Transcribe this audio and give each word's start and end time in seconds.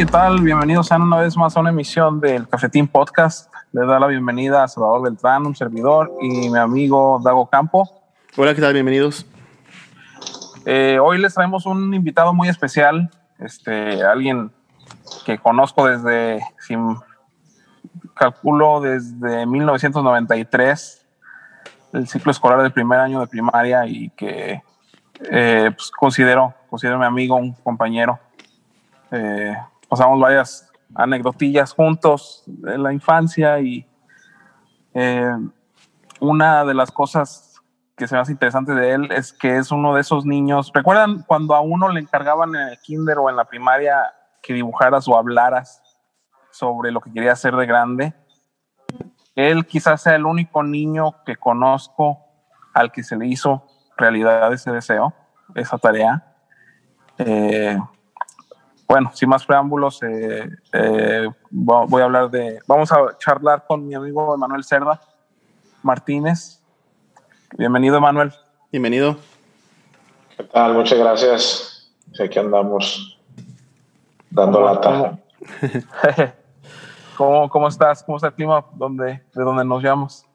¿qué 0.00 0.06
tal? 0.06 0.40
Bienvenidos 0.40 0.86
sean 0.86 1.02
una 1.02 1.18
vez 1.18 1.36
más 1.36 1.54
a 1.54 1.60
una 1.60 1.68
emisión 1.68 2.20
del 2.20 2.48
Cafetín 2.48 2.88
Podcast. 2.88 3.52
Les 3.70 3.86
da 3.86 4.00
la 4.00 4.06
bienvenida 4.06 4.62
a 4.62 4.68
Salvador 4.68 5.02
Beltrán, 5.02 5.44
un 5.44 5.54
servidor, 5.54 6.10
y 6.22 6.48
mi 6.48 6.56
amigo 6.56 7.20
Dago 7.22 7.50
Campo. 7.50 7.86
Hola, 8.34 8.54
¿qué 8.54 8.62
tal? 8.62 8.72
Bienvenidos. 8.72 9.26
Eh, 10.64 10.98
hoy 10.98 11.18
les 11.18 11.34
traemos 11.34 11.66
un 11.66 11.92
invitado 11.92 12.32
muy 12.32 12.48
especial, 12.48 13.10
este, 13.40 14.02
alguien 14.02 14.50
que 15.26 15.36
conozco 15.36 15.86
desde, 15.86 16.40
sin, 16.60 16.96
calculo 18.14 18.80
desde 18.80 19.44
1993, 19.44 21.06
el 21.92 22.08
ciclo 22.08 22.32
escolar 22.32 22.62
del 22.62 22.72
primer 22.72 23.00
año 23.00 23.20
de 23.20 23.26
primaria 23.26 23.84
y 23.84 24.08
que 24.16 24.62
eh, 25.30 25.70
pues 25.76 25.90
considero, 25.90 26.54
considero 26.70 26.98
mi 26.98 27.04
amigo, 27.04 27.36
un 27.36 27.52
compañero. 27.52 28.18
Eh, 29.10 29.54
pasamos 29.90 30.20
varias 30.20 30.70
anecdotillas 30.94 31.72
juntos 31.72 32.44
en 32.46 32.82
la 32.82 32.92
infancia 32.92 33.60
y 33.60 33.86
eh, 34.94 35.36
una 36.20 36.64
de 36.64 36.74
las 36.74 36.90
cosas 36.90 37.60
que 37.96 38.06
se 38.06 38.14
me 38.14 38.20
hace 38.20 38.32
interesante 38.32 38.72
de 38.72 38.92
él 38.92 39.12
es 39.12 39.32
que 39.32 39.58
es 39.58 39.70
uno 39.70 39.94
de 39.94 40.00
esos 40.00 40.24
niños. 40.24 40.70
¿Recuerdan 40.72 41.22
cuando 41.24 41.54
a 41.54 41.60
uno 41.60 41.90
le 41.90 42.00
encargaban 42.00 42.54
en 42.54 42.68
el 42.68 42.78
kinder 42.78 43.18
o 43.18 43.28
en 43.28 43.36
la 43.36 43.44
primaria 43.44 44.14
que 44.42 44.54
dibujaras 44.54 45.06
o 45.08 45.18
hablaras 45.18 45.82
sobre 46.50 46.92
lo 46.92 47.00
que 47.00 47.12
quería 47.12 47.32
hacer 47.32 47.54
de 47.56 47.66
grande? 47.66 48.14
Él 49.34 49.66
quizás 49.66 50.02
sea 50.02 50.14
el 50.14 50.24
único 50.24 50.62
niño 50.62 51.22
que 51.26 51.36
conozco 51.36 52.18
al 52.72 52.90
que 52.92 53.02
se 53.02 53.16
le 53.16 53.26
hizo 53.26 53.66
realidad 53.96 54.52
ese 54.52 54.70
deseo, 54.70 55.12
esa 55.54 55.76
tarea. 55.78 56.34
Eh, 57.18 57.78
bueno, 58.90 59.12
sin 59.14 59.28
más 59.28 59.46
preámbulos, 59.46 60.02
eh, 60.02 60.50
eh, 60.72 61.28
voy 61.48 62.02
a 62.02 62.04
hablar 62.06 62.28
de, 62.28 62.58
vamos 62.66 62.90
a 62.90 63.16
charlar 63.18 63.64
con 63.64 63.86
mi 63.86 63.94
amigo 63.94 64.34
Emanuel 64.34 64.64
Cerda 64.64 65.00
Martínez. 65.80 66.60
Bienvenido, 67.56 67.98
Emanuel. 67.98 68.32
Bienvenido. 68.72 69.16
¿Qué 70.36 70.42
tal? 70.42 70.74
Muchas 70.74 70.98
gracias. 70.98 71.92
Aquí 72.20 72.36
andamos 72.36 73.16
dando 74.28 74.60
lata. 74.60 75.20
¿Cómo, 77.16 77.48
¿Cómo 77.48 77.68
estás? 77.68 78.02
¿Cómo 78.02 78.16
está 78.16 78.26
el 78.26 78.34
clima 78.34 78.64
donde, 78.74 79.22
de 79.32 79.44
donde 79.44 79.64
nos 79.64 79.84
llamamos? 79.84 80.26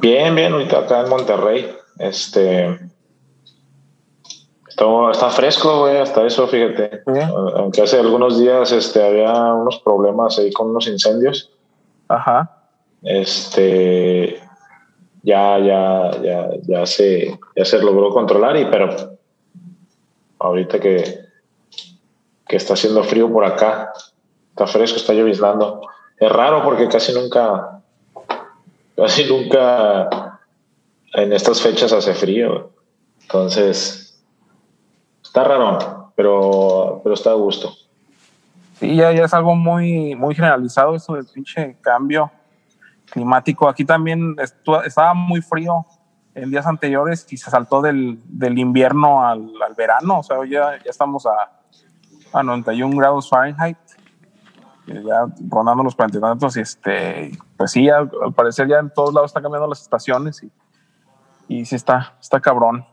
Bien, 0.00 0.34
bien, 0.34 0.52
ahorita 0.52 0.80
acá 0.80 1.02
en 1.02 1.10
Monterrey. 1.10 1.76
Este, 2.00 2.76
está 5.10 5.30
fresco, 5.30 5.80
güey, 5.80 5.96
hasta 5.96 6.24
eso, 6.26 6.46
fíjate. 6.46 7.02
Aunque 7.56 7.82
hace 7.82 7.98
algunos 7.98 8.38
días 8.38 8.70
este, 8.72 9.04
había 9.04 9.32
unos 9.54 9.78
problemas 9.80 10.38
ahí 10.38 10.52
con 10.52 10.70
unos 10.70 10.86
incendios. 10.86 11.50
Ajá. 12.08 12.50
Este, 13.02 14.40
ya, 15.22 15.58
ya, 15.58 16.10
ya, 16.22 16.50
ya 16.62 16.86
se, 16.86 17.38
ya 17.56 17.64
se 17.64 17.82
logró 17.82 18.10
controlar, 18.10 18.56
y 18.56 18.66
pero 18.66 19.18
ahorita 20.38 20.78
que, 20.78 21.20
que 22.46 22.56
está 22.56 22.74
haciendo 22.74 23.02
frío 23.02 23.32
por 23.32 23.44
acá, 23.44 23.92
está 24.50 24.66
fresco, 24.66 24.96
está 24.96 25.12
lloviznando. 25.12 25.82
Es 26.18 26.30
raro 26.30 26.62
porque 26.62 26.88
casi 26.88 27.12
nunca, 27.12 27.80
casi 28.96 29.24
nunca 29.24 30.38
en 31.14 31.32
estas 31.32 31.60
fechas 31.60 31.92
hace 31.92 32.14
frío. 32.14 32.70
Entonces, 33.22 34.07
está 35.28 35.44
raro, 35.44 36.12
pero, 36.16 37.00
pero 37.02 37.14
está 37.14 37.30
a 37.30 37.34
gusto. 37.34 37.70
Sí, 38.80 38.96
ya, 38.96 39.12
ya 39.12 39.24
es 39.24 39.34
algo 39.34 39.54
muy, 39.54 40.14
muy 40.14 40.34
generalizado 40.34 40.94
eso 40.94 41.14
del 41.14 41.26
pinche 41.26 41.76
cambio 41.80 42.30
climático. 43.10 43.68
Aquí 43.68 43.84
también 43.84 44.36
estaba 44.84 45.14
muy 45.14 45.42
frío 45.42 45.84
en 46.34 46.50
días 46.50 46.66
anteriores 46.66 47.26
y 47.30 47.36
se 47.36 47.50
saltó 47.50 47.82
del, 47.82 48.20
del 48.24 48.58
invierno 48.58 49.26
al, 49.26 49.50
al, 49.66 49.74
verano. 49.74 50.20
O 50.20 50.22
sea, 50.22 50.38
ya, 50.44 50.78
ya 50.82 50.90
estamos 50.90 51.26
a, 51.26 51.50
a 52.32 52.42
91 52.42 52.96
grados 52.96 53.28
Fahrenheit, 53.28 53.78
ya 54.86 55.26
rondando 55.48 55.82
los 55.82 55.94
40 55.94 56.20
tantos. 56.20 56.56
Y 56.56 56.60
este, 56.60 57.32
pues 57.56 57.72
sí, 57.72 57.88
al, 57.88 58.10
al, 58.24 58.32
parecer 58.32 58.68
ya 58.68 58.78
en 58.78 58.90
todos 58.90 59.12
lados 59.12 59.30
están 59.30 59.42
cambiando 59.42 59.68
las 59.68 59.82
estaciones 59.82 60.42
y, 60.42 60.52
y 61.48 61.64
sí 61.64 61.74
está, 61.74 62.14
está 62.20 62.40
cabrón. 62.40 62.86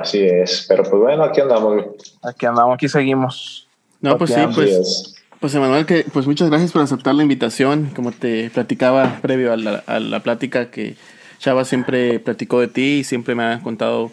Así 0.00 0.20
es, 0.20 0.66
pero 0.68 0.82
pues 0.82 1.00
bueno, 1.00 1.24
aquí 1.24 1.40
andamos. 1.40 1.84
Aquí 2.22 2.46
andamos, 2.46 2.74
aquí 2.74 2.88
seguimos. 2.88 3.68
No, 4.00 4.18
pues 4.18 4.32
sí, 4.32 4.40
pues. 4.54 5.12
Pues 5.40 5.54
Emanuel, 5.54 5.84
que 5.84 6.06
pues 6.12 6.26
muchas 6.26 6.48
gracias 6.48 6.72
por 6.72 6.82
aceptar 6.82 7.14
la 7.14 7.22
invitación. 7.22 7.90
Como 7.94 8.10
te 8.10 8.50
platicaba 8.50 9.18
previo 9.22 9.52
a 9.52 9.56
la, 9.56 9.84
a 9.86 10.00
la, 10.00 10.20
plática, 10.20 10.70
que 10.70 10.96
Chava 11.38 11.64
siempre 11.64 12.18
platicó 12.20 12.60
de 12.60 12.68
ti 12.68 12.98
y 13.00 13.04
siempre 13.04 13.34
me 13.34 13.44
ha 13.44 13.60
contado, 13.60 14.10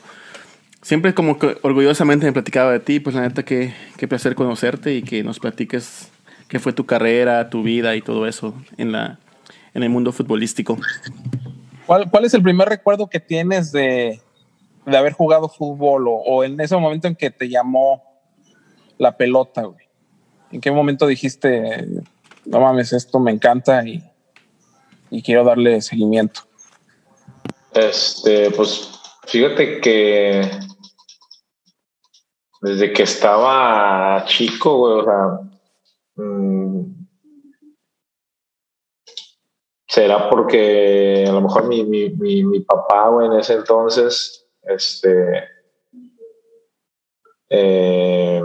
siempre 0.81 1.13
como 1.13 1.39
que 1.39 1.57
orgullosamente 1.61 2.25
me 2.25 2.33
platicaba 2.33 2.71
de 2.71 2.79
ti. 2.81 2.99
Pues 2.99 3.15
la 3.15 3.21
neta, 3.21 3.43
que 3.43 3.73
qué 3.97 4.07
placer 4.07 4.35
conocerte 4.35 4.95
y 4.95 5.01
que 5.01 5.23
nos 5.23 5.39
platiques 5.39 6.09
qué 6.49 6.59
fue 6.59 6.73
tu 6.73 6.85
carrera, 6.85 7.49
tu 7.49 7.63
vida 7.63 7.95
y 7.95 8.01
todo 8.01 8.27
eso 8.27 8.53
en, 8.77 8.91
la, 8.91 9.17
en 9.73 9.83
el 9.83 9.89
mundo 9.89 10.11
futbolístico. 10.11 10.77
¿Cuál, 11.85 12.09
¿Cuál 12.11 12.25
es 12.25 12.33
el 12.33 12.43
primer 12.43 12.67
recuerdo 12.67 13.07
que 13.07 13.19
tienes 13.19 13.71
de, 13.71 14.21
de 14.85 14.97
haber 14.97 15.13
jugado 15.13 15.49
fútbol 15.49 16.07
o, 16.07 16.13
o 16.13 16.43
en 16.43 16.59
ese 16.59 16.75
momento 16.77 17.07
en 17.07 17.15
que 17.15 17.29
te 17.29 17.49
llamó 17.49 18.03
la 18.97 19.15
pelota, 19.15 19.63
güey? 19.63 19.85
¿En 20.51 20.61
qué 20.61 20.71
momento 20.71 21.07
dijiste, 21.07 21.87
no 22.45 22.59
mames, 22.59 22.93
esto 22.93 23.19
me 23.19 23.31
encanta 23.31 23.85
y, 23.87 24.03
y, 25.09 25.23
quiero 25.23 25.43
darle 25.43 25.81
seguimiento? 25.81 26.41
Este, 27.73 28.51
pues 28.51 28.91
fíjate 29.25 29.81
que 29.81 30.47
desde 32.61 32.93
que 32.93 33.03
estaba 33.03 34.23
chico, 34.25 34.77
güey, 34.77 34.99
o 34.99 35.03
sea, 35.03 36.23
mmm, 36.23 36.83
será 39.87 40.29
porque 40.29 41.25
a 41.27 41.31
lo 41.31 41.41
mejor 41.41 41.67
mi, 41.67 41.83
mi, 41.83 42.09
mi, 42.11 42.43
mi 42.43 42.59
papá, 42.59 43.09
güey, 43.09 43.27
en 43.27 43.33
ese 43.33 43.53
entonces, 43.53 44.42
este, 44.63 45.43
eh, 47.49 48.41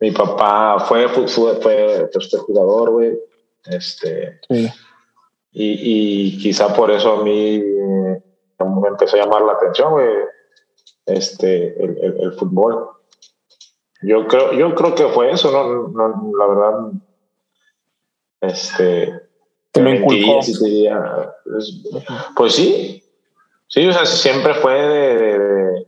mi 0.00 0.10
papá 0.12 0.80
fue, 0.80 1.08
fue, 1.08 1.26
fue, 1.28 1.60
fue 1.60 2.38
jugador, 2.40 2.90
güey. 2.90 3.18
Este, 3.64 4.38
sí. 4.48 4.70
y, 5.52 6.34
y, 6.34 6.38
quizá 6.38 6.72
por 6.72 6.90
eso 6.90 7.12
a 7.14 7.24
mí 7.24 7.56
eh, 7.56 8.22
me 8.60 8.88
empezó 8.88 9.16
a 9.16 9.20
llamar 9.20 9.42
la 9.42 9.52
atención, 9.52 9.92
güey, 9.92 10.08
este, 11.04 11.82
el, 11.82 11.98
el, 11.98 12.20
el, 12.20 12.32
fútbol. 12.34 12.90
Yo 14.02 14.28
creo, 14.28 14.52
yo 14.52 14.74
creo 14.74 14.94
que 14.94 15.08
fue 15.08 15.32
eso, 15.32 15.50
¿no? 15.50 15.88
no 15.88 16.32
la 16.38 16.46
verdad, 16.46 16.92
este... 18.40 19.26
Te 19.72 19.82
lo 19.82 19.90
inculcó. 19.90 20.40
Pues, 21.44 21.82
pues, 22.34 22.54
sí, 22.54 23.02
sí, 23.76 23.88
o 23.88 23.92
sea, 23.92 24.06
siempre 24.06 24.54
fue 24.54 24.72
de, 24.72 25.16
de, 25.16 25.38
de 25.38 25.86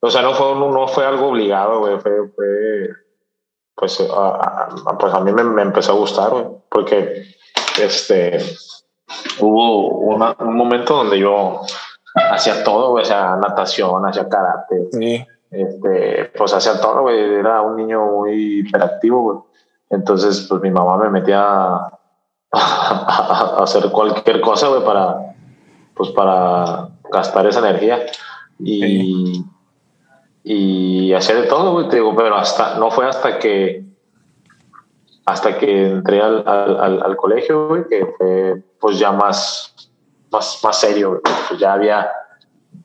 o 0.00 0.10
sea, 0.10 0.20
no 0.20 0.34
fue, 0.34 0.54
no 0.54 0.86
fue 0.86 1.06
algo 1.06 1.28
obligado, 1.28 1.78
güey. 1.78 1.98
Fue, 1.98 2.28
fue, 2.36 2.90
pues, 3.74 3.98
a, 4.00 4.68
a, 4.86 4.98
pues 4.98 5.14
a 5.14 5.20
mí 5.20 5.32
me, 5.32 5.42
me 5.44 5.62
empezó 5.62 5.92
a 5.92 5.96
gustar, 5.96 6.28
güey. 6.28 6.44
Porque 6.68 7.24
este, 7.80 8.38
hubo 9.40 9.88
una, 9.88 10.36
un 10.40 10.56
momento 10.56 10.94
donde 10.94 11.18
yo 11.18 11.62
hacía 12.30 12.62
todo, 12.64 12.90
güey. 12.90 13.02
O 13.02 13.06
sea, 13.06 13.36
natación, 13.36 14.04
hacía 14.04 14.28
karate. 14.28 14.88
Sí. 14.92 15.26
Este, 15.50 16.30
pues 16.36 16.52
hacía 16.52 16.78
todo, 16.82 17.00
güey. 17.00 17.18
Era 17.36 17.62
un 17.62 17.76
niño 17.76 18.04
muy 18.04 18.60
hiperactivo, 18.60 19.22
güey. 19.22 19.38
Entonces, 19.88 20.46
pues 20.50 20.60
mi 20.60 20.70
mamá 20.70 20.98
me 20.98 21.08
metía 21.08 21.40
a, 21.42 21.90
a 22.52 23.62
hacer 23.62 23.90
cualquier 23.90 24.42
cosa, 24.42 24.68
güey, 24.68 24.84
para, 24.84 25.33
pues 25.94 26.10
para 26.10 26.88
gastar 27.10 27.46
esa 27.46 27.60
energía. 27.60 28.04
Y. 28.58 28.80
Sí 28.80 29.44
y 30.46 31.14
hacía 31.14 31.36
de 31.36 31.46
todo, 31.46 31.72
güey, 31.72 31.88
te 31.88 31.96
digo, 31.96 32.14
pero 32.14 32.36
hasta, 32.36 32.78
no 32.78 32.90
fue 32.90 33.08
hasta 33.08 33.38
que, 33.38 33.82
hasta 35.24 35.56
que 35.56 35.86
entré 35.86 36.20
al, 36.20 36.46
al, 36.46 37.02
al 37.02 37.16
colegio, 37.16 37.68
güey, 37.68 37.88
que 37.88 38.06
fue 38.18 38.62
pues 38.78 38.98
ya 38.98 39.10
más, 39.10 39.74
más, 40.30 40.60
más 40.62 40.78
serio. 40.78 41.22
Pues 41.48 41.58
ya 41.58 41.72
había, 41.72 42.12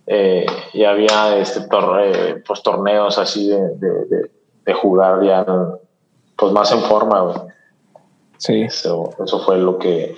eh, 0.08 0.46
ya 0.74 0.92
había 0.92 1.36
este 1.36 1.68
torre, 1.68 2.42
pues 2.48 2.64
torneos 2.64 3.18
así 3.18 3.50
de, 3.50 3.60
de, 3.76 4.06
de, 4.06 4.32
de, 4.64 4.74
jugar 4.74 5.22
ya, 5.22 5.46
pues 6.38 6.54
más 6.54 6.72
en 6.72 6.80
forma, 6.80 7.20
güey. 7.20 7.38
Sí. 8.38 8.62
Eso, 8.62 9.10
eso 9.22 9.40
fue 9.42 9.58
lo 9.58 9.78
que... 9.78 10.16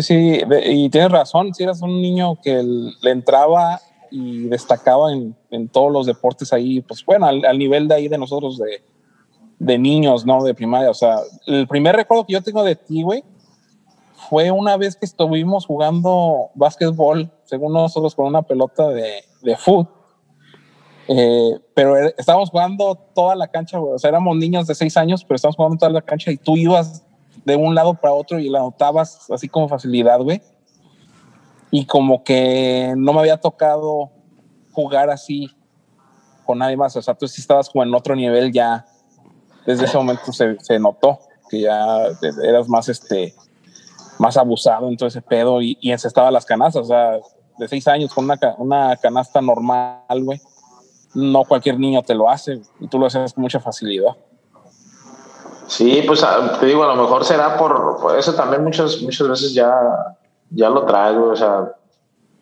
Sí, 0.00 0.40
y 0.66 0.90
tienes 0.90 1.10
razón, 1.10 1.54
si 1.54 1.62
eras 1.62 1.80
un 1.80 2.02
niño 2.02 2.38
que 2.42 2.62
le 2.62 3.10
entraba 3.10 3.80
y 4.10 4.48
destacaba 4.48 5.12
en, 5.12 5.34
en 5.50 5.68
todos 5.68 5.90
los 5.90 6.06
deportes 6.06 6.52
ahí, 6.52 6.80
pues 6.82 7.04
bueno, 7.04 7.26
al, 7.26 7.44
al, 7.44 7.58
nivel 7.58 7.88
de 7.88 7.94
ahí 7.94 8.08
de 8.08 8.18
nosotros 8.18 8.58
de, 8.58 8.82
de 9.58 9.78
niños, 9.78 10.26
¿no? 10.26 10.42
De 10.42 10.54
primaria. 10.54 10.90
O 10.90 10.94
sea, 10.94 11.18
el 11.46 11.66
primer 11.66 11.96
recuerdo 11.96 12.26
que 12.26 12.34
yo 12.34 12.42
tengo 12.42 12.62
de 12.64 12.76
ti, 12.76 13.02
güey, 13.02 13.24
fue 14.28 14.50
una 14.50 14.76
vez 14.76 14.94
que 14.96 15.06
estuvimos 15.06 15.64
jugando 15.64 16.50
básquetbol, 16.54 17.30
según 17.44 17.72
nosotros, 17.72 18.14
con 18.14 18.26
una 18.26 18.42
pelota 18.42 18.88
de, 18.88 19.24
de 19.42 19.56
fútbol. 19.56 19.88
Eh, 21.10 21.58
pero 21.72 21.96
estábamos 21.96 22.50
jugando 22.50 22.94
toda 23.14 23.34
la 23.34 23.48
cancha, 23.48 23.78
güey. 23.78 23.94
O 23.94 23.98
sea, 23.98 24.10
éramos 24.10 24.36
niños 24.36 24.66
de 24.66 24.74
seis 24.74 24.96
años, 24.98 25.24
pero 25.24 25.36
estábamos 25.36 25.56
jugando 25.56 25.78
toda 25.78 25.92
la 25.92 26.02
cancha 26.02 26.30
y 26.30 26.36
tú 26.36 26.56
ibas 26.58 27.06
de 27.48 27.56
un 27.56 27.74
lado 27.74 27.94
para 27.94 28.12
otro 28.12 28.38
y 28.38 28.50
la 28.50 28.58
notabas 28.58 29.30
así 29.30 29.48
como 29.48 29.68
facilidad, 29.68 30.20
güey. 30.20 30.42
Y 31.70 31.86
como 31.86 32.22
que 32.22 32.94
no 32.96 33.12
me 33.14 33.20
había 33.20 33.38
tocado 33.38 34.10
jugar 34.72 35.08
así 35.08 35.50
con 36.44 36.58
nadie 36.58 36.76
más. 36.76 36.94
O 36.96 37.02
sea, 37.02 37.14
tú 37.14 37.26
sí 37.26 37.40
estabas 37.40 37.70
como 37.70 37.84
en 37.84 37.94
otro 37.94 38.14
nivel 38.14 38.52
ya. 38.52 38.86
Desde 39.66 39.86
ese 39.86 39.96
momento 39.96 40.30
se, 40.32 40.58
se 40.60 40.78
notó 40.78 41.20
que 41.48 41.62
ya 41.62 42.04
eras 42.42 42.68
más 42.68 42.88
este 42.90 43.34
más 44.18 44.36
abusado 44.36 44.88
en 44.88 44.96
todo 44.96 45.08
ese 45.08 45.22
pedo 45.22 45.62
y, 45.62 45.78
y 45.80 45.92
encestaba 45.92 46.30
las 46.30 46.44
canastas, 46.44 46.82
o 46.82 46.86
sea, 46.86 47.18
de 47.56 47.68
seis 47.68 47.86
años 47.86 48.12
con 48.12 48.24
una, 48.24 48.38
una 48.58 48.96
canasta 48.96 49.40
normal, 49.40 50.24
güey, 50.24 50.40
no 51.14 51.44
cualquier 51.44 51.78
niño 51.78 52.02
te 52.02 52.14
lo 52.14 52.28
hace 52.28 52.60
y 52.80 52.88
tú 52.88 52.98
lo 52.98 53.06
haces 53.06 53.32
con 53.32 53.42
mucha 53.42 53.60
facilidad. 53.60 54.16
Sí, 55.68 56.02
pues 56.06 56.26
te 56.58 56.66
digo, 56.66 56.82
a 56.82 56.94
lo 56.94 57.02
mejor 57.02 57.24
será 57.24 57.58
por, 57.58 58.00
por 58.00 58.18
eso 58.18 58.34
también 58.34 58.64
muchas, 58.64 59.02
muchas 59.02 59.28
veces 59.28 59.52
ya, 59.52 59.78
ya 60.50 60.70
lo 60.70 60.84
traigo, 60.86 61.28
o 61.28 61.36
sea. 61.36 61.74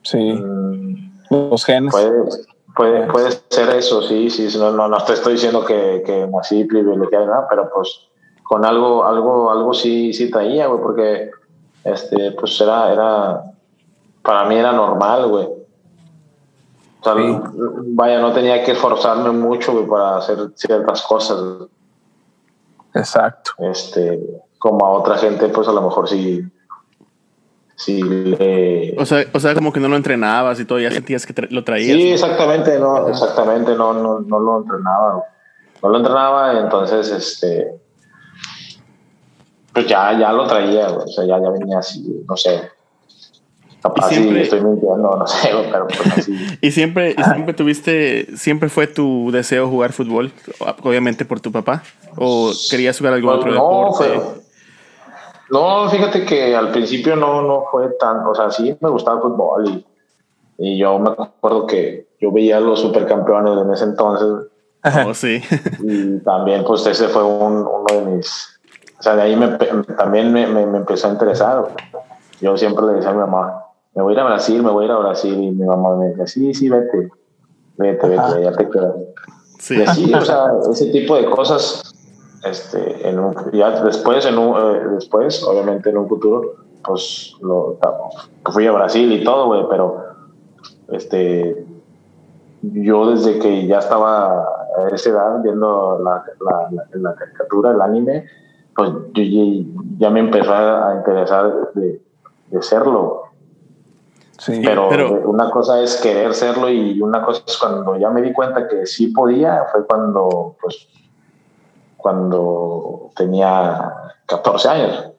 Sí. 0.03 0.33
Mmm, 0.33 1.11
los 1.31 1.65
genes. 1.65 1.93
Puede, 1.93 2.13
puede, 2.77 3.07
puede, 3.09 3.31
ser 3.49 3.71
eso, 3.71 4.01
sí, 4.03 4.31
sí, 4.31 4.49
no, 4.57 4.71
no, 4.71 4.87
no 4.87 5.05
te 5.05 5.15
estoy 5.15 5.33
diciendo 5.33 5.65
que, 5.65 6.05
que 6.07 6.29
así 6.41 6.65
privilegiado, 6.65 7.27
nada, 7.27 7.47
pero 7.51 7.69
pues 7.75 8.07
con 8.45 8.65
algo, 8.65 9.05
algo, 9.05 9.51
algo 9.51 9.75
sí, 9.75 10.13
sí 10.13 10.31
traía, 10.31 10.69
güey, 10.69 10.81
porque 10.81 11.31
este, 11.83 12.31
pues 12.31 12.61
era, 12.61 12.93
era, 12.93 13.43
para 14.23 14.45
mí 14.45 14.55
era 14.55 14.71
normal, 14.71 15.27
güey. 15.27 15.47
O 17.01 17.03
sea, 17.03 17.15
sí. 17.15 17.39
vaya, 17.89 18.21
no 18.21 18.33
tenía 18.33 18.63
que 18.63 18.73
esforzarme 18.73 19.31
mucho, 19.33 19.73
güey, 19.73 19.87
para 19.87 20.19
hacer 20.19 20.39
ciertas 20.55 21.03
cosas. 21.03 21.41
Exacto. 22.97 23.53
Este, 23.59 24.21
como 24.59 24.85
a 24.87 24.91
otra 24.91 25.17
gente, 25.19 25.49
pues 25.49 25.69
a 25.69 25.73
lo 25.73 25.83
mejor 25.83 26.09
sí, 26.09 26.43
sí 27.77 28.03
le... 28.03 28.97
O 28.99 29.05
sea, 29.05 29.25
o 29.33 29.41
sea, 29.41 29.55
como 29.55 29.73
que 29.73 29.81
no 29.81 29.89
lo 29.89 29.97
entrenabas 29.97 30.59
y 30.61 30.65
todo, 30.65 30.81
ya 30.81 30.91
sentías 30.91 31.27
que 31.27 31.33
tra 31.33 31.47
lo 31.51 31.65
traías. 31.65 31.97
Sí, 31.97 32.13
exactamente, 32.13 32.79
no, 32.79 33.09
exactamente, 33.09 33.75
no, 33.75 33.93
no, 33.93 34.21
no 34.21 34.41
lo 34.41 34.59
entrenaba. 34.59 35.25
No 35.83 35.89
lo 35.89 35.99
entrenaba, 35.99 36.59
entonces, 36.59 37.11
este, 37.11 37.79
pues 39.73 39.87
ya, 39.87 40.19
ya 40.19 40.33
lo 40.33 40.47
traía, 40.47 40.89
o 40.89 41.07
sea, 41.07 41.25
ya, 41.27 41.39
ya 41.39 41.51
venía 41.51 41.79
así, 41.79 42.25
no 42.27 42.37
sé. 42.37 42.76
Capaz 43.83 44.09
siempre, 44.09 44.43
estoy 44.43 44.61
mintiendo, 44.63 45.17
no 45.17 45.27
sé, 45.27 45.51
pero 45.71 45.87
pues 45.87 46.19
así. 46.19 46.37
¿Y 46.61 46.71
siempre, 46.71 47.15
ah. 47.19 47.33
siempre 47.33 47.55
tuviste, 47.55 48.37
siempre 48.37 48.69
fue 48.69 48.87
tu 48.87 49.31
deseo 49.31 49.69
jugar 49.69 49.93
fútbol, 49.93 50.33
obviamente 50.83 51.25
por 51.25 51.41
tu 51.41 51.53
papá? 51.53 51.83
¿O 52.17 52.51
querías 52.71 52.99
jugar 52.99 53.15
algún 53.15 53.31
pues 53.31 53.41
otro 53.41 53.53
no, 53.53 53.91
deporte? 53.91 54.21
Fue, 54.21 54.43
no, 55.51 55.89
fíjate 55.89 56.25
que 56.25 56.57
al 56.57 56.73
principio 56.73 57.15
no, 57.15 57.43
no 57.43 57.65
fue 57.71 57.91
tan, 58.01 58.27
o 58.27 58.35
sea, 58.35 58.51
sí 58.51 58.77
me 58.81 58.91
gustaba 58.91 59.19
el 59.19 59.23
fútbol 59.23 59.69
y, 59.69 59.87
y 60.59 60.79
yo 60.79 60.99
me 60.99 61.11
acuerdo 61.11 61.67
que 61.67 62.09
yo 62.21 62.33
veía 62.33 62.57
a 62.57 62.61
los 62.61 62.81
supercampeones 62.81 63.65
en 63.65 63.73
ese 63.73 63.85
entonces. 63.85 64.51
Oh, 65.07 65.15
sí. 65.15 65.43
y 65.81 66.19
también, 66.21 66.65
pues 66.65 66.87
ese 66.87 67.09
fue 67.09 67.23
un, 67.23 67.59
uno 67.59 67.87
de 67.91 68.01
mis 68.03 68.57
o 68.99 69.03
sea, 69.03 69.17
de 69.17 69.23
ahí 69.23 69.37
me, 69.37 69.49
también 69.97 70.33
me, 70.33 70.47
me, 70.47 70.67
me, 70.67 70.79
empezó 70.79 71.09
a 71.09 71.11
interesar. 71.13 71.67
Yo 72.41 72.57
siempre 72.57 72.87
le 72.87 72.93
decía 72.95 73.11
a 73.11 73.13
mi 73.13 73.21
mamá, 73.21 73.66
me 73.97 74.03
voy 74.03 74.13
a 74.13 74.15
ir 74.15 74.21
a 74.21 74.25
Brasil, 74.25 74.63
me 74.63 74.71
voy 74.71 74.85
a 74.85 74.87
ir 74.87 74.93
a 74.93 74.99
Brasil. 74.99 75.33
Y 75.33 75.51
mi 75.53 75.65
mamá 75.67 75.97
me 75.97 76.09
decía, 76.09 76.27
sí, 76.27 76.55
sí, 76.55 76.69
vete, 76.69 77.11
vete, 77.79 78.09
vete, 78.09 78.43
ya 78.43 78.53
te 78.53 78.69
quedas. 78.69 78.95
Sí. 79.59 79.79
Y 79.79 79.83
así, 79.83 80.15
o 80.15 80.21
sea, 80.21 80.45
ese 80.71 80.87
tipo 80.93 81.17
de 81.17 81.25
cosas, 81.31 81.95
este, 82.45 83.09
en 83.09 83.19
un, 83.19 83.35
ya 83.53 83.83
después, 83.83 84.27
en 84.27 84.39
un, 84.39 84.55
eh, 84.55 84.81
después, 84.95 85.43
obviamente 85.43 85.89
en 85.89 85.97
un 85.97 86.09
futuro, 86.09 86.57
pues 86.85 87.35
lo, 87.41 87.79
fui 88.53 88.67
a 88.67 88.73
Brasil 88.73 89.11
y 89.11 89.25
todo, 89.25 89.47
güey, 89.47 89.65
pero 89.71 90.05
este, 90.89 91.67
yo 92.63 93.11
desde 93.11 93.39
que 93.39 93.67
ya 93.67 93.79
estaba 93.79 94.43
a 94.43 94.89
esa 94.93 95.09
edad 95.09 95.43
viendo 95.43 95.99
la, 96.05 96.23
la, 96.41 96.69
la, 96.71 96.87
la 96.93 97.15
caricatura, 97.15 97.71
el 97.71 97.81
anime, 97.81 98.27
pues 98.75 98.91
yo 99.15 99.23
ya 99.99 100.11
me 100.11 100.21
empezó 100.21 100.53
a 100.53 100.97
interesar 100.99 101.73
de, 101.75 102.03
de 102.51 102.63
serlo. 102.63 103.26
Sí, 104.39 104.61
pero, 104.63 104.89
pero, 104.89 105.31
una 105.31 105.51
cosa 105.51 105.81
es 105.83 105.97
querer 105.97 106.35
serlo 106.35 106.69
y 106.69 107.01
una 107.01 107.23
cosa 107.23 107.43
es 107.47 107.57
cuando 107.57 107.97
ya 107.97 108.11
me 108.11 108.21
di 108.21 108.33
cuenta 108.33 108.69
que 108.69 108.85
sí 108.87 109.09
podía, 109.09 109.65
fue 109.73 109.87
cuando, 109.87 110.57
pues, 110.61 110.89
cuando 111.97 113.11
tenía 113.17 113.93
14 114.27 114.69
años. 114.69 115.13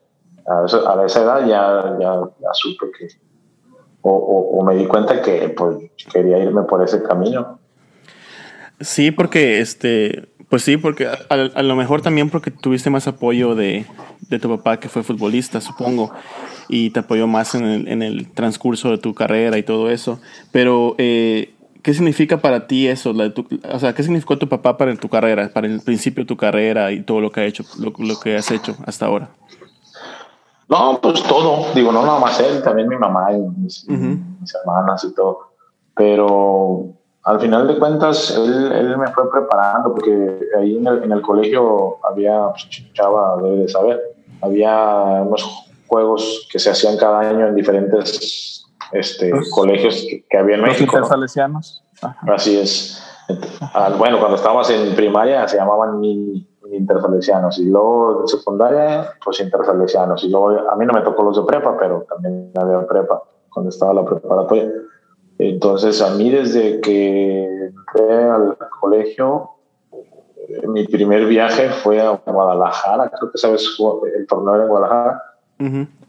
A, 0.48 0.66
eso, 0.66 0.88
a 0.88 1.06
esa 1.06 1.22
edad 1.24 1.40
ya, 1.46 1.98
ya, 2.00 2.22
ya 2.40 2.50
supe 2.54 2.86
que, 2.98 3.08
o, 4.02 4.12
o, 4.12 4.60
o, 4.60 4.64
me 4.64 4.76
di 4.76 4.88
cuenta 4.88 5.22
que 5.22 5.50
pues, 5.50 5.78
quería 6.12 6.38
irme 6.38 6.64
por 6.64 6.82
ese 6.82 7.04
camino. 7.04 7.60
Sí, 8.80 9.12
porque 9.12 9.60
este, 9.60 10.30
pues 10.50 10.64
sí, 10.64 10.78
porque 10.78 11.08
a, 11.08 11.18
a, 11.30 11.64
lo 11.64 11.76
mejor 11.76 12.02
también 12.02 12.30
porque 12.30 12.52
tuviste 12.52 12.90
más 12.90 13.08
apoyo 13.08 13.56
de, 13.56 13.86
de, 14.30 14.40
tu 14.40 14.56
papá 14.56 14.80
que 14.80 14.88
fue 14.88 15.04
futbolista, 15.04 15.60
supongo, 15.60 16.14
y 16.70 16.90
te 16.92 17.00
apoyó 17.02 17.28
más 17.28 17.56
en 17.56 17.66
el, 17.66 17.88
en 17.88 18.02
el 18.02 18.32
transcurso 18.32 18.92
de 18.92 18.98
tu 18.98 19.14
carrera 19.14 19.58
y 19.58 19.64
todo 19.64 19.90
eso. 19.90 20.20
Pero, 20.52 20.96
eh, 20.98 21.54
¿qué 21.82 21.94
significa 21.94 22.38
para 22.38 22.68
ti 22.68 22.88
eso? 22.88 23.14
La 23.14 23.34
tu, 23.34 23.48
o 23.72 23.80
sea, 23.80 23.94
¿qué 23.94 24.04
significó 24.04 24.38
tu 24.38 24.50
papá 24.50 24.78
para 24.78 24.96
tu 24.96 25.10
carrera, 25.10 25.50
para 25.54 25.68
el 25.68 25.82
principio 25.82 26.24
de 26.24 26.28
tu 26.28 26.38
carrera 26.38 26.92
y 26.92 27.02
todo 27.04 27.22
lo 27.22 27.32
que, 27.32 27.42
ha 27.42 27.46
hecho, 27.46 27.64
lo, 27.80 27.94
lo 27.98 28.20
que 28.20 28.36
has 28.36 28.52
hecho 28.52 28.76
hasta 28.86 29.06
ahora? 29.06 29.30
No, 30.70 31.00
pues 31.02 31.24
todo. 31.24 31.74
Digo, 31.74 31.92
no 31.92 32.06
nada 32.06 32.20
más 32.20 32.40
él, 32.40 32.62
también 32.62 32.90
mi 32.90 32.98
mamá 32.98 33.32
y 33.32 33.40
mis, 33.40 33.86
uh 33.88 33.94
-huh. 33.94 34.40
mis 34.42 34.54
hermanas 34.56 35.04
y 35.06 35.14
todo. 35.14 35.52
Pero 35.96 36.90
al 37.24 37.40
final 37.40 37.68
de 37.68 37.80
cuentas, 37.80 38.32
él, 38.32 38.72
él, 38.72 38.98
me 38.98 39.08
fue 39.08 39.32
preparando, 39.32 39.94
porque 39.94 40.40
ahí 40.60 40.78
en 40.78 40.88
el, 40.88 41.04
en 41.04 41.12
el 41.12 41.22
colegio 41.22 41.98
había, 42.04 42.50
pues, 42.50 42.68
Chava 42.94 43.38
debe 43.42 43.58
de 43.58 43.68
saber, 43.70 44.00
había 44.42 45.22
unos 45.26 45.67
juegos 45.88 46.48
que 46.52 46.60
se 46.60 46.70
hacían 46.70 46.98
cada 46.98 47.20
año 47.22 47.48
en 47.48 47.56
diferentes 47.56 48.66
este, 48.92 49.30
los, 49.30 49.50
colegios 49.50 50.06
que, 50.10 50.26
que, 50.30 50.38
había 50.38 50.56
en 50.56 50.62
los 50.62 50.70
México. 50.70 51.00
¿no? 51.02 52.34
Así 52.34 52.58
es. 52.58 53.04
Bueno, 53.98 54.20
cuando 54.20 54.36
estábamos 54.36 54.70
en 54.70 54.96
primaria 54.96 55.48
se 55.48 55.58
llamaban 55.58 56.02
intersalesianos 56.72 57.60
y 57.60 57.66
luego 57.66 58.22
en 58.22 58.28
secundaria, 58.28 59.10
pues 59.24 59.40
intersalesianos. 59.40 60.24
Y 60.24 60.30
luego 60.30 60.70
a 60.70 60.76
mí 60.76 60.86
no 60.86 60.94
me 60.94 61.02
tocó 61.02 61.24
los 61.24 61.38
de 61.38 61.44
prepa, 61.44 61.76
pero 61.78 62.06
también 62.10 62.52
había 62.56 62.86
prepa 62.88 63.22
cuando 63.50 63.70
estaba 63.70 63.94
la 63.94 64.06
preparatoria. 64.06 64.72
Entonces, 65.40 66.02
a 66.02 66.12
mí 66.12 66.30
desde 66.30 66.82
que 66.82 67.44
entré 67.44 68.24
al 68.24 68.58
colegio, 68.80 69.52
mi 70.68 70.86
primer 70.88 71.26
viaje 71.26 71.70
fue 71.70 72.02
a 72.02 72.12
Guadalajara, 72.12 73.10
creo 73.10 73.32
que 73.32 73.38
sabes, 73.38 73.68
el 74.16 74.26
torneo 74.28 74.56
era 74.56 74.64
en 74.64 74.70
Guadalajara, 74.70 75.24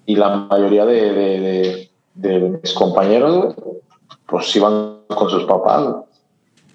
y 0.07 0.17
la 0.17 0.29
mayoría 0.31 0.85
de, 0.85 1.91
mis 2.15 2.75
compañeros, 2.75 3.55
pues 4.27 4.55
iban 4.57 4.99
con 5.09 5.31
sus 5.31 5.45
papás, 5.45 5.87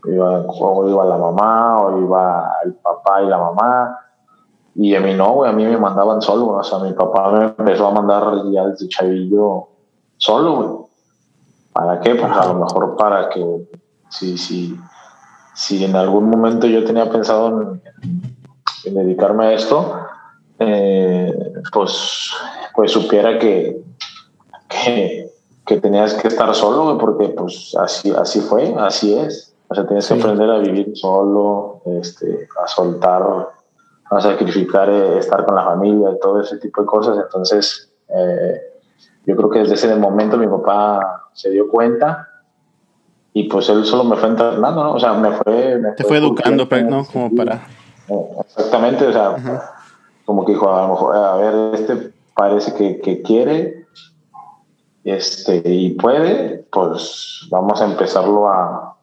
iba, 0.06 0.40
o 0.48 0.90
iba 0.90 1.06
la 1.06 1.18
mamá, 1.18 1.82
o 1.82 2.02
iba 2.02 2.52
el 2.66 2.74
papá 2.76 3.22
y 3.22 3.28
la 3.28 3.38
mamá, 3.38 3.98
y 4.76 4.96
a 4.96 5.02
mí 5.02 5.14
no, 5.14 5.34
güey, 5.34 5.52
a 5.52 5.54
mí 5.54 5.66
me 5.66 5.78
mandaban 5.78 6.22
solo, 6.22 6.48
o 6.48 6.64
sea, 6.64 6.80
mi 6.80 6.94
papá 6.94 7.32
me 7.32 7.44
empezó 7.46 7.88
a 7.88 7.92
mandar 7.92 8.24
ya 8.52 8.68
desde 8.68 8.88
chavillo 8.88 9.68
solo, 10.18 10.56
güey. 10.56 10.70
¿Para 11.74 12.00
qué? 12.00 12.16
Pues 12.16 12.32
a 12.32 12.46
lo 12.48 12.56
mejor 12.56 12.96
para 12.96 13.30
que 13.30 13.68
si, 14.10 14.38
si, 14.38 14.80
si 15.56 15.84
en 15.84 15.96
algún 15.96 16.30
momento 16.30 16.68
yo 16.68 16.84
tenía 16.86 17.10
pensado 17.10 17.62
en, 17.62 17.82
en 18.86 18.94
dedicarme 18.94 19.46
a 19.46 19.54
esto, 19.54 19.96
eh, 20.68 21.54
pues, 21.72 22.32
pues 22.76 22.92
supiera 22.92 23.38
que, 23.40 23.82
que, 24.68 25.30
que, 25.66 25.82
tenías 25.82 26.14
que 26.16 26.28
estar 26.28 26.54
solo, 26.54 26.98
porque 26.98 27.30
pues 27.30 27.76
así, 27.80 28.12
así 28.12 28.42
fue, 28.42 28.74
así 28.78 29.18
es. 29.18 29.54
O 29.68 29.76
sea, 29.76 29.88
tienes 29.88 30.06
sí. 30.06 30.14
que 30.14 30.22
aprender 30.22 30.50
a 30.50 30.60
vivir 30.60 30.92
solo, 30.96 31.82
este, 31.86 32.48
a 32.64 32.68
soltar, 32.68 33.50
a 34.10 34.22
sacrificar, 34.22 34.90
eh, 34.90 35.18
estar 35.18 35.46
con 35.46 35.56
la 35.56 35.64
familia, 35.64 36.18
todo 36.22 36.42
ese 36.42 36.58
tipo 36.58 36.82
de 36.82 36.88
cosas. 36.88 37.18
Entonces, 37.18 37.92
eh, 38.10 38.62
yo 39.26 39.36
creo 39.36 39.50
que 39.50 39.60
desde 39.60 39.76
ese 39.76 39.96
momento 39.96 40.38
mi 40.38 40.48
papá 40.48 41.30
se 41.34 41.50
dio 41.50 41.68
cuenta 41.70 42.30
y 43.34 43.46
pues 43.46 43.68
él 43.70 43.84
solo 43.86 44.04
me 44.04 44.16
fue 44.16 44.30
entrenando, 44.30 44.84
¿no? 44.84 44.94
O 44.94 45.00
sea, 45.00 45.14
me 45.14 45.32
fue... 45.32 45.82
Te 45.98 46.04
fue, 46.04 46.18
educando, 46.18 46.70
pues, 46.70 46.86
¿no? 46.86 47.06
Como 47.06 47.34
para... 47.36 47.62
Exactamente, 48.42 49.08
o 49.08 49.14
sea, 49.14 49.73
como 50.26 50.46
que 50.46 50.54
dijo, 50.54 50.72
a 50.72 50.84
lo 50.84 50.90
mejor, 50.90 51.16
a 51.16 51.36
ver, 51.36 51.76
este 51.76 52.14
parece 52.36 52.74
que, 52.74 53.00
que 53.00 53.22
quiere 53.22 53.86
este, 55.04 55.62
y 55.66 55.92
puede, 55.92 56.66
pues 56.72 57.48
vamos 57.50 57.82
a 57.82 57.86
empezarlo 57.86 58.48
a, 58.48 58.96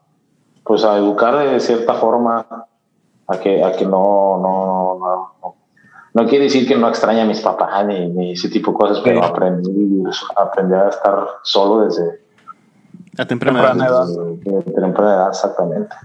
pues 0.63 0.83
a 0.83 0.97
educar 0.97 1.37
de 1.37 1.59
cierta 1.59 1.93
forma 1.93 2.45
a 3.27 3.39
que, 3.39 3.63
a 3.63 3.71
que 3.73 3.85
no, 3.85 4.39
no, 4.41 4.97
no, 4.99 5.55
no, 6.13 6.27
quiere 6.27 6.45
decir 6.45 6.67
que 6.67 6.75
no 6.75 6.89
extraña 6.89 7.23
a 7.23 7.27
mis 7.27 7.41
papás 7.41 7.85
ni, 7.85 8.31
ese 8.31 8.49
tipo 8.49 8.71
de 8.71 8.77
cosas, 8.77 8.99
pero 9.03 9.23
aprendí, 9.23 10.03
aprendí 10.35 10.73
a 10.73 10.89
estar 10.89 11.27
solo 11.43 11.85
desde 11.85 12.19
a 13.17 13.25
temprana, 13.25 13.61
edad. 13.85 14.07
temprana 14.75 15.13
edad, 15.13 15.29
exactamente. 15.29 15.95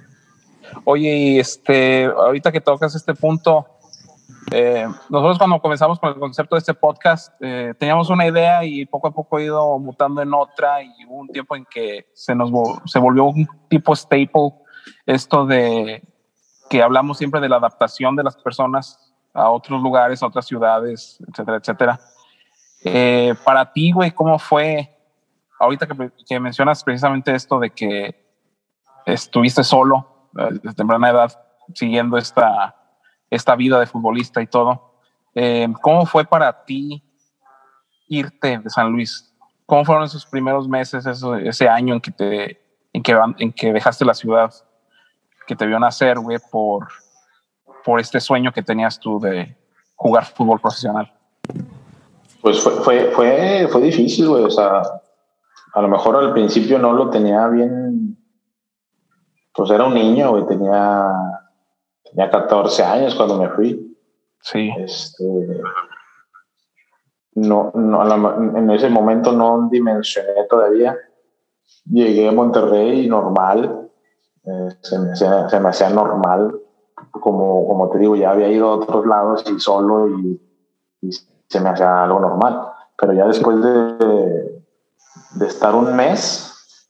Oye, 0.85 1.17
y 1.17 1.39
este, 1.39 2.05
ahorita 2.05 2.53
que 2.53 2.61
tocas 2.61 2.95
este 2.95 3.15
punto, 3.15 3.67
eh, 4.53 4.87
nosotros 5.09 5.39
cuando 5.39 5.61
comenzamos 5.61 5.99
con 5.99 6.11
el 6.11 6.21
concepto 6.21 6.55
de 6.55 6.61
este 6.61 6.75
podcast, 6.75 7.33
eh, 7.41 7.75
teníamos 7.79 8.11
una 8.11 8.27
idea 8.27 8.65
y 8.65 8.87
poco 8.87 9.09
a 9.09 9.11
poco 9.11 9.37
ha 9.37 9.43
ido 9.43 9.79
mutando 9.79 10.23
en 10.23 10.33
otra 10.33 10.83
y 10.83 11.05
hubo 11.07 11.17
un 11.17 11.29
tiempo 11.29 11.57
en 11.57 11.65
que 11.65 12.07
se 12.15 12.35
nos 12.35 12.51
se 12.85 12.99
volvió 12.99 13.25
un 13.25 13.49
tipo 13.69 13.95
staple 13.97 14.53
esto 15.05 15.47
de 15.47 16.03
que 16.71 16.83
hablamos 16.83 17.19
siempre 17.19 17.41
de 17.41 17.49
la 17.49 17.57
adaptación 17.57 18.15
de 18.15 18.23
las 18.23 18.37
personas 18.37 19.13
a 19.35 19.51
otros 19.51 19.83
lugares, 19.83 20.23
a 20.23 20.27
otras 20.27 20.47
ciudades, 20.47 21.19
etcétera, 21.29 21.57
etcétera. 21.59 22.01
Eh, 22.85 23.35
para 23.45 23.73
ti, 23.73 23.91
güey, 23.91 24.13
¿cómo 24.13 24.39
fue? 24.39 24.97
Ahorita 25.59 25.87
que, 25.87 26.11
que, 26.27 26.39
mencionas 26.39 26.85
precisamente 26.85 27.35
esto 27.35 27.59
de 27.59 27.71
que 27.71 28.27
estuviste 29.07 29.65
solo 29.65 30.29
desde 30.33 30.75
temprana 30.75 31.11
edad 31.11 31.47
siguiendo 31.75 32.17
esta 32.17 32.75
esta 33.31 33.55
vida 33.57 33.81
de 33.81 33.87
futbolista 33.87 34.41
y 34.43 34.47
todo. 34.47 34.95
Eh, 35.35 35.69
¿Cómo 35.83 36.07
fue 36.07 36.25
para 36.25 36.65
ti 36.65 37.03
irte 38.09 38.59
de 38.59 38.71
San 38.71 38.91
Luis? 38.91 39.35
¿Cómo 39.67 39.85
fueron 39.85 40.05
esos 40.05 40.25
primeros 40.27 40.69
meses, 40.69 41.05
ese 41.07 41.69
año 41.69 41.95
en 41.95 42.01
que, 42.01 42.11
te, 42.13 42.61
en, 42.93 43.03
que, 43.03 43.19
en 43.39 43.53
que 43.53 43.73
dejaste 43.73 44.05
la 44.05 44.15
ciudad, 44.15 44.53
que 45.47 45.57
te 45.57 45.67
vio 45.67 45.79
nacer, 45.79 46.19
güey, 46.19 46.39
por, 46.51 46.89
por 47.85 48.01
este 48.01 48.21
sueño 48.21 48.53
que 48.53 48.63
tenías 48.63 48.99
tú 48.99 49.19
de 49.19 49.57
jugar 49.97 50.25
fútbol 50.25 50.61
profesional? 50.61 51.13
Pues 52.41 52.61
fue, 52.61 52.73
fue, 52.83 53.11
fue, 53.11 53.69
fue 53.71 53.81
difícil, 53.83 54.29
güey. 54.29 54.45
O 54.45 54.51
sea, 54.51 54.83
a 55.73 55.83
lo 55.83 55.89
mejor 55.89 56.17
al 56.17 56.33
principio 56.33 56.79
no 56.79 56.93
lo 56.93 57.11
tenía 57.11 57.47
bien. 57.49 58.17
Pues 59.53 59.71
era 59.71 59.85
un 59.85 59.95
niño, 59.95 60.31
güey. 60.31 60.47
Tenía 60.47 61.11
Tenía 62.17 62.31
14 62.31 62.83
años 62.83 63.15
cuando 63.15 63.37
me 63.39 63.51
fui. 63.51 63.95
Sí. 64.41 64.71
Este, 64.79 65.23
no, 67.35 67.71
no, 67.75 68.57
en 68.57 68.71
ese 68.71 68.89
momento 68.89 69.33
no 69.33 69.69
dimensioné 69.71 70.45
todavía. 70.49 70.97
Llegué 71.85 72.29
a 72.29 72.33
Monterrey 72.33 73.07
normal, 73.07 73.91
eh, 74.45 74.69
se, 74.81 74.99
me, 74.99 75.15
se, 75.15 75.61
me, 75.61 75.69
hacía 75.69 75.91
normal, 75.91 76.59
como, 77.11 77.67
como 77.69 77.91
te 77.91 77.99
digo, 77.99 78.17
ya 78.17 78.31
había 78.31 78.49
ido 78.49 78.69
a 78.69 78.77
otros 78.77 79.07
lados 79.07 79.45
y 79.51 79.61
solo 79.61 80.09
y, 80.09 80.41
se 81.49 81.61
me 81.61 81.69
hacía 81.69 82.05
algo 82.05 82.19
normal. 82.19 82.63
Pero 82.97 83.13
ya 83.13 83.27
después 83.27 83.63
de, 83.63 84.63
de 85.35 85.47
estar 85.47 85.75
un 85.75 85.95
mes, 85.95 86.83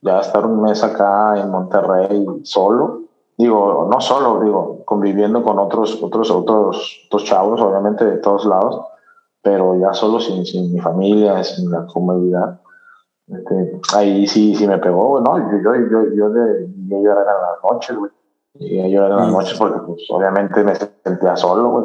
ya 0.00 0.20
estar 0.20 0.46
un 0.46 0.62
mes 0.62 0.84
acá 0.84 1.40
en 1.40 1.50
Monterrey 1.50 2.24
solo, 2.44 3.03
digo, 3.36 3.88
no 3.90 4.00
solo, 4.00 4.40
digo, 4.40 4.84
conviviendo 4.84 5.42
con 5.42 5.58
otros, 5.58 6.02
otros, 6.02 6.30
otros, 6.30 7.06
otros 7.06 7.24
chavos, 7.24 7.60
obviamente 7.60 8.04
de 8.04 8.16
todos 8.18 8.44
lados, 8.46 8.84
pero 9.42 9.78
ya 9.78 9.92
solo 9.92 10.20
sin, 10.20 10.44
sin 10.44 10.72
mi 10.72 10.80
familia, 10.80 11.42
sin 11.42 11.70
la 11.70 11.86
comodidad. 11.86 12.60
Este, 13.26 13.80
ahí 13.96 14.26
sí, 14.26 14.54
sí 14.54 14.66
me 14.66 14.78
pegó, 14.78 15.20
¿no? 15.20 15.38
Yo, 15.38 15.58
yo, 15.62 15.74
yo, 15.90 16.14
yo 16.14 16.30
de, 16.30 16.68
yo 16.88 17.02
llorar 17.02 17.26
en 17.26 17.42
las 17.42 17.72
noches, 17.72 17.96
güey. 17.96 18.10
Y 18.60 18.90
llorar 18.90 19.10
en 19.10 19.16
las 19.16 19.32
noches 19.32 19.58
porque, 19.58 19.78
pues, 19.86 20.02
obviamente 20.10 20.62
me 20.62 20.74
sentía 20.74 21.36
solo, 21.36 21.70
güey. 21.70 21.84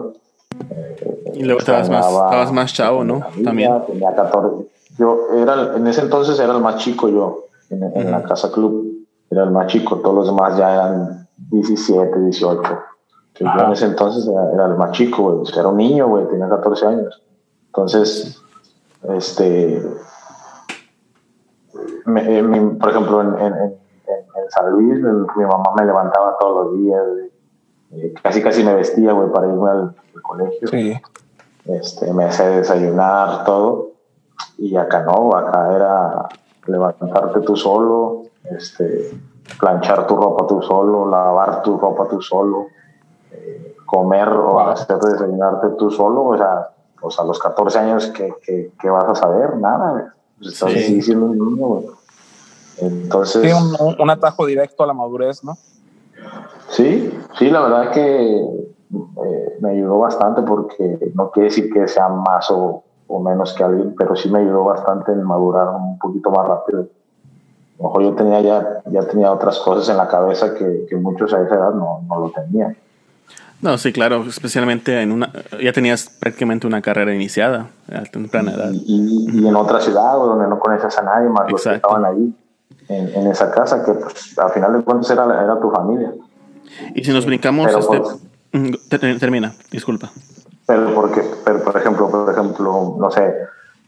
y 1.34 1.44
luego 1.44 1.60
estabas 1.60 1.90
más, 1.90 2.06
estabas 2.06 2.52
más 2.52 2.74
chavo, 2.74 3.04
¿no? 3.04 3.22
También. 3.44 3.72
Tenía 3.88 4.14
14. 4.14 4.68
Yo 4.98 5.28
era, 5.36 5.76
en 5.78 5.88
ese 5.88 6.02
entonces 6.02 6.40
era 6.40 6.54
el 6.54 6.62
más 6.62 6.78
chico 6.78 7.08
yo, 7.08 7.46
en, 7.70 7.84
en 7.96 8.12
la 8.12 8.24
casa 8.24 8.52
club. 8.52 9.08
Era 9.32 9.44
el 9.44 9.52
más 9.52 9.68
chico, 9.68 9.98
todos 9.98 10.16
los 10.16 10.26
demás 10.28 10.58
ya 10.58 10.74
eran 10.74 11.29
17, 11.52 12.20
18. 12.20 12.62
yo 13.40 13.48
en 13.48 13.72
ese 13.72 13.86
entonces 13.86 14.28
era, 14.28 14.66
el 14.66 14.76
más 14.76 14.92
chico, 14.92 15.24
güey. 15.24 15.52
era 15.58 15.68
un 15.68 15.78
niño, 15.78 16.08
güey, 16.08 16.28
tenía 16.28 16.50
14 16.50 16.86
años. 16.86 17.24
Entonces, 17.68 18.42
este. 19.04 19.78
Eh, 22.18 22.76
por 22.80 22.90
ejemplo, 22.90 23.22
en, 23.22 23.36
en, 23.36 23.54
en, 23.54 23.80
San 24.50 24.72
Luis, 24.72 25.00
mi 25.00 25.44
mamá 25.44 25.74
me 25.78 25.86
levantaba 25.86 26.36
todos 26.40 26.66
los 26.66 26.80
días, 26.80 27.04
eh, 27.92 28.14
casi 28.22 28.42
casi 28.42 28.64
me 28.64 28.74
vestía, 28.74 29.14
güey, 29.14 29.32
para 29.32 29.48
irme 29.48 29.70
al, 29.70 29.96
colegio. 30.24 30.68
Sí. 30.68 31.00
Este, 31.66 32.12
me 32.14 32.26
hacía 32.26 32.50
desayunar, 32.50 33.46
todo. 33.46 33.92
Y 34.58 34.76
acá 34.76 35.04
no, 35.04 35.36
acá 35.36 35.76
era 35.76 36.30
levantarte 36.66 37.42
tú 37.42 37.56
solo, 37.56 38.24
este, 38.44 39.12
planchar 39.58 40.08
tu 40.08 40.16
ropa 40.16 40.48
tú 40.48 40.62
solo, 40.62 41.10
lavar 41.10 41.62
tu 41.62 41.78
ropa 41.78 42.08
tú 42.08 42.22
solo, 42.22 42.68
eh, 43.32 43.76
comer 43.86 44.28
o 44.28 44.60
hacer 44.60 45.00
desayunarte 45.00 45.70
tú 45.78 45.90
solo, 45.90 46.26
o 46.26 46.38
sea, 46.38 46.70
pues 47.00 47.18
a 47.20 47.24
los 47.24 47.40
14 47.40 47.80
años 47.80 48.08
que, 48.08 48.72
que, 48.80 48.90
vas 48.90 49.06
a 49.06 49.16
saber, 49.16 49.58
nada, 49.58 50.14
pues 50.38 50.54
estás 50.54 50.72
sí. 50.72 51.14
un 51.14 51.32
niño, 51.32 51.82
Entonces... 52.78 53.42
Sí, 53.42 53.52
un, 53.52 53.96
un, 54.00 54.10
atajo 54.10 54.46
directo 54.46 54.84
a 54.84 54.88
la 54.88 54.94
madurez, 54.94 55.44
¿no? 55.44 55.58
Sí, 56.70 57.18
sí, 57.38 57.50
la 57.50 57.62
verdad 57.62 57.92
que 57.92 58.38
eh, 58.38 59.58
me 59.62 59.72
ayudó 59.72 60.00
bastante 60.00 60.42
porque 60.42 61.12
no 61.16 61.32
quiere 61.32 61.50
decir 61.50 61.72
que 61.72 61.88
sea 61.88 62.10
más 62.10 62.52
o, 62.52 62.84
o 63.08 63.20
menos 63.20 63.54
que 63.54 63.64
alguien, 63.64 63.96
pero 63.98 64.16
sí 64.16 64.30
me 64.30 64.40
ayudó 64.40 64.66
bastante 64.66 65.12
en 65.12 65.24
madurar 65.24 65.70
un 65.70 65.98
poquito 65.98 66.30
más 66.32 66.48
rápido 66.48 66.88
a 67.80 67.84
lo 67.84 67.90
mejor 67.90 68.04
yo 68.04 68.14
tenía 68.14 68.42
ya, 68.42 68.82
ya 68.92 69.02
tenía 69.04 69.32
otras 69.32 69.58
cosas 69.60 69.88
en 69.90 69.98
la 69.98 70.08
cabeza 70.08 70.54
que, 70.54 70.86
que 70.90 70.96
muchos 70.98 71.34
a 71.34 71.42
esa 71.42 71.56
edad 71.56 71.74
no, 71.74 72.04
no, 72.08 72.20
lo 72.20 72.30
tenían. 72.30 72.76
No, 73.62 73.78
sí, 73.78 73.94
claro, 73.94 74.26
especialmente 74.28 75.02
en 75.02 75.12
una, 75.12 75.32
ya 75.62 75.72
tenías 75.72 76.10
prácticamente 76.10 76.68
una 76.68 76.82
carrera 76.82 77.14
iniciada 77.14 77.68
a 77.92 78.04
temprana 78.04 78.52
edad. 78.52 78.72
Y, 78.74 79.28
y, 79.32 79.48
en 79.48 79.56
otra 79.56 79.80
ciudad 79.80 80.14
donde 80.14 80.48
no 80.48 80.60
conoces 80.60 80.98
a 80.98 81.04
nadie 81.04 81.30
más 81.30 81.50
los 81.52 81.64
que 81.64 81.76
estaban 81.76 82.06
ahí, 82.06 82.34
en, 82.90 83.16
en, 83.16 83.28
esa 83.28 83.52
casa, 83.52 83.84
que 83.84 83.94
pues, 83.94 84.38
al 84.38 84.50
final 84.52 84.74
de 84.74 84.84
cuentas 84.84 85.12
era, 85.12 85.24
era 85.26 85.60
tu 85.60 85.70
familia. 85.72 86.12
Y 86.96 87.04
si 87.04 87.12
nos 87.12 87.26
brincamos, 87.26 87.72
este, 87.74 88.00
pues, 88.00 88.18
mm, 88.52 89.20
termina, 89.20 89.54
disculpa. 89.72 90.12
Pero 90.66 90.94
porque, 90.94 91.24
pero 91.46 91.64
por 91.64 91.78
ejemplo, 91.78 92.10
por 92.10 92.32
ejemplo, 92.32 92.96
no 92.98 93.12
sé, 93.12 93.34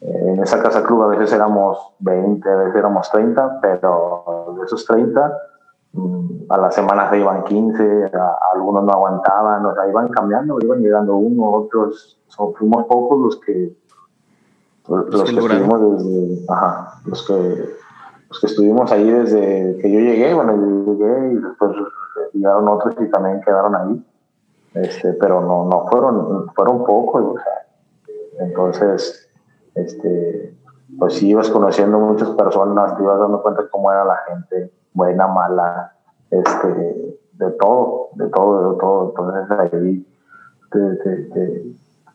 en 0.01 0.41
esa 0.41 0.61
casa 0.61 0.83
club 0.83 1.03
a 1.03 1.07
veces 1.07 1.31
éramos 1.31 1.93
20, 1.99 2.49
a 2.49 2.55
veces 2.55 2.75
éramos 2.75 3.09
30, 3.11 3.59
pero 3.61 4.55
de 4.57 4.65
esos 4.65 4.83
30 4.85 5.37
mm, 5.93 6.27
a 6.49 6.57
las 6.57 6.73
semanas 6.73 7.11
se 7.11 7.19
iban 7.19 7.43
15, 7.43 8.11
algunos 8.53 8.83
no 8.83 8.91
aguantaban, 8.91 9.65
o 9.65 9.75
sea, 9.75 9.87
iban 9.87 10.09
cambiando, 10.09 10.57
iban 10.59 10.81
llegando 10.81 11.15
uno, 11.15 11.51
otros, 11.51 12.19
son, 12.27 12.53
fuimos 12.55 12.85
pocos 12.85 13.19
los 13.19 13.39
que 13.41 13.75
los, 14.87 15.23
que, 15.23 15.39
estuvimos 15.39 16.03
desde, 16.03 16.45
ajá, 16.51 16.99
los 17.05 17.27
que 17.27 17.33
los 18.29 18.39
que 18.39 18.47
estuvimos 18.47 18.91
ahí 18.91 19.09
desde 19.09 19.77
que 19.77 19.91
yo 19.91 19.99
llegué, 19.99 20.33
bueno, 20.33 20.55
yo 20.55 20.93
llegué 20.93 21.33
y 21.33 21.35
después 21.35 21.71
llegaron 22.33 22.67
otros 22.67 22.95
y 22.99 23.09
también 23.11 23.41
quedaron 23.41 23.75
ahí, 23.75 24.05
este, 24.73 25.13
pero 25.13 25.41
no, 25.41 25.65
no 25.65 25.87
fueron, 25.89 26.47
fueron 26.55 26.83
pocos, 26.83 27.23
o 27.23 27.35
sea, 27.35 28.45
entonces 28.47 29.30
este, 29.75 30.53
pues 30.97 31.15
sí 31.15 31.29
ibas 31.29 31.49
conociendo 31.49 31.99
muchas 31.99 32.29
personas, 32.31 32.95
te 32.97 33.03
ibas 33.03 33.19
dando 33.19 33.41
cuenta 33.41 33.63
cómo 33.69 33.91
era 33.91 34.05
la 34.05 34.17
gente, 34.27 34.71
buena, 34.93 35.27
mala, 35.27 35.93
este, 36.29 36.67
de 37.33 37.51
todo, 37.59 38.09
de 38.13 38.27
todo, 38.29 38.71
de 38.71 38.79
todo. 38.79 39.09
Entonces 39.09 39.73
ahí 39.73 40.05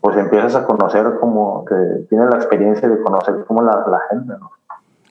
pues 0.00 0.16
empiezas 0.16 0.54
a 0.54 0.66
conocer 0.66 1.18
como, 1.20 1.64
que 1.64 1.74
tienes 2.08 2.30
la 2.30 2.36
experiencia 2.36 2.88
de 2.88 3.00
conocer 3.00 3.44
cómo 3.46 3.62
la, 3.62 3.84
la 3.88 4.00
gente, 4.10 4.34
¿no? 4.38 4.50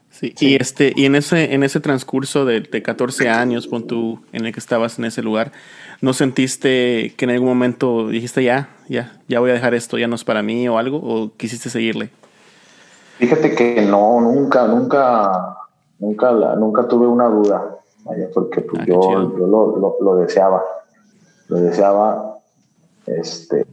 Sí, 0.10 0.34
y 0.40 0.56
este, 0.56 0.94
y 0.96 1.06
en 1.06 1.16
ese, 1.16 1.54
en 1.54 1.64
ese 1.64 1.82
transcurso 1.82 2.46
de, 2.46 2.62
de 2.62 2.82
14 2.82 3.28
años, 3.28 3.68
pon 3.68 3.86
tú, 3.86 4.22
en 4.32 4.46
el 4.46 4.54
que 4.54 4.62
estabas 4.62 4.98
en 4.98 5.04
ese 5.04 5.22
lugar, 5.22 5.52
¿no 6.00 6.14
sentiste 6.14 7.14
que 7.18 7.26
en 7.26 7.32
algún 7.32 7.50
momento 7.50 8.08
dijiste 8.08 8.42
ya, 8.42 8.70
ya, 8.88 9.12
ya 9.28 9.42
voy 9.42 9.50
a 9.50 9.54
dejar 9.54 9.74
esto, 9.74 9.98
ya 9.98 10.08
no 10.08 10.16
es 10.16 10.24
para 10.24 10.42
mí 10.42 10.70
o 10.70 10.78
algo, 10.78 11.00
o 11.04 11.34
quisiste 11.36 11.70
seguirle? 11.70 12.12
Fíjate 13.18 13.56
que 13.56 13.82
no, 13.82 14.20
nunca, 14.20 14.68
nunca, 14.68 15.58
nunca, 16.00 16.32
la, 16.32 16.56
nunca 16.56 16.88
tuve 16.88 17.08
una 17.08 17.30
duda, 17.30 17.78
porque 18.34 18.62
pues, 18.62 18.82
ah, 18.82 18.86
yo, 18.86 19.38
yo 19.38 19.48
lo, 19.48 19.98
lo, 20.02 20.16
deseaba, 20.18 20.62
lo 21.48 21.58
deseaba, 21.58 22.40
este, 23.06 23.66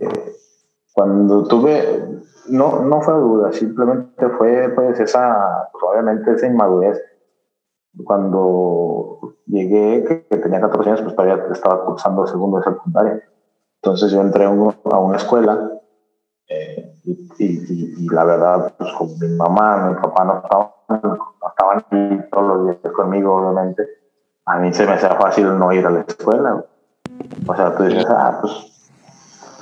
cuando 0.92 1.42
tuve, 1.44 2.20
no, 2.48 2.80
no 2.80 3.00
fue 3.02 3.14
duda, 3.14 3.52
simplemente 3.52 4.28
fue 4.28 4.68
pues 4.76 5.00
esa, 5.00 5.68
probablemente 5.72 6.32
esa 6.34 6.46
inmadurez. 6.46 7.00
Cuando 8.04 9.18
llegué, 9.46 10.24
que, 10.30 10.36
tenía 10.38 10.60
14 10.60 10.88
años, 10.88 11.02
pues 11.02 11.16
todavía 11.16 11.44
estaba 11.52 11.84
cursando 11.84 12.26
segundo 12.26 12.58
de 12.58 12.64
secundaria. 12.64 13.22
Entonces 13.82 14.12
yo 14.12 14.20
entré 14.20 14.44
a 14.44 14.50
una 14.50 15.16
escuela 15.16 15.81
eh, 16.48 16.94
y, 17.38 18.08
la 18.08 18.24
verdad, 18.24 18.74
pues 18.76 18.92
con 18.92 19.18
mi 19.18 19.28
mamá, 19.36 19.88
mi 19.88 19.94
papá 20.00 20.24
no 20.24 20.42
estaban, 20.42 20.68
no 21.02 21.48
estaban 21.48 21.78
aquí 21.78 22.28
todos 22.30 22.46
los 22.46 22.80
días 22.80 22.92
conmigo, 22.94 23.34
obviamente. 23.36 23.86
A 24.46 24.58
mí 24.58 24.72
se 24.72 24.86
me 24.86 24.92
hacía 24.92 25.14
fácil 25.16 25.58
no 25.58 25.72
ir 25.72 25.86
a 25.86 25.90
la 25.90 26.00
escuela. 26.00 26.64
O 27.46 27.54
sea, 27.54 27.74
tú 27.74 27.84
dices, 27.84 28.06
ah, 28.08 28.38
pues, 28.40 28.52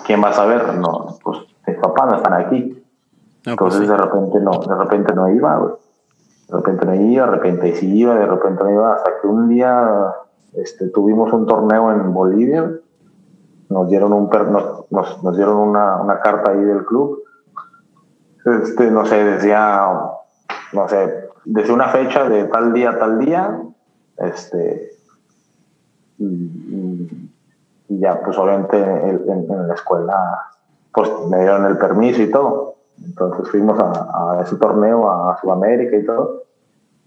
¿quién 0.07 0.23
va 0.23 0.31
a 0.31 0.33
saber? 0.33 0.75
No, 0.75 1.19
pues 1.23 1.39
mis 1.67 1.77
papás 1.79 2.07
no 2.11 2.17
están 2.17 2.35
aquí. 2.35 2.83
Pues 3.43 3.53
Entonces 3.53 3.89
de 3.89 3.97
repente 3.97 4.41
no, 4.41 4.51
de 4.59 4.75
repente 4.75 5.15
no 5.15 5.29
iba, 5.31 5.77
De 6.49 6.57
repente 6.57 6.87
no 6.87 6.95
iba, 6.95 7.25
de 7.27 7.31
repente 7.31 7.77
sí 7.77 7.99
iba, 7.99 8.15
de 8.15 8.27
repente 8.27 8.65
no 8.65 8.71
iba, 8.71 8.95
hasta 8.95 9.13
que 9.21 9.27
un 9.27 9.49
día 9.49 10.15
este, 10.55 10.89
tuvimos 10.89 11.33
un 11.33 11.47
torneo 11.47 11.91
en 11.93 12.13
Bolivia, 12.13 12.71
nos 13.71 13.89
dieron 13.89 14.12
un 14.12 14.29
nos, 14.29 15.23
nos, 15.23 15.37
dieron 15.37 15.57
una, 15.57 15.97
una, 16.03 16.21
carta 16.21 16.50
ahí 16.50 16.61
del 16.61 16.85
club. 16.85 17.23
Este, 18.45 18.91
no 18.91 19.07
sé, 19.07 19.25
decía, 19.25 19.89
no 20.73 20.89
sé, 20.89 21.29
decía 21.45 21.75
una 21.75 21.89
fecha 21.89 22.29
de 22.29 22.45
tal 22.45 22.73
día, 22.73 22.99
tal 22.99 23.19
día, 23.21 23.62
este, 24.17 24.91
y, 26.19 27.29
ya, 27.89 28.21
pues 28.23 28.37
obviamente 28.39 28.77
en, 28.77 29.69
la 29.69 29.75
escuela, 29.75 30.47
pues 30.93 31.09
me 31.29 31.39
dieron 31.39 31.67
el 31.67 31.79
permiso 31.79 32.23
y 32.23 32.31
todo. 32.31 32.75
Entonces 33.05 33.50
fuimos 33.50 33.79
a, 33.79 34.41
ese 34.43 34.57
torneo 34.57 35.09
a 35.09 35.39
Sudamérica 35.41 35.97
y 35.97 36.05
todo, 36.05 36.43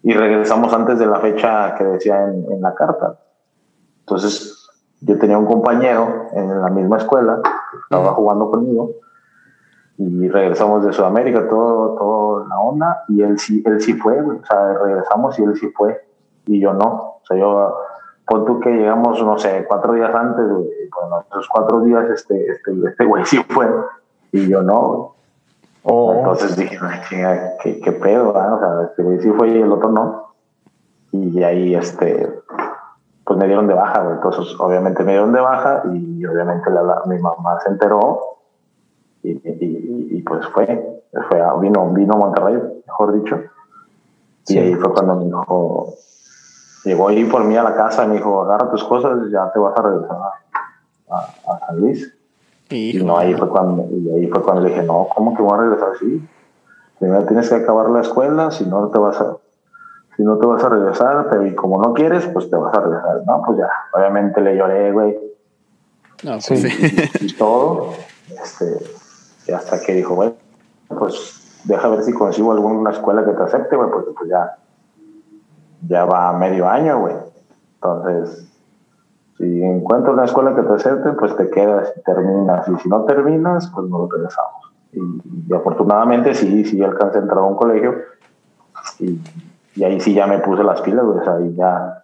y 0.01 0.13
regresamos 0.13 0.73
antes 0.73 0.97
de 0.97 1.07
la 1.07 1.19
fecha 1.19 1.75
que 1.75 1.83
decía 1.83 2.23
en, 2.23 2.51
en 2.51 2.61
la 2.61 2.73
carta. 2.73 3.19
Entonces, 3.99 4.62
yo 5.05 5.17
tenía 5.19 5.37
un 5.37 5.45
compañero 5.45 6.27
en 6.33 6.61
la 6.61 6.69
misma 6.69 6.97
escuela, 6.97 7.41
estaba 7.83 8.13
jugando 8.13 8.49
conmigo, 8.49 8.91
y 9.97 10.27
regresamos 10.29 10.85
de 10.85 10.93
Sudamérica, 10.93 11.47
todo, 11.49 11.95
todo 11.95 12.47
la 12.47 12.59
onda, 12.59 13.03
y 13.09 13.21
él 13.21 13.37
sí, 13.37 13.61
él 13.65 13.81
sí 13.81 13.93
fue, 13.93 14.19
o 14.21 14.43
sea, 14.45 14.73
regresamos 14.73 15.37
y 15.37 15.43
él 15.43 15.55
sí 15.55 15.69
fue, 15.75 16.05
y 16.45 16.59
yo 16.59 16.73
no. 16.73 16.87
O 16.87 17.21
sea, 17.27 17.37
yo, 17.37 17.77
pon 18.25 18.45
tú 18.45 18.59
que 18.59 18.69
llegamos, 18.69 19.23
no 19.23 19.37
sé, 19.37 19.65
cuatro 19.67 19.93
días 19.93 20.13
antes, 20.13 20.45
bueno, 20.47 21.25
esos 21.29 21.47
cuatro 21.49 21.81
días 21.81 22.09
este, 22.09 22.51
este, 22.51 22.71
este 22.87 23.05
güey 23.05 23.25
sí 23.25 23.37
fue, 23.49 23.67
y 24.31 24.47
yo 24.47 24.61
no. 24.61 25.15
Oh. 25.83 26.13
Entonces 26.17 26.55
dije, 26.55 26.79
¿qué, 27.61 27.79
qué 27.81 27.91
pedo? 27.91 28.33
Ah? 28.37 28.53
O 28.55 28.59
sea, 28.59 28.89
este 28.89 29.03
güey 29.03 29.19
sí 29.19 29.29
fue 29.31 29.49
y 29.49 29.61
el 29.61 29.71
otro 29.71 29.89
no. 29.91 30.33
Y 31.11 31.43
ahí, 31.43 31.75
este, 31.75 32.41
pues 33.25 33.39
me 33.39 33.45
dieron 33.45 33.67
de 33.67 33.73
baja, 33.73 34.01
güey. 34.01 34.15
Entonces, 34.15 34.55
obviamente 34.59 35.03
me 35.03 35.13
dieron 35.13 35.31
de 35.31 35.39
baja 35.39 35.83
y 35.93 36.25
obviamente 36.25 36.69
la, 36.69 37.03
mi 37.05 37.17
mamá 37.19 37.59
se 37.63 37.69
enteró 37.69 38.19
y, 39.23 39.39
y, 39.43 40.21
pues 40.23 40.45
fue, 40.47 41.03
fue 41.29 41.59
vino, 41.61 41.89
vino 41.91 42.13
a 42.13 42.17
Monterrey, 42.17 42.61
mejor 42.85 43.13
dicho. 43.13 43.39
Y 44.47 44.57
ahí 44.57 44.75
fue 44.75 44.91
cuando 44.91 45.15
me 45.15 45.25
dijo, 45.25 45.93
llegó 46.83 47.07
ahí 47.07 47.23
por 47.23 47.45
mí 47.45 47.55
a 47.55 47.63
la 47.63 47.75
casa 47.75 48.03
y 48.03 48.09
me 48.09 48.15
dijo, 48.15 48.41
agarra 48.43 48.69
tus 48.69 48.83
cosas, 48.83 49.29
ya 49.31 49.49
te 49.53 49.59
vas 49.59 49.77
a 49.77 49.81
regresar 49.81 50.17
a, 51.09 51.15
a, 51.15 51.59
San 51.67 51.79
Luis. 51.79 52.13
Y 52.69 53.01
no, 53.03 53.17
ahí 53.17 53.33
fue 53.35 53.47
cuando, 53.47 53.87
y 53.89 54.09
ahí 54.09 54.27
fue 54.27 54.41
cuando 54.41 54.63
le 54.63 54.69
dije, 54.69 54.83
no, 54.83 55.07
¿cómo 55.15 55.35
que 55.35 55.41
voy 55.41 55.53
a 55.53 55.61
regresar 55.61 55.91
así? 55.95 56.27
Primero 56.99 57.25
tienes 57.25 57.47
que 57.47 57.55
acabar 57.55 57.89
la 57.89 58.01
escuela, 58.01 58.51
si 58.51 58.65
no 58.65 58.89
te 58.89 58.99
vas 58.99 59.21
a, 59.21 59.37
si 60.15 60.23
no 60.23 60.37
te 60.37 60.45
vas 60.45 60.63
a 60.63 60.69
regresar, 60.69 61.27
pero 61.29 61.45
y 61.45 61.55
como 61.55 61.81
no 61.81 61.93
quieres, 61.93 62.25
pues 62.27 62.49
te 62.49 62.55
vas 62.55 62.75
a 62.75 62.81
regresar, 62.81 63.21
¿no? 63.25 63.41
Pues 63.45 63.57
ya, 63.57 63.69
obviamente 63.93 64.41
le 64.41 64.55
lloré, 64.55 64.91
güey. 64.91 65.17
No, 66.23 66.31
pues 66.33 66.45
sí. 66.45 66.67
Y, 67.21 67.33
todo, 67.33 67.93
este, 68.29 68.77
y 69.47 69.51
hasta 69.51 69.81
que 69.81 69.93
dijo, 69.93 70.15
güey, 70.15 70.33
pues 70.87 71.61
deja 71.65 71.87
ver 71.89 72.03
si 72.03 72.13
consigo 72.13 72.51
alguna 72.51 72.91
escuela 72.91 73.25
que 73.25 73.31
te 73.31 73.43
acepte, 73.43 73.75
güey, 73.75 73.89
porque 73.89 74.11
pues 74.11 74.29
ya, 74.29 74.57
ya 75.87 76.05
va 76.05 76.31
medio 76.33 76.69
año, 76.69 76.99
güey. 76.99 77.15
Entonces, 77.75 78.47
si 79.37 79.63
encuentro 79.63 80.13
una 80.13 80.25
escuela 80.25 80.55
que 80.55 80.61
te 80.61 80.73
acepte, 80.73 81.11
pues 81.13 81.35
te 81.35 81.49
quedas 81.49 81.91
y 81.97 82.01
terminas. 82.01 82.67
Y 82.67 82.75
si 82.77 82.89
no 82.89 83.03
terminas, 83.03 83.69
pues 83.73 83.89
no 83.89 83.97
lo 83.97 84.07
regresamos. 84.07 84.71
Y, 84.93 84.99
y 85.49 85.53
afortunadamente 85.53 86.35
sí, 86.35 86.63
sí 86.65 86.81
alcancé 86.83 87.17
a 87.17 87.21
entrar 87.21 87.39
a 87.39 87.43
un 87.43 87.55
colegio 87.55 87.95
y 88.99 89.19
y 89.75 89.83
ahí 89.83 89.99
sí 89.99 90.13
ya 90.13 90.27
me 90.27 90.39
puse 90.39 90.63
las 90.63 90.81
pilas, 90.81 91.05
pues 91.05 91.27
ahí 91.27 91.53
ya 91.55 92.03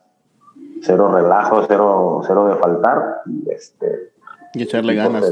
cero 0.81 1.11
relajo, 1.11 1.65
cero, 1.67 2.21
cero 2.25 2.47
de 2.47 2.55
faltar. 2.55 3.21
Y, 3.25 3.49
este, 3.51 4.11
y 4.53 4.63
echarle 4.63 4.95
ganas. 4.95 5.31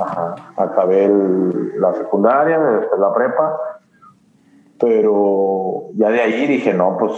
ajá, 0.00 0.36
acabé 0.56 1.10
la 1.78 1.94
secundaria, 1.94 2.58
después 2.58 3.00
la 3.00 3.12
prepa, 3.12 3.56
pero 4.78 5.88
ya 5.94 6.10
de 6.10 6.20
ahí 6.20 6.46
dije, 6.46 6.72
no, 6.72 6.96
pues 6.98 7.12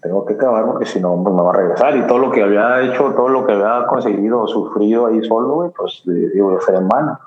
tengo 0.00 0.24
que 0.24 0.34
acabar 0.34 0.64
porque 0.64 0.86
si 0.86 0.98
no, 0.98 1.22
pues 1.22 1.34
me 1.34 1.42
va 1.42 1.50
a 1.50 1.56
regresar. 1.56 1.96
Y 1.96 2.06
todo 2.06 2.18
lo 2.18 2.30
que 2.30 2.42
había 2.42 2.82
hecho, 2.82 3.12
todo 3.14 3.28
lo 3.28 3.46
que 3.46 3.52
había 3.52 3.86
conseguido, 3.86 4.46
sufrido 4.46 5.06
ahí 5.06 5.22
solo, 5.24 5.72
pues 5.76 6.02
digo, 6.04 6.58
ya 6.58 6.78
en 6.78 6.86
mano. 6.86 7.18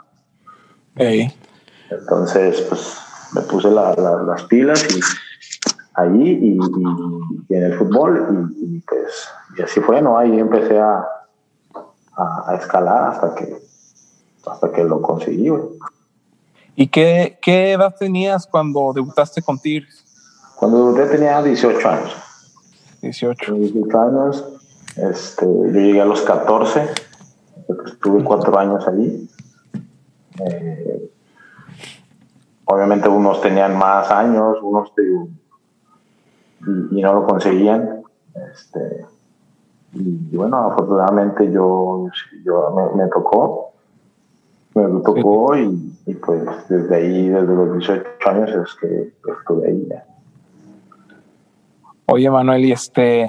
Entonces, 1.89 2.61
pues 2.61 2.99
me 3.33 3.41
puse 3.41 3.69
las 3.69 4.43
pilas 4.43 4.83
y 4.95 4.99
ahí 5.95 6.57
y, 7.49 7.53
en 7.53 7.63
el 7.63 7.73
fútbol 7.77 8.53
y, 8.57 8.79
pues 8.81 9.29
y 9.57 9.61
así 9.61 9.79
fue, 9.79 10.01
¿no? 10.01 10.17
Ahí 10.17 10.39
empecé 10.39 10.79
a, 10.79 11.05
a, 12.15 12.55
escalar 12.55 13.11
hasta 13.11 13.35
que, 13.35 13.57
hasta 14.45 14.71
que 14.71 14.83
lo 14.83 15.01
conseguí, 15.01 15.51
¿Y 16.75 16.87
qué, 16.87 17.37
qué, 17.39 17.73
edad 17.73 17.95
tenías 17.95 18.47
cuando 18.47 18.93
debutaste 18.93 19.43
con 19.43 19.59
Tigres? 19.59 20.03
Cuando 20.55 20.91
debuté 20.91 21.17
tenía 21.17 21.39
18 21.41 21.87
años. 21.87 22.15
18. 23.01 23.53
18 23.53 23.99
años. 23.99 24.43
Este, 24.95 25.45
yo 25.45 25.65
llegué 25.65 26.01
a 26.01 26.05
los 26.05 26.21
14, 26.21 26.87
estuve 27.85 28.23
cuatro 28.23 28.57
años 28.57 28.87
allí. 28.87 29.29
Eh, 30.39 31.11
obviamente 32.65 33.07
unos 33.07 33.41
tenían 33.41 33.77
más 33.77 34.09
años, 34.09 34.57
unos 34.61 34.93
y, 36.65 37.01
no 37.01 37.13
lo 37.13 37.27
conseguían. 37.27 38.03
Este, 38.51 39.05
y, 39.93 40.35
bueno, 40.35 40.57
afortunadamente 40.57 41.51
yo, 41.51 42.07
yo 42.43 42.91
me, 42.95 43.07
tocó, 43.07 43.73
me 44.73 45.01
tocó 45.01 45.55
y, 45.57 45.93
y, 46.05 46.13
pues 46.15 46.43
desde 46.69 46.95
ahí, 46.95 47.29
desde 47.29 47.55
los 47.55 47.77
18 47.77 48.05
años 48.25 48.49
es 48.49 48.75
que 48.75 49.13
estuve 49.39 49.67
ahí 49.67 49.87
ya. 49.89 50.05
Oye 52.05 52.29
Manuel, 52.29 52.65
y 52.65 52.71
este, 52.71 53.27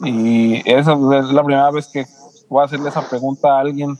y 0.00 0.62
esa 0.70 0.92
es 0.92 1.32
la 1.32 1.42
primera 1.42 1.70
vez 1.70 1.88
que 1.88 2.04
voy 2.48 2.62
a 2.62 2.64
hacerle 2.66 2.90
esa 2.90 3.08
pregunta 3.08 3.56
a 3.56 3.60
alguien 3.60 3.96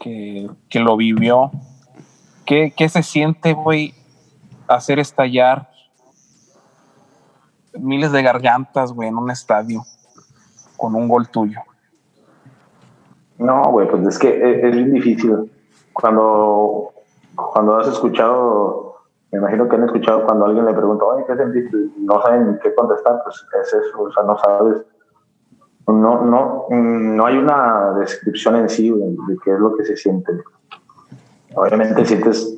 que, 0.00 0.48
que 0.68 0.80
lo 0.80 0.96
vivió. 0.96 1.50
¿Qué, 2.44 2.72
¿Qué, 2.76 2.88
se 2.88 3.02
siente, 3.02 3.52
güey, 3.52 3.92
hacer 4.68 4.98
estallar 4.98 5.68
miles 7.78 8.12
de 8.12 8.22
gargantas, 8.22 8.92
güey, 8.92 9.08
en 9.08 9.16
un 9.16 9.30
estadio 9.30 9.82
con 10.76 10.94
un 10.94 11.08
gol 11.08 11.28
tuyo. 11.28 11.60
No, 13.38 13.70
güey, 13.70 13.88
pues 13.88 14.06
es 14.06 14.18
que 14.18 14.60
es, 14.66 14.74
bien 14.74 14.92
difícil. 14.92 15.52
Cuando, 15.92 16.92
cuando 17.34 17.76
has 17.76 17.88
escuchado, 17.88 18.96
me 19.30 19.38
imagino 19.38 19.68
que 19.68 19.76
han 19.76 19.84
escuchado 19.84 20.24
cuando 20.24 20.46
alguien 20.46 20.66
le 20.66 20.74
pregunta, 20.74 21.04
oye, 21.04 21.24
¿qué 21.26 21.36
sentiste? 21.36 21.76
No 21.98 22.20
saben 22.22 22.52
ni 22.52 22.58
qué 22.58 22.74
contestar, 22.74 23.20
pues 23.24 23.44
es 23.62 23.74
eso, 23.74 24.02
o 24.02 24.12
sea, 24.12 24.24
no 24.24 24.38
sabes. 24.38 24.82
No, 25.86 26.22
no, 26.22 26.66
no 26.70 27.26
hay 27.26 27.36
una 27.36 27.92
descripción 27.98 28.56
en 28.56 28.68
sí 28.68 28.90
de 28.90 29.36
qué 29.44 29.52
es 29.52 29.58
lo 29.58 29.74
que 29.76 29.84
se 29.84 29.96
siente. 29.96 30.32
Obviamente 31.54 32.04
sientes 32.04 32.55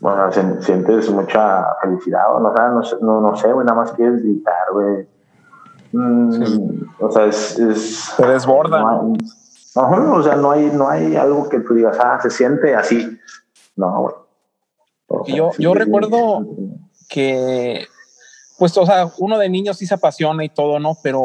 bueno, 0.00 0.30
sientes 0.60 1.10
mucha 1.10 1.64
felicidad, 1.82 2.34
o 2.34 2.40
no, 2.40 2.52
no, 3.00 3.20
no 3.20 3.36
sé, 3.36 3.52
güey, 3.52 3.66
nada 3.66 3.80
más 3.80 3.92
quieres 3.92 4.22
gritar, 4.22 4.72
güey. 4.72 5.08
Mm, 5.92 6.82
o 7.00 7.10
sea, 7.10 7.24
es, 7.26 7.58
es 7.58 7.94
Se 8.16 8.26
desborda. 8.26 8.80
No 8.80 9.14
o 10.14 10.22
sea, 10.22 10.36
no 10.36 10.50
hay, 10.50 10.70
no 10.72 10.88
hay 10.88 11.16
algo 11.16 11.48
que 11.48 11.60
tú 11.60 11.74
digas, 11.74 11.96
ah, 12.02 12.18
se 12.20 12.30
siente 12.30 12.74
así. 12.74 13.18
No, 13.76 14.12
güey. 15.08 15.34
yo, 15.36 15.50
yo 15.58 15.74
recuerdo 15.74 16.44
que 17.08 17.86
pues, 18.58 18.76
o 18.76 18.84
sea, 18.84 19.10
uno 19.18 19.38
de 19.38 19.48
niños 19.48 19.78
sí 19.78 19.86
se 19.86 19.94
apasiona 19.94 20.44
y 20.44 20.48
todo, 20.48 20.80
¿no? 20.80 20.96
Pero, 21.00 21.22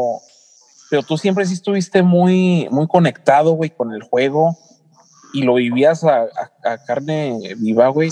pero 0.89 1.01
tú 1.01 1.17
siempre 1.17 1.45
sí 1.45 1.55
estuviste 1.55 2.03
muy, 2.03 2.67
muy 2.69 2.87
conectado, 2.87 3.53
güey, 3.53 3.71
con 3.71 3.91
el 3.91 4.03
juego 4.03 4.55
y 5.33 5.41
lo 5.41 5.55
vivías 5.55 6.03
a, 6.03 6.27
carne 6.85 7.39
viva, 7.57 7.87
güey. 7.87 8.11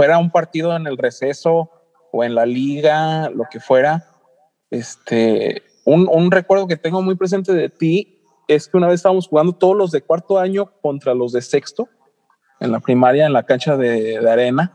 Fuera 0.00 0.16
un 0.16 0.30
partido 0.30 0.74
en 0.74 0.86
el 0.86 0.96
receso 0.96 1.70
o 2.10 2.24
en 2.24 2.34
la 2.34 2.46
liga, 2.46 3.28
lo 3.28 3.44
que 3.50 3.60
fuera. 3.60 4.06
Este, 4.70 5.62
un, 5.84 6.08
un 6.10 6.30
recuerdo 6.30 6.66
que 6.66 6.78
tengo 6.78 7.02
muy 7.02 7.16
presente 7.16 7.52
de 7.52 7.68
ti 7.68 8.24
es 8.48 8.66
que 8.66 8.78
una 8.78 8.86
vez 8.86 8.94
estábamos 8.94 9.28
jugando 9.28 9.52
todos 9.52 9.76
los 9.76 9.90
de 9.90 10.00
cuarto 10.00 10.38
año 10.38 10.72
contra 10.80 11.12
los 11.12 11.32
de 11.32 11.42
sexto 11.42 11.86
en 12.60 12.72
la 12.72 12.80
primaria, 12.80 13.26
en 13.26 13.34
la 13.34 13.42
cancha 13.42 13.76
de, 13.76 14.18
de 14.18 14.30
arena, 14.30 14.72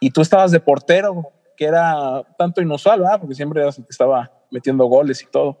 y 0.00 0.10
tú 0.10 0.22
estabas 0.22 0.50
de 0.50 0.58
portero, 0.58 1.30
que 1.56 1.66
era 1.66 2.24
tanto 2.36 2.60
inusual, 2.60 2.98
¿verdad? 2.98 3.20
Porque 3.20 3.36
siempre 3.36 3.62
eras 3.62 3.78
el 3.78 3.84
que 3.84 3.92
estaba 3.92 4.28
metiendo 4.50 4.86
goles 4.86 5.22
y 5.22 5.26
todo. 5.26 5.60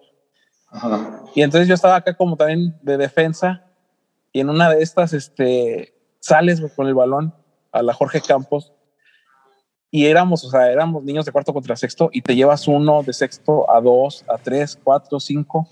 Y 1.36 1.42
entonces 1.42 1.68
yo 1.68 1.74
estaba 1.74 1.94
acá 1.94 2.16
como 2.16 2.36
también 2.36 2.76
de 2.82 2.96
defensa 2.96 3.64
y 4.32 4.40
en 4.40 4.50
una 4.50 4.68
de 4.70 4.82
estas 4.82 5.12
este, 5.12 5.94
sales 6.18 6.60
con 6.74 6.88
el 6.88 6.94
balón 6.94 7.32
a 7.72 7.82
la 7.82 7.94
Jorge 7.94 8.20
Campos 8.20 8.72
y 9.94 10.06
éramos, 10.06 10.42
o 10.42 10.50
sea, 10.50 10.72
éramos 10.72 11.04
niños 11.04 11.26
de 11.26 11.32
cuarto 11.32 11.52
contra 11.52 11.76
sexto 11.76 12.08
y 12.14 12.22
te 12.22 12.34
llevas 12.34 12.66
uno 12.66 13.02
de 13.02 13.12
sexto 13.12 13.70
a 13.70 13.78
dos, 13.78 14.24
a 14.26 14.38
tres, 14.38 14.78
cuatro, 14.82 15.20
cinco. 15.20 15.68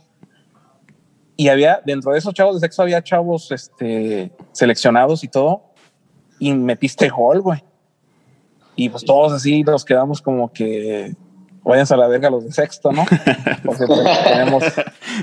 Y 1.38 1.48
había, 1.48 1.80
dentro 1.86 2.12
de 2.12 2.18
esos 2.18 2.34
chavos 2.34 2.56
de 2.56 2.60
sexto 2.60 2.82
había 2.82 3.02
chavos 3.02 3.50
este, 3.50 4.30
seleccionados 4.52 5.24
y 5.24 5.28
todo. 5.28 5.62
Y 6.38 6.52
metiste 6.52 7.08
gol, 7.08 7.40
güey. 7.40 7.64
Y 8.76 8.90
pues 8.90 9.06
todos 9.06 9.32
así 9.32 9.62
nos 9.62 9.86
quedamos 9.86 10.20
como 10.20 10.52
que 10.52 11.16
váyanse 11.62 11.94
a 11.94 11.96
la 11.96 12.06
verga 12.06 12.28
los 12.28 12.44
de 12.44 12.52
sexto, 12.52 12.92
¿no? 12.92 13.06
Porque 13.64 13.86
pues, 13.86 14.24
tenemos, 14.24 14.64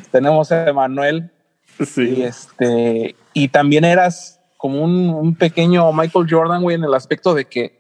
tenemos 0.10 0.52
a 0.52 0.70
Emanuel. 0.70 1.32
Sí. 1.86 2.16
Y 2.18 2.24
este, 2.24 3.16
y 3.34 3.50
también 3.50 3.86
eras 3.86 4.37
como 4.58 4.84
un, 4.84 5.36
pequeño 5.36 5.91
Michael 5.93 6.28
Jordan, 6.30 6.62
güey, 6.62 6.76
en 6.76 6.84
el 6.84 6.93
aspecto 6.93 7.34
de 7.34 7.46
que 7.46 7.80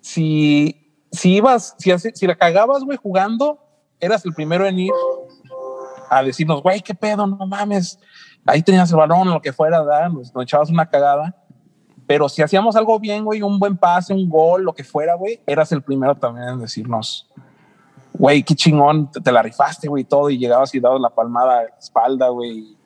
si, 0.00 0.92
si 1.12 1.36
ibas, 1.36 1.76
si, 1.78 1.92
si 1.98 2.26
la 2.26 2.34
cagabas, 2.34 2.82
güey, 2.82 2.96
jugando, 2.96 3.60
eras 4.00 4.24
el 4.24 4.32
primero 4.32 4.66
en 4.66 4.78
ir 4.78 4.92
a 6.08 6.22
decirnos, 6.22 6.62
güey, 6.62 6.80
qué 6.80 6.94
pedo, 6.94 7.26
no 7.26 7.46
mames, 7.46 8.00
ahí 8.46 8.62
tenías 8.62 8.90
el 8.90 8.96
balón, 8.96 9.28
lo 9.28 9.40
que 9.40 9.52
fuera, 9.52 9.82
Nos, 10.08 10.34
nos, 10.34 10.42
echabas 10.42 10.70
una 10.70 10.88
cagada. 10.88 11.36
Pero 12.06 12.28
si 12.28 12.42
hacíamos 12.42 12.74
algo 12.74 12.98
bien, 12.98 13.24
güey, 13.24 13.40
un 13.40 13.58
buen 13.60 13.76
pase, 13.76 14.12
un 14.12 14.28
gol, 14.28 14.64
lo 14.64 14.72
que 14.72 14.82
fuera, 14.82 15.14
güey, 15.14 15.40
eras 15.46 15.70
el 15.70 15.82
primero 15.82 16.16
también 16.16 16.48
en 16.48 16.60
decirnos, 16.60 17.30
güey, 18.14 18.42
qué 18.42 18.56
chingón, 18.56 19.10
te, 19.12 19.30
la 19.30 19.42
rifaste, 19.42 19.86
güey, 19.86 20.02
todo, 20.02 20.28
y 20.30 20.38
llegabas 20.38 20.74
y 20.74 20.80
dabas 20.80 21.00
la 21.00 21.10
palmada 21.10 21.60
a 21.60 21.62
la 21.62 21.68
espalda, 21.78 22.28
güey, 22.30 22.76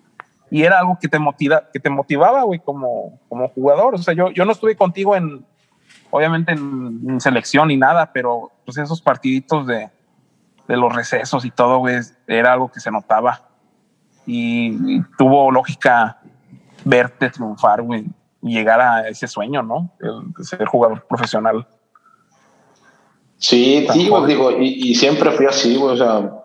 y 0.54 0.62
era 0.62 0.78
algo 0.78 0.96
que 1.00 1.08
te, 1.08 1.18
motiva, 1.18 1.64
que 1.72 1.80
te 1.80 1.90
motivaba, 1.90 2.44
güey, 2.44 2.60
como, 2.60 3.18
como 3.28 3.48
jugador. 3.48 3.96
O 3.96 3.98
sea, 3.98 4.14
yo, 4.14 4.30
yo 4.30 4.44
no 4.44 4.52
estuve 4.52 4.76
contigo 4.76 5.16
en, 5.16 5.44
obviamente 6.10 6.52
en, 6.52 7.20
selección 7.20 7.66
ni 7.66 7.76
nada, 7.76 8.12
pero 8.12 8.52
pues 8.64 8.78
esos 8.78 9.02
partiditos 9.02 9.66
de, 9.66 9.90
de 10.68 10.76
los 10.76 10.94
recesos 10.94 11.44
y 11.44 11.50
todo, 11.50 11.78
güey, 11.78 11.96
era 12.28 12.52
algo 12.52 12.70
que 12.70 12.78
se 12.78 12.92
notaba. 12.92 13.48
Y, 14.26 15.02
tuvo 15.18 15.50
lógica 15.50 16.20
verte 16.84 17.30
triunfar, 17.30 17.82
güey, 17.82 18.04
y 18.40 18.54
llegar 18.54 18.80
a 18.80 19.08
ese 19.08 19.26
sueño, 19.26 19.60
¿no? 19.60 19.90
de 19.98 20.44
ser 20.44 20.66
jugador 20.66 21.04
profesional. 21.08 21.66
Sí, 23.38 23.88
digo, 23.92 24.24
digo, 24.24 24.52
y, 24.52 24.90
y, 24.90 24.94
siempre 24.94 25.32
fui 25.32 25.46
así, 25.46 25.74
güey, 25.74 25.94
o 25.94 25.96
sea, 25.96 26.43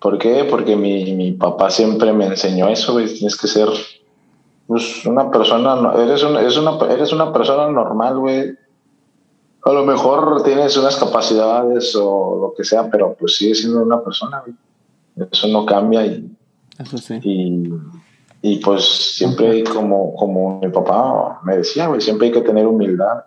¿Por 0.00 0.18
qué? 0.18 0.44
Porque 0.48 0.76
mi, 0.76 1.14
mi 1.14 1.32
papá 1.32 1.70
siempre 1.70 2.12
me 2.12 2.26
enseñó 2.26 2.68
eso, 2.68 2.92
güey. 2.92 3.12
Tienes 3.12 3.36
que 3.36 3.48
ser 3.48 3.68
pues, 4.66 5.04
una 5.06 5.30
persona, 5.30 5.92
eres 5.96 6.22
una, 6.22 6.40
eres, 6.40 6.56
una, 6.56 6.78
eres 6.88 7.12
una 7.12 7.32
persona 7.32 7.68
normal, 7.68 8.18
güey. 8.18 8.54
A 9.64 9.72
lo 9.72 9.84
mejor 9.84 10.42
tienes 10.44 10.76
unas 10.76 10.96
capacidades 10.96 11.96
o 11.96 12.38
lo 12.40 12.54
que 12.54 12.64
sea, 12.64 12.88
pero 12.88 13.14
pues 13.18 13.36
sigues 13.36 13.60
siendo 13.60 13.82
una 13.82 14.02
persona, 14.02 14.40
güey. 14.40 14.54
Eso 15.32 15.48
no 15.48 15.66
cambia 15.66 16.06
y, 16.06 16.30
eso 16.78 16.96
sí. 16.96 17.18
y, 17.24 17.72
y 18.40 18.58
pues 18.58 18.84
siempre 19.16 19.64
como, 19.64 20.14
como 20.14 20.60
mi 20.60 20.68
papá 20.68 21.40
me 21.42 21.56
decía, 21.56 21.88
güey, 21.88 22.00
siempre 22.00 22.28
hay 22.28 22.32
que 22.32 22.42
tener 22.42 22.68
humildad. 22.68 23.24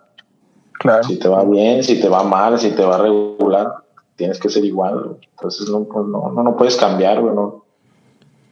Claro. 0.72 1.04
Si 1.04 1.18
te 1.18 1.28
va 1.28 1.44
bien, 1.44 1.84
si 1.84 2.00
te 2.00 2.08
va 2.08 2.22
mal, 2.22 2.58
si 2.58 2.70
te 2.70 2.82
va 2.82 2.96
regular, 2.96 3.74
tienes 4.16 4.38
que 4.38 4.48
ser 4.48 4.64
igual. 4.64 5.18
Entonces 5.30 5.68
pues, 5.70 6.06
no, 6.06 6.32
no, 6.34 6.42
no, 6.42 6.56
puedes 6.56 6.76
cambiar, 6.76 7.20
güey, 7.20 7.34
¿no? 7.34 7.64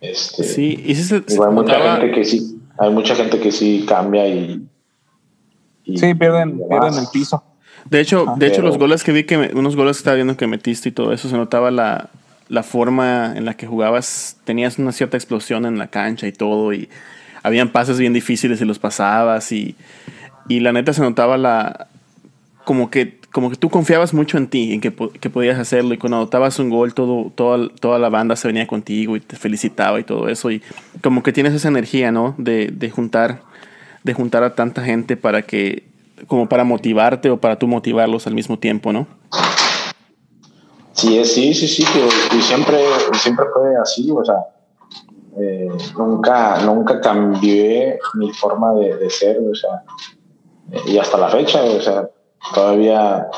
Este, 0.01 0.44
sí, 0.44 0.83
y 0.87 0.94
hay 0.94 1.51
mucha 1.53 1.79
gente 1.79 2.12
que 2.12 2.25
sí, 2.25 2.59
hay 2.79 2.90
mucha 2.90 3.14
gente 3.14 3.38
que 3.38 3.53
sí 3.53 3.85
cambia 3.87 4.27
y, 4.27 4.66
sí, 5.85 6.14
pierden, 6.14 6.59
pierden 6.68 6.94
el 6.94 7.07
piso. 7.12 7.44
De 7.85 8.01
hecho, 8.01 8.27
de 8.37 8.46
hecho 8.46 8.62
los 8.62 8.79
goles 8.79 9.05
que 9.05 9.12
vi 9.12 9.25
que 9.25 9.51
unos 9.55 9.77
goles 9.77 9.96
que 9.96 10.01
estaba 10.01 10.14
viendo 10.16 10.37
que 10.37 10.46
metiste 10.46 10.88
y 10.88 10.92
todo 10.92 11.12
eso 11.12 11.29
se 11.29 11.37
notaba 11.37 11.70
la, 11.70 12.09
la 12.49 12.62
forma 12.62 13.35
en 13.37 13.44
la 13.44 13.55
que 13.55 13.66
jugabas, 13.66 14.38
tenías 14.44 14.79
una 14.79 14.92
cierta 14.92 15.16
explosión 15.16 15.66
en 15.66 15.79
la 15.79 15.88
cancha 15.88 16.27
y 16.27 16.33
todo 16.33 16.73
y 16.73 16.88
habían 17.42 17.70
pases 17.70 17.99
bien 17.99 18.12
difíciles 18.12 18.61
y 18.61 18.64
los 18.64 18.79
pasabas 18.79 19.53
y, 19.53 19.77
y 20.49 20.61
la 20.61 20.73
neta 20.73 20.92
se 20.92 21.03
notaba 21.03 21.38
la 21.38 21.88
como 22.64 22.90
que 22.90 23.19
como 23.33 23.51
que 23.51 23.57
tú 23.57 23.71
confiabas 23.71 24.12
mucho 24.12 24.38
en 24.38 24.49
ti, 24.49 24.73
en 24.73 24.81
que, 24.81 24.93
que 24.93 25.31
podías 25.31 25.59
hacerlo, 25.59 25.95
y 25.95 25.99
cuando 25.99 26.16
anotabas 26.16 26.59
un 26.59 26.69
gol, 26.69 26.95
todo, 26.95 27.31
toda, 27.35 27.69
toda 27.81 27.99
la 27.99 28.09
banda 28.09 28.35
se 28.35 28.49
venía 28.49 28.66
contigo 28.66 29.16
y 29.16 29.21
te 29.21 29.37
felicitaba 29.37 30.01
y 30.01 30.05
todo 30.05 30.29
eso, 30.29 30.51
y 30.51 30.62
como 31.03 31.23
que 31.23 31.33
tienes 31.33 31.55
esa 31.55 31.69
energía, 31.69 32.11
¿no? 32.11 32.35
De, 32.38 32.69
de 32.69 32.90
juntar, 32.90 33.43
de 34.03 34.14
juntar 34.14 34.43
a 34.43 34.55
tanta 34.55 34.83
gente 34.83 35.16
para 35.16 35.43
que, 35.43 35.85
como 36.27 36.49
para 36.49 36.64
motivarte 36.64 37.31
o 37.31 37.37
para 37.37 37.57
tú 37.59 37.69
motivarlos 37.69 38.27
al 38.27 38.35
mismo 38.35 38.59
tiempo, 38.59 38.93
¿no? 38.93 39.07
Sí, 40.93 41.25
sí, 41.25 41.55
sí, 41.55 41.69
sí, 41.69 41.85
y 42.37 42.43
siempre, 42.43 42.79
siempre 43.14 43.47
fue 43.55 43.77
así, 43.81 44.11
o 44.11 44.25
sea, 44.25 44.37
eh, 45.40 45.69
nunca, 45.97 46.61
nunca 46.62 47.01
cambié 47.01 47.97
mi 48.14 48.33
forma 48.33 48.75
de, 48.75 48.97
de 48.97 49.09
ser, 49.09 49.38
o 49.38 49.55
sea, 49.55 49.85
y 50.87 50.99
hasta 50.99 51.16
la 51.16 51.29
fecha, 51.29 51.62
o 51.62 51.81
sea, 51.81 52.09
Todavía 52.55 53.29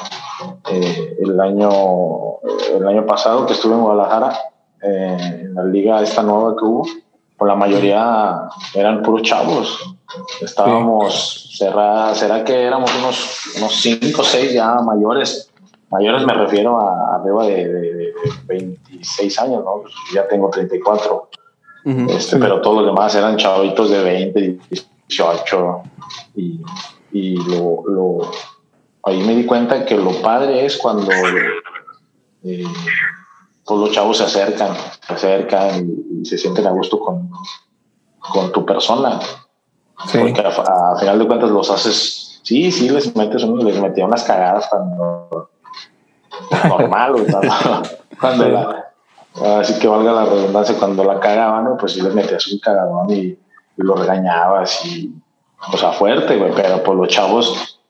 eh, 0.70 1.16
el, 1.20 1.40
año, 1.40 1.70
el 2.74 2.86
año 2.86 3.04
pasado 3.06 3.46
que 3.46 3.52
estuve 3.52 3.74
en 3.74 3.80
Guadalajara, 3.80 4.38
eh, 4.82 5.40
en 5.42 5.54
la 5.54 5.64
liga 5.64 6.02
esta 6.02 6.22
nueva 6.22 6.56
que 6.56 6.64
hubo, 6.64 6.86
por 7.36 7.48
la 7.48 7.54
mayoría 7.54 8.48
eran 8.74 9.02
puros 9.02 9.22
chavos. 9.22 9.96
Estábamos 10.40 11.50
cerradas, 11.58 12.18
será 12.18 12.44
que 12.44 12.62
éramos 12.62 12.90
unos, 12.98 13.56
unos 13.56 13.72
cinco 13.72 14.22
o 14.22 14.24
seis 14.24 14.52
ya 14.52 14.74
mayores. 14.76 15.50
Mayores 15.90 16.24
me 16.24 16.34
refiero 16.34 16.78
a 16.78 17.16
arriba 17.16 17.46
de, 17.46 18.12
26 18.46 19.38
años, 19.40 19.64
¿no? 19.64 19.82
Pues 19.82 19.94
ya 20.14 20.26
tengo 20.28 20.48
34. 20.48 21.28
este, 22.08 22.36
Pero 22.38 22.60
todos 22.60 22.76
los 22.78 22.86
demás 22.86 23.14
eran 23.14 23.36
chavitos 23.36 23.90
de 23.90 24.02
20, 24.02 24.58
18. 24.70 25.82
Y, 26.36 26.60
y 27.12 27.36
lo, 27.36 27.82
lo, 27.88 28.30
ahí 29.04 29.22
me 29.22 29.34
di 29.34 29.46
cuenta 29.46 29.84
que 29.84 29.96
lo 29.96 30.12
padre 30.22 30.64
es 30.64 30.76
cuando 30.76 31.10
eh, 32.44 32.64
pues 33.64 33.80
los 33.80 33.90
chavos 33.92 34.18
se 34.18 34.24
acercan, 34.24 34.74
se 35.06 35.12
acercan 35.12 35.88
y, 36.20 36.24
se 36.24 36.38
sienten 36.38 36.66
a 36.66 36.70
gusto 36.70 37.00
con, 37.00 37.30
con 38.18 38.52
tu 38.52 38.64
persona. 38.64 39.18
Porque 39.96 40.40
a, 40.40 40.96
final 40.98 41.18
de 41.18 41.26
cuentas 41.26 41.50
los 41.50 41.70
haces, 41.70 42.40
sí, 42.42 42.72
sí, 42.72 42.88
les 42.88 43.14
metes, 43.14 43.42
les 43.42 43.80
metía 43.80 44.04
unas 44.04 44.24
cagadas 44.24 44.66
cuando 44.68 45.50
normal, 46.68 47.14
cuando, 48.20 48.48
la, 48.48 48.92
así 49.58 49.78
que 49.78 49.86
valga 49.86 50.12
la 50.12 50.24
redundancia, 50.24 50.76
cuando 50.78 51.04
la 51.04 51.20
cagaban, 51.20 51.76
pues 51.76 51.92
sí 51.92 52.00
les 52.00 52.14
metías 52.14 52.46
un 52.48 52.58
cagadón 52.58 53.10
y, 53.10 53.22
y 53.22 53.38
lo 53.76 53.94
regañabas 53.94 54.84
y, 54.84 55.12
o 55.72 55.76
sea, 55.76 55.92
fuerte, 55.92 56.36
güey, 56.36 56.52
pero 56.54 56.82
pues 56.82 56.98
los 56.98 57.08
chavos 57.08 57.81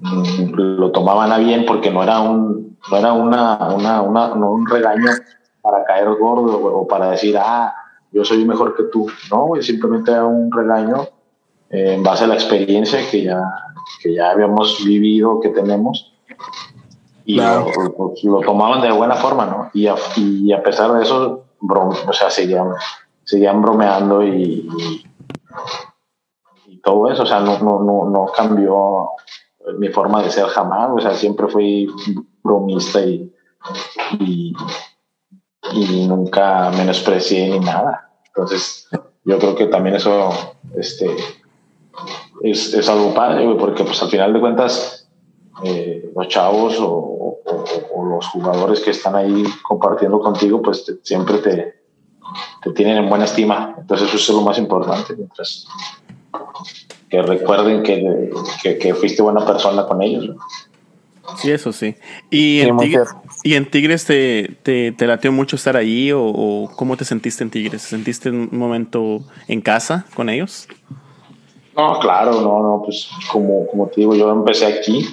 lo 0.00 0.90
tomaban 0.92 1.32
a 1.32 1.38
bien 1.38 1.64
porque 1.66 1.90
no 1.90 2.02
era 2.02 2.20
un, 2.20 2.78
no 2.90 2.96
era 2.96 3.12
una, 3.12 3.74
una, 3.74 4.02
una 4.02 4.34
no 4.34 4.52
un 4.52 4.66
regaño 4.66 5.10
para 5.60 5.84
caer 5.84 6.08
gordo 6.14 6.56
o 6.56 6.86
para 6.86 7.10
decir, 7.10 7.36
ah, 7.38 7.74
yo 8.12 8.24
soy 8.24 8.44
mejor 8.44 8.76
que 8.76 8.84
tú. 8.84 9.06
No, 9.30 9.50
simplemente 9.60 10.10
era 10.10 10.24
un 10.24 10.50
regaño 10.50 11.08
eh, 11.70 11.94
en 11.94 12.02
base 12.02 12.24
a 12.24 12.28
la 12.28 12.34
experiencia 12.34 13.00
que 13.10 13.24
ya, 13.24 13.42
que 14.02 14.14
ya 14.14 14.30
habíamos 14.30 14.84
vivido, 14.84 15.40
que 15.40 15.50
tenemos. 15.50 16.14
Y 17.24 17.36
lo, 17.36 18.40
tomaban 18.40 18.80
de 18.80 18.90
buena 18.90 19.16
forma, 19.16 19.44
¿no? 19.44 19.70
Y 19.74 19.86
a, 19.86 19.96
y 20.16 20.50
a 20.52 20.62
pesar 20.62 20.92
de 20.92 21.02
eso, 21.02 21.44
o 21.60 22.12
sea, 22.12 22.30
seguían, 22.30 22.68
seguían 23.24 23.60
bromeando 23.60 24.22
y, 24.22 24.66
y, 24.78 25.04
y, 26.68 26.80
todo 26.80 27.10
eso, 27.10 27.24
o 27.24 27.26
sea, 27.26 27.40
no, 27.40 27.58
no, 27.58 27.84
no, 27.84 28.08
no 28.08 28.26
cambió 28.34 29.10
mi 29.76 29.88
forma 29.88 30.22
de 30.22 30.30
ser 30.30 30.46
jamás, 30.46 30.90
o 30.94 31.00
sea, 31.00 31.14
siempre 31.14 31.48
fui 31.48 31.88
bromista 32.42 33.00
y, 33.00 33.30
y, 35.72 36.06
nunca 36.06 36.70
menosprecié 36.70 37.48
ni 37.48 37.60
nada. 37.60 38.10
Entonces, 38.26 38.88
yo 39.24 39.38
creo 39.38 39.54
que 39.54 39.66
también 39.66 39.96
eso 39.96 40.30
este, 40.76 41.14
es, 42.42 42.88
algo 42.88 43.14
padre, 43.14 43.46
porque 43.58 43.84
pues 43.84 44.02
al 44.02 44.08
final 44.08 44.32
de 44.32 44.40
cuentas, 44.40 45.08
eh, 45.64 46.10
los 46.14 46.28
chavos 46.28 46.76
o, 46.80 47.14
los 48.10 48.26
jugadores 48.28 48.80
que 48.80 48.90
están 48.90 49.14
ahí 49.14 49.44
compartiendo 49.62 50.18
contigo, 50.18 50.60
pues 50.60 50.84
siempre 51.02 51.38
te, 51.38 51.82
te 52.62 52.72
tienen 52.72 52.96
en 52.96 53.08
buena 53.08 53.26
estima. 53.26 53.76
Entonces 53.78 54.08
eso 54.08 54.32
es 54.32 54.38
lo 54.38 54.42
más 54.42 54.58
importante. 54.58 55.14
Mientras 55.14 55.66
que 57.08 57.22
recuerden 57.22 57.82
que, 57.82 58.30
que, 58.80 58.94
fuiste 58.94 59.22
buena 59.22 59.44
persona 59.44 59.86
con 59.86 60.02
ellos. 60.02 60.36
Sí, 61.36 61.50
eso 61.50 61.72
sí. 61.72 61.94
¿Y 62.30 62.60
en, 62.60 62.76
Tigres, 62.78 63.08
¿y 63.44 63.54
en 63.54 63.70
Tigres 63.70 64.04
te, 64.04 64.56
te, 64.62 64.92
te 64.92 65.06
lateó 65.06 65.30
mucho 65.30 65.56
estar 65.56 65.76
ahí 65.76 66.10
o, 66.12 66.70
cómo 66.76 66.96
te 66.96 67.04
sentiste 67.04 67.44
en 67.44 67.50
Tigres? 67.50 67.82
¿Te 67.82 67.88
¿Sentiste 67.88 68.30
un 68.30 68.48
momento 68.52 69.20
en 69.46 69.60
casa 69.60 70.06
con 70.14 70.28
ellos? 70.28 70.66
No, 71.76 71.98
claro, 72.00 72.40
no, 72.40 72.62
no, 72.62 72.82
pues 72.84 73.08
como, 73.30 73.66
como 73.66 73.86
te 73.86 74.00
digo, 74.00 74.14
yo 74.14 74.30
empecé 74.30 74.66
aquí 74.66 75.06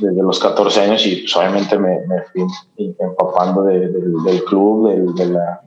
desde 0.00 0.22
los 0.22 0.38
14 0.38 0.80
años 0.80 1.06
y 1.06 1.16
pues, 1.22 1.36
obviamente 1.36 1.78
me, 1.78 2.00
me 2.06 2.22
fui 2.32 2.94
empapando 2.98 3.62
del 3.62 4.44
club, 4.44 5.14
de, 5.14 5.26
la, 5.26 5.62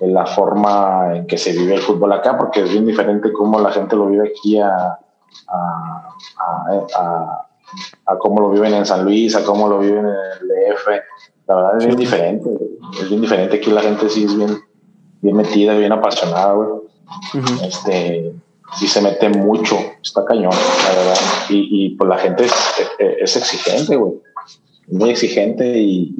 de 0.00 0.08
la 0.08 0.26
forma 0.26 1.16
en 1.16 1.26
que 1.26 1.38
se 1.38 1.52
vive 1.52 1.74
el 1.74 1.80
fútbol 1.80 2.12
acá, 2.12 2.36
porque 2.36 2.62
es 2.62 2.70
bien 2.70 2.86
diferente 2.86 3.32
cómo 3.32 3.58
la 3.60 3.70
gente 3.70 3.96
lo 3.96 4.06
vive 4.06 4.28
aquí 4.28 4.58
a, 4.58 4.98
a, 5.48 6.14
a, 6.96 7.46
a 8.06 8.18
cómo 8.18 8.40
lo 8.40 8.50
viven 8.50 8.74
en 8.74 8.86
San 8.86 9.04
Luis, 9.04 9.34
a 9.34 9.44
cómo 9.44 9.68
lo 9.68 9.78
viven 9.78 10.06
en 10.06 10.06
el 10.06 10.48
DF. 10.48 10.88
La 11.46 11.56
verdad 11.56 11.78
es 11.78 11.86
bien 11.86 11.98
diferente, 11.98 12.50
es 13.00 13.08
bien 13.08 13.20
diferente. 13.20 13.56
Aquí 13.56 13.70
la 13.70 13.82
gente 13.82 14.08
sí 14.08 14.24
es 14.24 14.36
bien, 14.36 14.58
bien 15.20 15.36
metida, 15.36 15.74
bien 15.76 15.92
apasionada, 15.92 16.52
güey. 16.54 16.68
Este, 17.62 18.34
sí 18.78 18.86
se 18.86 19.00
mete 19.00 19.28
mucho, 19.28 19.76
está 20.02 20.24
cañón, 20.24 20.52
la 20.52 20.94
verdad. 20.94 21.18
Y, 21.50 21.86
y 21.86 21.90
pues 21.96 22.08
la 22.08 22.18
gente 22.18 22.44
es, 22.44 22.54
es 22.98 23.36
exigente, 23.36 23.96
güey. 23.96 24.14
Muy 24.88 25.10
exigente 25.10 25.66
y, 25.78 26.14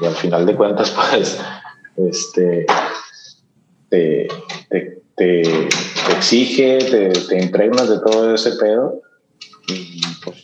y, 0.00 0.04
al 0.06 0.14
final 0.14 0.46
de 0.46 0.56
cuentas, 0.56 0.90
pues, 1.12 1.40
este, 2.08 2.66
te, 3.88 4.28
te, 4.68 5.02
te, 5.16 5.42
exige, 6.16 6.78
te, 6.78 7.08
te, 7.10 7.42
impregnas 7.42 7.88
de 7.88 7.98
todo 8.00 8.34
ese 8.34 8.52
pedo. 8.52 9.02
Y 9.68 10.00
pues 10.24 10.36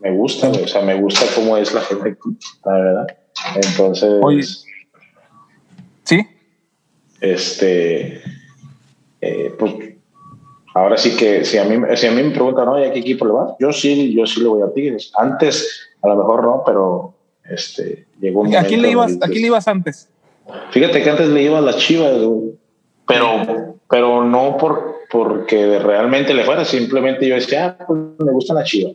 me 0.00 0.10
gusta, 0.12 0.50
o 0.50 0.66
sea, 0.66 0.82
me 0.82 0.94
gusta 1.00 1.24
cómo 1.34 1.56
es 1.56 1.72
la 1.72 1.80
gente, 1.80 2.16
la 2.64 2.72
verdad. 2.72 3.06
Entonces. 3.56 4.66
Sí. 6.04 6.26
Este. 7.20 8.22
Eh, 9.20 9.54
pues 9.58 9.72
ahora 10.74 10.98
sí 10.98 11.16
que 11.16 11.44
si 11.44 11.56
a 11.56 11.64
mí, 11.64 11.76
si 11.96 12.06
a 12.06 12.12
mí 12.12 12.22
me 12.22 12.30
preguntan, 12.30 12.68
oye, 12.68 12.88
¿a 12.88 12.92
qué 12.92 12.98
equipo 12.98 13.24
le 13.24 13.32
vas? 13.32 13.54
Yo 13.58 13.72
sí, 13.72 14.12
yo 14.14 14.26
sí 14.26 14.40
le 14.40 14.48
voy 14.48 14.62
a 14.62 14.72
Tigres. 14.72 15.10
Antes, 15.16 15.88
a 16.02 16.08
lo 16.08 16.16
mejor 16.16 16.42
no, 16.44 16.62
pero 16.66 17.14
este, 17.48 18.06
llegó 18.20 18.42
un 18.42 18.54
¿A 18.54 18.64
quién 18.64 18.82
le 18.82 18.90
ibas, 18.90 19.16
¿a 19.22 19.28
quién 19.28 19.42
le 19.42 19.46
ibas 19.46 19.68
antes? 19.68 20.10
Fíjate 20.70 21.02
que 21.02 21.10
antes 21.10 21.28
le 21.28 21.42
iba 21.42 21.58
a 21.58 21.62
las 21.62 21.76
chivas, 21.78 22.12
pero, 23.06 23.78
pero 23.88 24.24
no 24.24 24.56
por, 24.56 24.96
porque 25.10 25.78
realmente 25.78 26.34
le 26.34 26.44
fuera, 26.44 26.64
simplemente 26.64 27.26
yo 27.26 27.34
decía, 27.34 27.76
ah, 27.78 27.84
pues 27.86 28.00
me 28.18 28.32
gustan 28.32 28.56
las 28.56 28.68
chivas. 28.68 28.94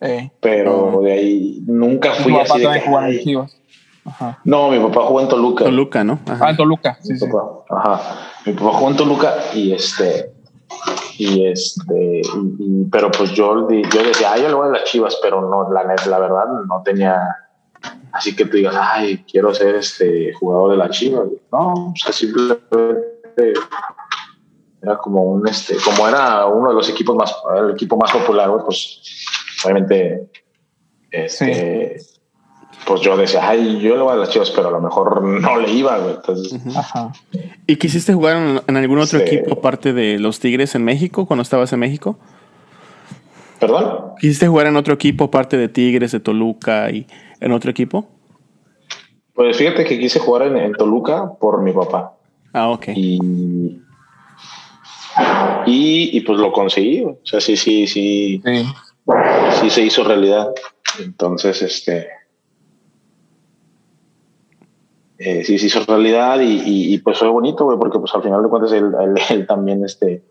Eh, 0.00 0.30
pero 0.40 1.00
de 1.02 1.12
ahí 1.12 1.62
nunca 1.66 2.12
fui 2.14 2.34
así. 2.38 2.60
De 2.60 2.68
que, 2.68 3.22
chivas. 3.22 3.56
No, 4.44 4.70
mi 4.70 4.78
papá 4.78 5.02
jugó 5.06 5.20
en 5.20 5.28
Toluca. 5.28 5.64
Toluca, 5.64 6.04
¿no? 6.04 6.18
Ajá. 6.26 6.46
Ah, 6.46 6.50
en 6.50 6.56
Toluca, 6.56 6.98
sí, 7.02 7.16
sí. 7.16 7.26
Ajá. 7.68 8.00
Mi 8.46 8.52
papá 8.54 8.72
jugó 8.72 8.90
en 8.90 8.96
Toluca 8.96 9.34
y 9.54 9.72
este, 9.72 10.32
y 11.18 11.46
este, 11.46 12.22
pero 12.90 13.10
pues 13.10 13.32
yo, 13.32 13.68
yo 13.70 14.02
decía, 14.02 14.32
ay, 14.32 14.42
yo 14.42 14.48
le 14.48 14.54
voy 14.54 14.68
a 14.68 14.72
las 14.72 14.84
chivas, 14.84 15.18
pero 15.22 15.42
no, 15.42 15.70
la, 15.70 15.82
la 15.84 16.18
verdad 16.18 16.44
no 16.66 16.82
tenía 16.82 17.18
Así 18.12 18.34
que 18.34 18.44
tú 18.44 18.56
digas, 18.56 18.74
ay, 18.78 19.24
quiero 19.30 19.54
ser 19.54 19.76
este 19.76 20.32
jugador 20.34 20.72
de 20.72 20.76
la 20.76 20.90
Chivas. 20.90 21.28
No, 21.52 21.72
o 21.72 21.94
sea, 21.96 22.12
simplemente 22.12 23.54
era 24.82 24.96
como 24.98 25.22
un, 25.22 25.46
este, 25.46 25.76
como 25.84 26.08
era 26.08 26.46
uno 26.46 26.70
de 26.70 26.74
los 26.74 26.88
equipos 26.88 27.14
más, 27.14 27.34
el 27.56 27.70
equipo 27.70 27.96
más 27.96 28.10
popular, 28.12 28.50
pues 28.64 29.02
obviamente, 29.64 30.28
este, 31.10 31.96
pues 32.86 33.00
yo 33.02 33.16
decía, 33.16 33.48
ay, 33.48 33.78
yo 33.80 33.96
le 33.96 34.02
voy 34.02 34.12
a 34.14 34.16
las 34.16 34.30
Chivas, 34.30 34.50
pero 34.50 34.68
a 34.68 34.70
lo 34.70 34.80
mejor 34.80 35.22
no 35.22 35.58
le 35.58 35.70
iba, 35.70 35.98
güey. 35.98 36.14
Entonces, 36.14 36.60
¿Y 37.66 37.76
quisiste 37.76 38.14
jugar 38.14 38.62
en, 38.66 38.76
algún 38.76 38.98
otro 38.98 39.18
equipo 39.18 39.54
aparte 39.54 39.92
de 39.92 40.18
los 40.18 40.40
Tigres 40.40 40.74
en 40.74 40.84
México 40.84 41.26
cuando 41.26 41.42
estabas 41.42 41.72
en 41.72 41.80
México? 41.80 42.18
¿Perdón? 43.58 44.14
¿Quisiste 44.18 44.48
jugar 44.48 44.66
en 44.66 44.76
otro 44.76 44.94
equipo 44.94 45.24
aparte 45.24 45.58
de 45.58 45.68
Tigres, 45.68 46.12
de 46.12 46.20
Toluca 46.20 46.90
y 46.90 47.06
en 47.40 47.52
otro 47.52 47.70
equipo? 47.70 48.06
Pues 49.34 49.56
fíjate 49.56 49.84
que 49.84 49.98
quise 49.98 50.18
jugar 50.18 50.54
en, 50.54 50.72
Toluca 50.72 51.32
por 51.40 51.62
mi 51.62 51.72
papá. 51.72 52.14
Ah, 52.52 52.68
ok. 52.68 52.88
Y, 52.88 53.70
y, 55.66 56.20
pues 56.20 56.38
lo 56.38 56.52
conseguí. 56.52 57.02
O 57.02 57.18
sea, 57.24 57.40
sí, 57.40 57.56
sí, 57.56 57.86
sí, 57.86 58.42
sí. 59.60 59.70
se 59.70 59.82
hizo 59.82 60.04
realidad. 60.04 60.48
Entonces, 60.98 61.62
este. 61.62 62.08
Eh, 65.18 65.44
sí 65.44 65.58
se 65.58 65.66
hizo 65.66 65.84
realidad 65.84 66.38
y, 66.40 66.96
pues 66.98 67.18
fue 67.18 67.28
bonito, 67.28 67.66
güey, 67.66 67.78
porque 67.78 67.98
pues 67.98 68.14
al 68.14 68.22
final 68.22 68.42
de 68.42 68.48
cuentas 68.48 68.72
él, 68.72 69.46
también, 69.46 69.84
este, 69.84 70.22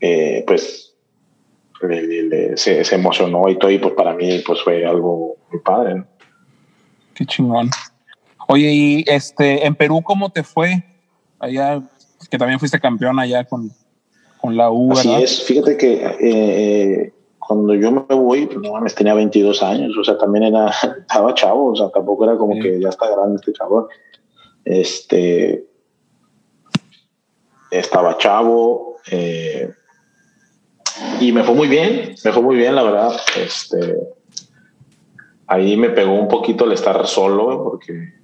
eh, 0.00 0.42
pues 0.46 0.91
se, 2.56 2.94
emocionó 2.94 3.48
y 3.48 3.58
todo, 3.58 3.70
y 3.70 3.78
pues 3.78 3.94
para 3.94 4.14
mí 4.14 4.42
pues 4.46 4.62
fue 4.62 4.84
algo 4.84 5.36
muy 5.50 5.60
padre. 5.60 5.96
¿no? 5.96 6.06
Qué 7.14 7.26
chingón. 7.26 7.70
Oye, 8.48 8.70
y 8.72 9.04
este, 9.06 9.66
en 9.66 9.74
Perú, 9.74 10.02
¿cómo 10.02 10.30
te 10.30 10.42
fue? 10.42 10.84
Allá, 11.38 11.82
que 12.30 12.38
también 12.38 12.58
fuiste 12.58 12.80
campeón 12.80 13.18
allá 13.18 13.44
con, 13.44 13.70
con 14.40 14.56
la 14.56 14.70
U, 14.70 14.92
Así 14.92 15.12
es, 15.12 15.42
fíjate 15.44 15.76
que 15.76 16.16
eh, 16.20 17.12
cuando 17.38 17.74
yo 17.74 17.90
me 17.90 18.14
voy, 18.14 18.46
pues, 18.46 18.58
no 18.58 18.72
mames, 18.72 18.94
tenía 18.94 19.14
22 19.14 19.62
años, 19.62 19.96
o 19.96 20.04
sea, 20.04 20.16
también 20.16 20.44
era, 20.44 20.70
estaba 21.00 21.34
chavo, 21.34 21.72
o 21.72 21.76
sea, 21.76 21.90
tampoco 21.90 22.24
era 22.24 22.36
como 22.36 22.54
que 22.60 22.80
ya 22.80 22.88
está 22.88 23.10
grande 23.10 23.36
este 23.36 23.52
chavo. 23.52 23.88
Este, 24.64 25.66
estaba 27.70 28.16
chavo, 28.18 28.96
eh, 29.10 29.70
y 31.20 31.32
me 31.32 31.42
fue 31.44 31.54
muy 31.54 31.68
bien, 31.68 32.14
me 32.24 32.32
fue 32.32 32.42
muy 32.42 32.56
bien, 32.56 32.74
la 32.74 32.82
verdad. 32.82 33.12
Este, 33.38 33.96
ahí 35.46 35.76
me 35.76 35.90
pegó 35.90 36.14
un 36.14 36.28
poquito 36.28 36.64
el 36.64 36.72
estar 36.72 37.06
solo, 37.06 37.62
porque 37.62 38.14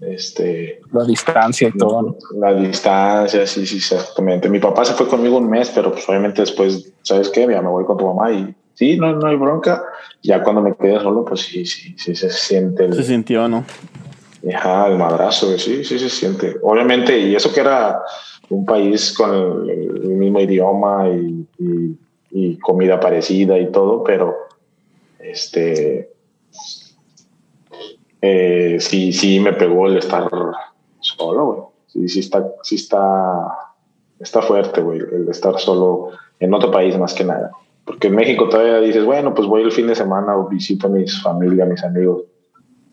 este, 0.00 0.80
la 0.92 1.04
distancia 1.04 1.68
y 1.68 1.78
todo. 1.78 2.16
La 2.36 2.52
distancia, 2.54 3.46
sí, 3.46 3.66
sí, 3.66 3.76
exactamente. 3.76 4.48
Mi 4.48 4.58
papá 4.58 4.84
se 4.84 4.94
fue 4.94 5.08
conmigo 5.08 5.38
un 5.38 5.48
mes, 5.48 5.70
pero 5.74 5.92
pues 5.92 6.08
obviamente 6.08 6.42
después, 6.42 6.92
¿sabes 7.02 7.28
qué? 7.30 7.46
Ya 7.48 7.62
me 7.62 7.68
voy 7.68 7.84
con 7.84 7.96
tu 7.96 8.06
mamá 8.06 8.32
y 8.32 8.54
sí, 8.74 8.96
no, 8.96 9.14
no 9.14 9.26
hay 9.26 9.36
bronca. 9.36 9.82
Ya 10.22 10.42
cuando 10.42 10.62
me 10.62 10.74
quedé 10.74 11.00
solo, 11.00 11.24
pues 11.24 11.40
sí, 11.40 11.64
sí, 11.64 11.94
sí 11.98 12.14
se 12.14 12.30
siente. 12.30 12.92
se 12.92 13.02
sintió, 13.02 13.48
¿no? 13.48 13.64
Ajá, 14.54 14.88
el 14.88 14.98
madrazo, 14.98 15.56
sí, 15.58 15.84
sí 15.84 15.98
se 15.98 16.10
siente. 16.10 16.56
Obviamente, 16.62 17.18
y 17.18 17.34
eso 17.34 17.52
que 17.52 17.60
era 17.60 18.02
un 18.54 18.64
país 18.64 19.12
con 19.12 19.68
el, 19.68 20.16
mismo 20.16 20.40
idioma 20.40 21.08
y, 21.08 22.56
comida 22.60 22.98
parecida 22.98 23.58
y 23.58 23.70
todo, 23.70 24.02
pero 24.02 24.34
este 25.20 26.10
eh, 28.20 28.78
sí, 28.80 29.12
sí 29.12 29.38
me 29.38 29.52
pegó 29.52 29.86
el 29.86 29.98
estar 29.98 30.28
solo, 31.00 31.44
güey. 31.46 31.60
Sí, 31.86 32.08
sí 32.08 32.20
está, 32.20 32.52
sí 32.62 32.74
está, 32.76 33.56
está 34.18 34.42
fuerte, 34.42 34.80
güey, 34.80 34.98
el 34.98 35.28
estar 35.28 35.58
solo 35.60 36.10
en 36.40 36.54
otro 36.54 36.70
país 36.70 36.98
más 36.98 37.14
que 37.14 37.24
nada. 37.24 37.52
Porque 37.84 38.08
en 38.08 38.16
México 38.16 38.48
todavía 38.48 38.80
dices, 38.80 39.04
bueno, 39.04 39.34
pues 39.34 39.46
voy 39.46 39.62
el 39.62 39.70
fin 39.70 39.86
de 39.86 39.94
semana 39.94 40.36
o 40.36 40.48
visito 40.48 40.86
a 40.86 40.90
mis 40.90 41.22
familia, 41.22 41.64
a 41.64 41.68
mis 41.68 41.84
amigos. 41.84 42.22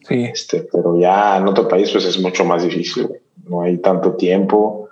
Sí. 0.07 0.25
Este, 0.25 0.67
pero 0.71 0.99
ya 0.99 1.37
en 1.37 1.47
otro 1.47 1.67
país, 1.67 1.89
pues 1.91 2.05
es 2.05 2.19
mucho 2.19 2.43
más 2.43 2.63
difícil, 2.63 3.07
güey. 3.07 3.21
No 3.47 3.61
hay 3.61 3.77
tanto 3.77 4.13
tiempo 4.13 4.89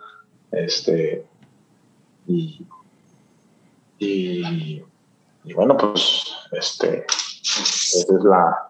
este, 0.52 1.26
y, 2.28 2.66
y, 4.00 4.84
bueno, 5.54 5.78
pues 5.78 6.26
este, 6.52 7.06
esa 7.42 8.16
es 8.16 8.24
la, 8.24 8.70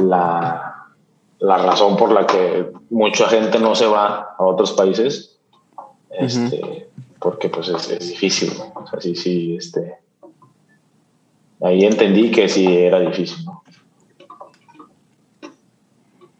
la, 0.00 0.86
la, 1.40 1.58
razón 1.58 1.96
por 1.96 2.12
la 2.12 2.26
que 2.26 2.72
mucha 2.90 3.28
gente 3.28 3.58
no 3.58 3.74
se 3.74 3.86
va 3.86 4.34
a 4.38 4.44
otros 4.44 4.72
países, 4.72 5.38
este, 6.10 6.88
porque 7.18 7.48
pues 7.48 7.68
es, 7.68 8.08
difícil, 8.08 8.52
o 8.74 8.86
sea, 8.86 9.00
sí, 9.00 9.14
sí, 9.14 9.56
este, 9.56 9.96
ahí 11.62 11.84
entendí 11.84 12.30
que 12.30 12.48
sí 12.48 12.66
era 12.66 13.00
difícil, 13.00 13.44
¿no? 13.44 13.62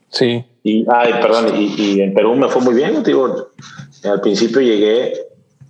Sí. 0.09 0.45
Y, 0.63 0.87
ay, 0.91 1.13
perdón, 1.21 1.55
y, 1.57 1.75
y, 1.77 2.01
en 2.01 2.15
Perú 2.15 2.35
me 2.37 2.49
fue 2.49 2.63
muy 2.63 2.75
bien, 2.75 3.03
digo, 3.03 3.51
al 4.09 4.21
principio 4.21 4.61
llegué 4.61 5.13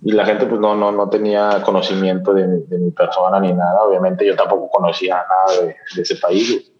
y 0.01 0.11
la 0.11 0.25
gente 0.25 0.45
pues 0.45 0.59
no, 0.61 0.75
no, 0.75 0.91
no 0.91 1.09
tenía 1.09 1.61
conocimiento 1.63 2.33
de, 2.33 2.47
de 2.47 2.77
mi 2.77 2.91
persona 2.91 3.39
ni 3.39 3.51
nada, 3.53 3.83
obviamente 3.83 4.25
yo 4.25 4.35
tampoco 4.35 4.69
conocía 4.69 5.15
nada 5.15 5.61
de, 5.61 5.75
de 5.95 6.01
ese 6.01 6.15
país. 6.15 6.71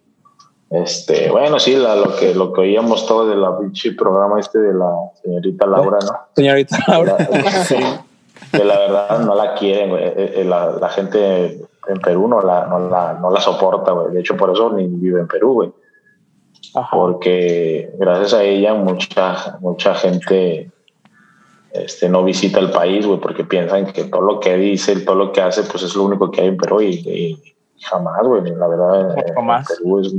Este, 0.69 1.29
bueno, 1.31 1.59
sí, 1.59 1.75
la, 1.75 1.95
lo 1.95 2.15
que 2.15 2.35
lo 2.35 2.51
que 2.51 2.61
oíamos 2.61 3.07
todo 3.07 3.27
de 3.27 3.37
la 3.37 3.57
pinche 3.57 3.93
programa 3.93 4.39
este 4.39 4.59
de 4.59 4.73
la 4.73 4.91
señorita 5.23 5.65
Laura, 5.65 5.97
¿no? 6.01 6.11
Señorita 6.35 6.77
Laura. 6.87 7.17
sí, 7.65 7.77
que 8.51 8.63
la 8.65 8.77
verdad 8.77 9.19
no 9.19 9.33
la 9.33 9.55
quieren, 9.55 9.91
güey. 9.91 10.03
Eh, 10.03 10.41
eh, 10.41 10.43
la, 10.43 10.71
la, 10.71 10.89
gente 10.89 11.65
en 11.87 11.99
Perú 12.01 12.27
no 12.27 12.41
la, 12.41 12.65
no 12.67 12.79
la, 12.89 13.13
no 13.13 13.31
la 13.31 13.39
soporta, 13.39 13.93
güey. 13.93 14.13
De 14.13 14.19
hecho, 14.19 14.35
por 14.35 14.51
eso 14.51 14.73
ni 14.73 14.87
vive 14.87 15.21
en 15.21 15.27
Perú, 15.27 15.53
güey. 15.53 15.71
Porque 16.91 17.93
gracias 17.97 18.33
a 18.33 18.43
ella 18.43 18.73
mucha, 18.73 19.57
mucha 19.61 19.95
gente 19.95 20.69
este, 21.73 22.10
no 22.10 22.23
visita 22.23 22.60
el 22.60 22.71
país, 22.71 23.06
güey, 23.06 23.19
porque 23.19 23.43
piensan 23.43 23.88
que 23.88 24.06
todo 24.06 24.21
lo 24.21 24.39
que 24.39 24.56
dice, 24.56 24.99
todo 25.01 25.15
lo 25.15 25.32
que 25.32 25.41
hace, 25.41 25.63
pues 25.63 25.84
es 25.84 25.95
lo 25.95 26.03
único 26.03 26.32
que 26.32 26.41
hay 26.41 26.47
en 26.47 26.58
Perú 26.58 26.82
y, 26.82 26.93
y 27.77 27.82
jamás, 27.82 28.21
güey. 28.23 28.43
La 28.56 28.67
verdad, 28.67 29.15
Perú 29.15 29.99
es 29.99 30.13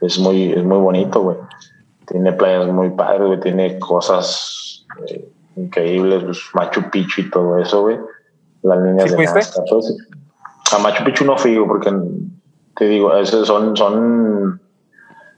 es 0.00 0.18
muy, 0.18 0.52
es 0.52 0.64
muy 0.64 0.78
bonito, 0.78 1.20
güey. 1.20 1.36
Tiene 2.06 2.32
playas 2.32 2.68
muy 2.68 2.90
padres, 2.90 3.26
güey. 3.26 3.40
Tiene 3.40 3.78
cosas 3.78 4.86
eh, 5.08 5.28
increíbles, 5.56 6.24
pues, 6.24 6.40
Machu 6.54 6.90
Picchu 6.90 7.22
y 7.22 7.30
todo 7.30 7.58
eso, 7.58 7.82
güey. 7.82 7.98
Las 8.62 8.78
líneas 8.78 9.10
de 9.16 9.24
Nazca, 9.24 9.62
pues. 9.68 9.96
A 10.72 10.78
Machu 10.78 11.04
Picchu 11.04 11.24
no 11.24 11.36
fui, 11.36 11.58
porque 11.66 11.92
te 12.76 12.86
digo, 12.86 13.14
esos 13.16 13.46
son, 13.46 13.76
son 13.76 14.60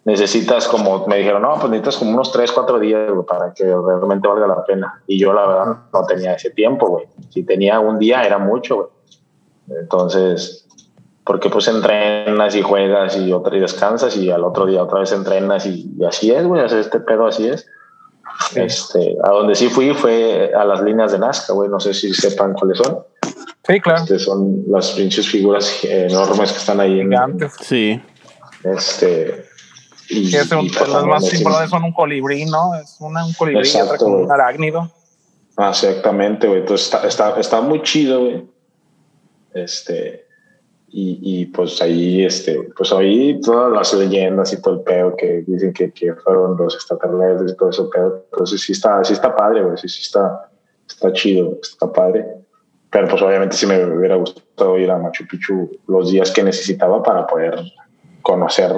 necesitas 0.04 0.66
como, 0.68 1.06
me 1.06 1.18
dijeron, 1.18 1.42
no, 1.42 1.54
pues 1.54 1.70
necesitas 1.70 1.96
como 1.96 2.12
unos 2.12 2.32
3, 2.32 2.52
4 2.52 2.78
días 2.78 3.10
güey, 3.10 3.26
para 3.26 3.52
que 3.52 3.64
realmente 3.64 4.26
valga 4.26 4.46
la 4.46 4.64
pena. 4.64 5.02
Y 5.06 5.18
yo 5.18 5.32
la 5.32 5.46
verdad 5.46 5.76
no 5.92 6.06
tenía 6.06 6.34
ese 6.34 6.50
tiempo, 6.50 6.88
güey. 6.88 7.06
Si 7.30 7.42
tenía 7.42 7.80
un 7.80 7.98
día 7.98 8.22
era 8.22 8.38
mucho, 8.38 8.76
güey. 8.76 8.88
Entonces, 9.80 10.66
porque 11.24 11.50
pues 11.50 11.68
entrenas 11.68 12.54
y 12.54 12.62
juegas 12.62 13.16
y 13.18 13.32
otra 13.32 13.54
y 13.56 13.60
descansas 13.60 14.16
y 14.16 14.30
al 14.30 14.44
otro 14.44 14.64
día 14.64 14.82
otra 14.82 15.00
vez 15.00 15.12
entrenas 15.12 15.66
y, 15.66 15.92
así 16.08 16.32
es, 16.32 16.46
güey, 16.46 16.64
este 16.64 17.00
pedo 17.00 17.26
así 17.26 17.48
es. 17.48 17.66
Este, 18.54 19.16
a 19.22 19.30
donde 19.30 19.54
sí 19.54 19.68
fui 19.68 19.92
fue 19.92 20.52
a 20.54 20.64
las 20.64 20.80
líneas 20.80 21.12
de 21.12 21.18
Nazca, 21.18 21.52
güey, 21.52 21.68
no 21.68 21.80
sé 21.80 21.92
si 21.92 22.14
sepan 22.14 22.54
cuáles 22.54 22.78
son. 22.78 23.00
Sí, 23.66 23.80
claro. 23.80 24.02
Este, 24.02 24.18
son 24.18 24.64
las 24.68 24.92
pinches 24.92 25.28
figuras 25.28 25.84
enormes 25.84 26.52
que 26.52 26.58
están 26.58 26.80
ahí. 26.80 27.00
En, 27.00 27.12
sí. 27.60 28.00
Este. 28.64 29.47
Y, 30.10 30.34
es 30.34 30.50
un, 30.52 30.68
pues, 30.68 30.88
las 30.88 31.04
más 31.04 31.34
importantes 31.34 31.70
son 31.70 31.84
un 31.84 31.92
colibrí, 31.92 32.44
¿no? 32.46 32.74
Es 32.74 32.96
una, 33.00 33.24
un 33.24 33.32
colibrí 33.34 33.60
Exacto, 33.60 34.08
y 34.08 34.22
un 34.22 34.32
arácnido. 34.32 34.90
exactamente, 35.58 36.46
güey. 36.46 36.60
Entonces 36.60 36.86
está, 36.86 37.06
está, 37.06 37.40
está 37.40 37.60
muy 37.60 37.82
chido, 37.82 38.20
güey. 38.20 38.46
Este 39.54 40.28
y, 40.90 41.18
y, 41.22 41.46
pues 41.46 41.82
ahí, 41.82 42.24
este, 42.24 42.58
pues 42.74 42.92
ahí 42.92 43.38
todas 43.42 43.70
las 43.70 43.92
leyendas 43.92 44.52
y 44.54 44.62
todo 44.62 44.74
el 44.74 44.80
pedo 44.80 45.14
que 45.16 45.44
dicen 45.46 45.72
que, 45.74 45.92
que 45.92 46.14
fueron 46.14 46.56
los 46.56 46.74
extraterrestres 46.74 47.52
y 47.52 47.56
todo 47.56 47.68
eso 47.68 47.90
pedo. 47.90 48.24
Entonces 48.32 48.62
sí 48.62 48.72
está, 48.72 49.04
sí 49.04 49.12
está 49.12 49.36
padre, 49.36 49.64
güey, 49.64 49.76
sí, 49.76 49.86
sí 49.88 50.00
está, 50.02 50.50
está 50.88 51.12
chido, 51.12 51.58
está 51.60 51.92
padre. 51.92 52.26
Pero 52.90 53.06
pues 53.06 53.20
obviamente 53.20 53.54
sí 53.54 53.66
me 53.66 53.84
hubiera 53.84 54.16
gustado 54.16 54.78
ir 54.78 54.90
a 54.90 54.96
Machu 54.96 55.26
Picchu 55.26 55.70
los 55.88 56.10
días 56.10 56.30
que 56.30 56.42
necesitaba 56.42 57.02
para 57.02 57.26
poder 57.26 57.60
conocer 58.22 58.72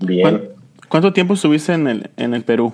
bien. 0.00 0.51
¿Cuánto 0.92 1.10
tiempo 1.14 1.32
estuviste 1.32 1.72
en 1.72 1.88
el, 1.88 2.10
en 2.18 2.34
el 2.34 2.44
Perú? 2.44 2.70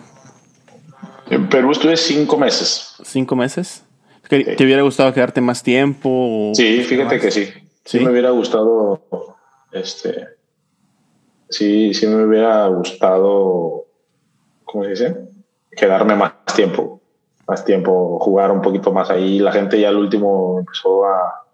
En 1.30 1.48
Perú 1.48 1.70
estuve 1.70 1.96
cinco 1.96 2.36
meses. 2.36 2.96
¿Cinco 3.04 3.36
meses? 3.36 3.84
¿Te, 4.28 4.56
hubiera 4.64 4.82
gustado 4.82 5.14
quedarte 5.14 5.40
más 5.40 5.62
tiempo? 5.62 6.50
Sí, 6.52 6.82
fíjate 6.82 7.20
que 7.20 7.30
sí. 7.30 7.48
Sí, 7.84 8.00
me 8.00 8.10
hubiera 8.10 8.30
gustado, 8.30 9.36
este, 9.70 10.30
sí, 11.48 11.94
sí 11.94 12.08
me 12.08 12.24
hubiera 12.24 12.66
gustado, 12.66 13.86
¿cómo 14.64 14.82
se 14.82 14.90
dice? 14.90 15.16
Quedarme 15.70 16.16
más 16.16 16.32
tiempo, 16.56 17.00
más 17.46 17.64
tiempo, 17.64 18.18
jugar 18.18 18.50
un 18.50 18.62
poquito 18.62 18.92
más 18.92 19.10
ahí. 19.10 19.38
La 19.38 19.52
gente 19.52 19.78
ya 19.78 19.90
al 19.90 19.96
último 19.96 20.58
empezó 20.58 21.04
a, 21.06 21.44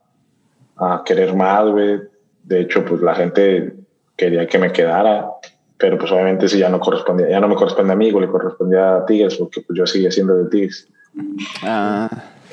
a 0.78 1.02
querer 1.04 1.36
más, 1.36 1.66
güey. 1.66 2.00
De 2.42 2.62
hecho, 2.62 2.86
pues 2.86 3.02
la 3.02 3.14
gente 3.14 3.74
quería 4.16 4.46
que 4.46 4.58
me 4.58 4.72
quedara, 4.72 5.28
pero 5.84 5.98
pues 5.98 6.10
obviamente 6.12 6.48
si 6.48 6.58
ya 6.58 6.70
no 6.70 6.80
correspondía, 6.80 7.28
ya 7.28 7.40
no 7.40 7.46
me 7.46 7.56
corresponde 7.56 7.92
a 7.92 7.96
mí, 7.96 8.10
le 8.10 8.26
correspondía 8.26 8.96
a 8.96 9.04
Tigres, 9.04 9.36
porque 9.36 9.60
pues 9.60 9.78
yo 9.78 9.86
seguía 9.86 10.10
siendo 10.10 10.34
de 10.34 10.48
Tigres. 10.48 10.88
Ah. 11.62 12.08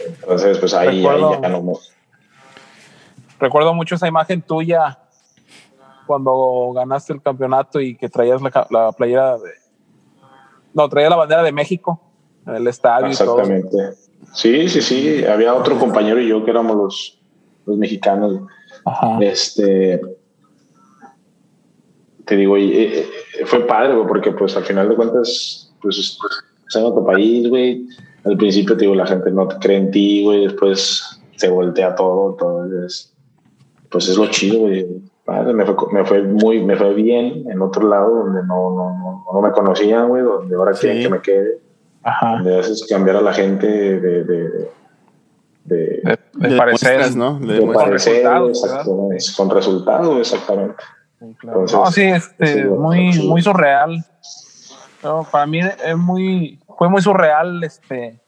Entonces, 0.06 0.58
pues 0.58 0.74
ahí, 0.74 1.06
ahí 1.06 1.22
ya 1.41 1.48
no 1.48 1.80
Recuerdo 3.39 3.74
mucho 3.74 3.96
esa 3.96 4.10
imagen 4.10 4.41
tuya 4.41 5.00
cuando 6.06 6.74
ganaste 6.76 7.13
el 7.13 7.22
campeonato 7.22 7.80
y 7.80 7.96
que 7.96 8.10
traías 8.10 8.41
la, 8.70 8.91
playera 8.91 9.38
de. 9.38 9.52
No, 10.74 10.89
traía 10.89 11.10
la 11.10 11.15
bandera 11.15 11.41
de 11.41 11.54
México 11.54 12.02
en 12.46 12.56
el 12.56 12.67
estadio. 12.67 13.08
Exactamente. 13.08 13.94
Sí, 14.34 14.67
sí, 14.67 14.82
sí. 14.82 15.24
Había 15.24 15.54
otro 15.54 15.80
compañero 15.80 16.20
y 16.20 16.28
yo 16.28 16.44
que 16.44 16.52
éramos 16.52 16.76
los, 16.76 17.22
los 17.65 17.78
mexicanos. 17.78 18.41
Este. 19.22 20.02
Te 22.32 22.38
digo, 22.38 22.58
y, 22.58 22.72
eh, 22.72 23.00
eh, 23.41 23.46
fue 23.46 23.67
padre, 23.67 23.94
porque 24.08 24.32
pues 24.32 24.56
al 24.56 24.63
final 24.63 24.88
de 24.88 24.96
cuentas, 24.96 25.70
pues 25.82 25.98
es 25.98 26.17
en 26.74 26.86
otro 26.86 27.06
país, 27.06 27.50
güey. 27.50 27.86
Al 28.24 28.38
principio, 28.38 28.78
te 28.78 28.84
digo, 28.84 28.96
la 28.96 29.06
gente 29.06 29.30
no 29.32 29.50
te 29.50 29.58
cree 29.58 29.76
en 29.76 29.91
ti, 29.91 30.24
güey. 30.24 30.46
Después 30.46 31.20
se 31.36 31.50
voltea 31.50 31.94
todo. 31.94 32.32
Entonces, 32.32 33.13
pues 33.89 34.08
es 34.08 34.15
lo 34.15 34.28
chido, 34.28 34.60
güey. 34.60 34.88
me, 35.28 35.65
fue, 35.65 35.76
me 35.91 36.06
fue, 36.06 36.24
muy, 36.24 36.63
me 36.63 36.78
fue 36.78 36.94
bien 36.94 37.44
en 37.52 37.62
otro 37.62 37.86
lado 37.89 38.24
donde 38.24 38.44
no, 38.44 38.70
no, 38.76 38.98
no, 38.98 39.26
no 39.34 39.41
me 39.41 39.52
conocían, 39.52 40.08
güey, 40.08 40.24
donde 40.24 40.56
ahora 40.56 40.72
quieren 40.72 41.04
que 41.04 41.10
me 41.10 41.22
quede. 41.22 41.60
Ajá. 42.02 42.36
Donde 42.36 42.60
haces 42.60 42.88
cambiar 42.89 43.17
a 43.17 43.22
la 43.22 43.34
gente 43.34 43.67
de, 43.67 44.00
de, 44.00 44.24
de 44.24 44.70
de, 45.65 46.17
de, 46.34 46.56
parecer, 46.56 47.13
¿no? 47.13 47.39
De, 47.39 47.62
parecer, 47.74 48.24
con 49.36 49.50
resultados, 49.50 50.17
exactamente. 50.17 50.76
Entonces, 51.21 51.77
no, 51.77 51.86
sí, 51.91 52.03
este, 52.03 52.65
muy, 52.65 53.27
muy 53.27 53.41
surreal. 53.41 54.03
No, 55.03 55.23
para 55.31 55.45
mí 55.45 55.60
es 55.60 55.97
muy, 55.97 56.60
fue 56.77 56.89
muy 56.89 57.01
surreal, 57.01 57.63
este, 57.63 58.19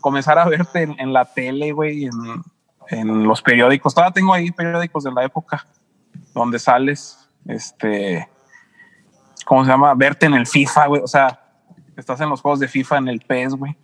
comenzar 0.00 0.38
a 0.38 0.46
verte 0.46 0.82
en, 0.82 0.98
en 0.98 1.12
la 1.12 1.24
tele, 1.26 1.72
güey, 1.72 2.06
en, 2.06 2.42
en 2.88 3.24
los 3.24 3.42
periódicos. 3.42 3.94
Todavía 3.94 4.12
tengo 4.12 4.32
ahí 4.32 4.50
periódicos 4.50 5.04
de 5.04 5.12
la 5.12 5.24
época 5.24 5.66
donde 6.34 6.58
sales, 6.58 7.28
este, 7.46 8.28
¿cómo 9.44 9.64
se 9.64 9.70
llama? 9.70 9.94
Verte 9.94 10.26
en 10.26 10.34
el 10.34 10.46
FIFA, 10.46 10.86
güey. 10.86 11.02
O 11.02 11.08
sea, 11.08 11.40
estás 11.96 12.20
en 12.20 12.28
los 12.28 12.40
juegos 12.40 12.60
de 12.60 12.68
FIFA 12.68 12.98
en 12.98 13.08
el 13.08 13.20
PES, 13.20 13.54
güey. 13.54 13.76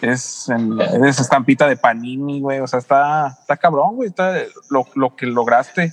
Es, 0.00 0.48
en, 0.48 0.80
es 0.80 1.18
estampita 1.18 1.66
de 1.66 1.76
Panini, 1.76 2.40
güey. 2.40 2.60
O 2.60 2.66
sea, 2.66 2.78
está, 2.78 3.36
está 3.40 3.56
cabrón, 3.56 3.96
güey. 3.96 4.08
Está 4.08 4.34
lo, 4.70 4.86
lo 4.94 5.16
que 5.16 5.26
lograste, 5.26 5.92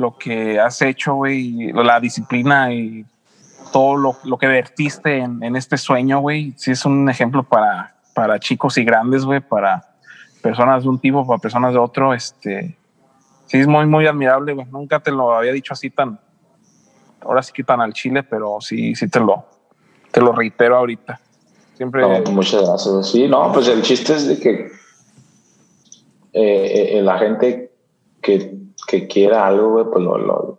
lo 0.00 0.16
que 0.16 0.58
has 0.58 0.82
hecho, 0.82 1.14
güey, 1.14 1.72
la 1.72 2.00
disciplina 2.00 2.72
y 2.72 3.04
todo 3.72 3.96
lo, 3.96 4.16
lo 4.24 4.38
que 4.38 4.46
vertiste 4.46 5.18
en, 5.18 5.42
en 5.42 5.54
este 5.56 5.76
sueño, 5.76 6.20
güey. 6.20 6.52
Sí 6.56 6.72
es 6.72 6.84
un 6.84 7.08
ejemplo 7.08 7.42
para, 7.42 7.94
para 8.14 8.40
chicos 8.40 8.76
y 8.78 8.84
grandes, 8.84 9.24
güey, 9.24 9.40
para 9.40 9.90
personas 10.40 10.82
de 10.82 10.88
un 10.88 10.98
tipo 10.98 11.26
para 11.26 11.38
personas 11.38 11.72
de 11.72 11.78
otro, 11.78 12.14
este, 12.14 12.76
sí 13.46 13.58
es 13.58 13.66
muy, 13.66 13.86
muy 13.86 14.06
admirable, 14.06 14.54
güey. 14.54 14.66
Nunca 14.70 15.00
te 15.00 15.10
lo 15.10 15.34
había 15.34 15.52
dicho 15.52 15.72
así 15.72 15.90
tan, 15.90 16.18
ahora 17.20 17.42
sí 17.42 17.52
que 17.52 17.64
tan 17.64 17.80
al 17.80 17.92
chile, 17.92 18.22
pero 18.22 18.60
sí, 18.60 18.94
sí 18.94 19.08
te 19.08 19.20
lo, 19.20 19.44
te 20.10 20.20
lo 20.20 20.32
reitero 20.32 20.76
ahorita. 20.76 21.20
Siempre. 21.76 22.04
Pues 22.04 22.30
muchas 22.30 22.62
gracias. 22.66 23.10
Sí, 23.10 23.26
no, 23.28 23.52
pues 23.52 23.68
el 23.68 23.82
chiste 23.82 24.14
es 24.14 24.28
de 24.28 24.38
que 24.38 24.50
eh, 26.32 26.98
eh, 26.98 27.02
la 27.02 27.18
gente 27.18 27.72
que, 28.20 28.59
que 28.90 29.06
quiera 29.06 29.46
algo, 29.46 29.72
güey, 29.72 29.84
pues 29.92 30.04
lo, 30.04 30.18
lo, 30.18 30.58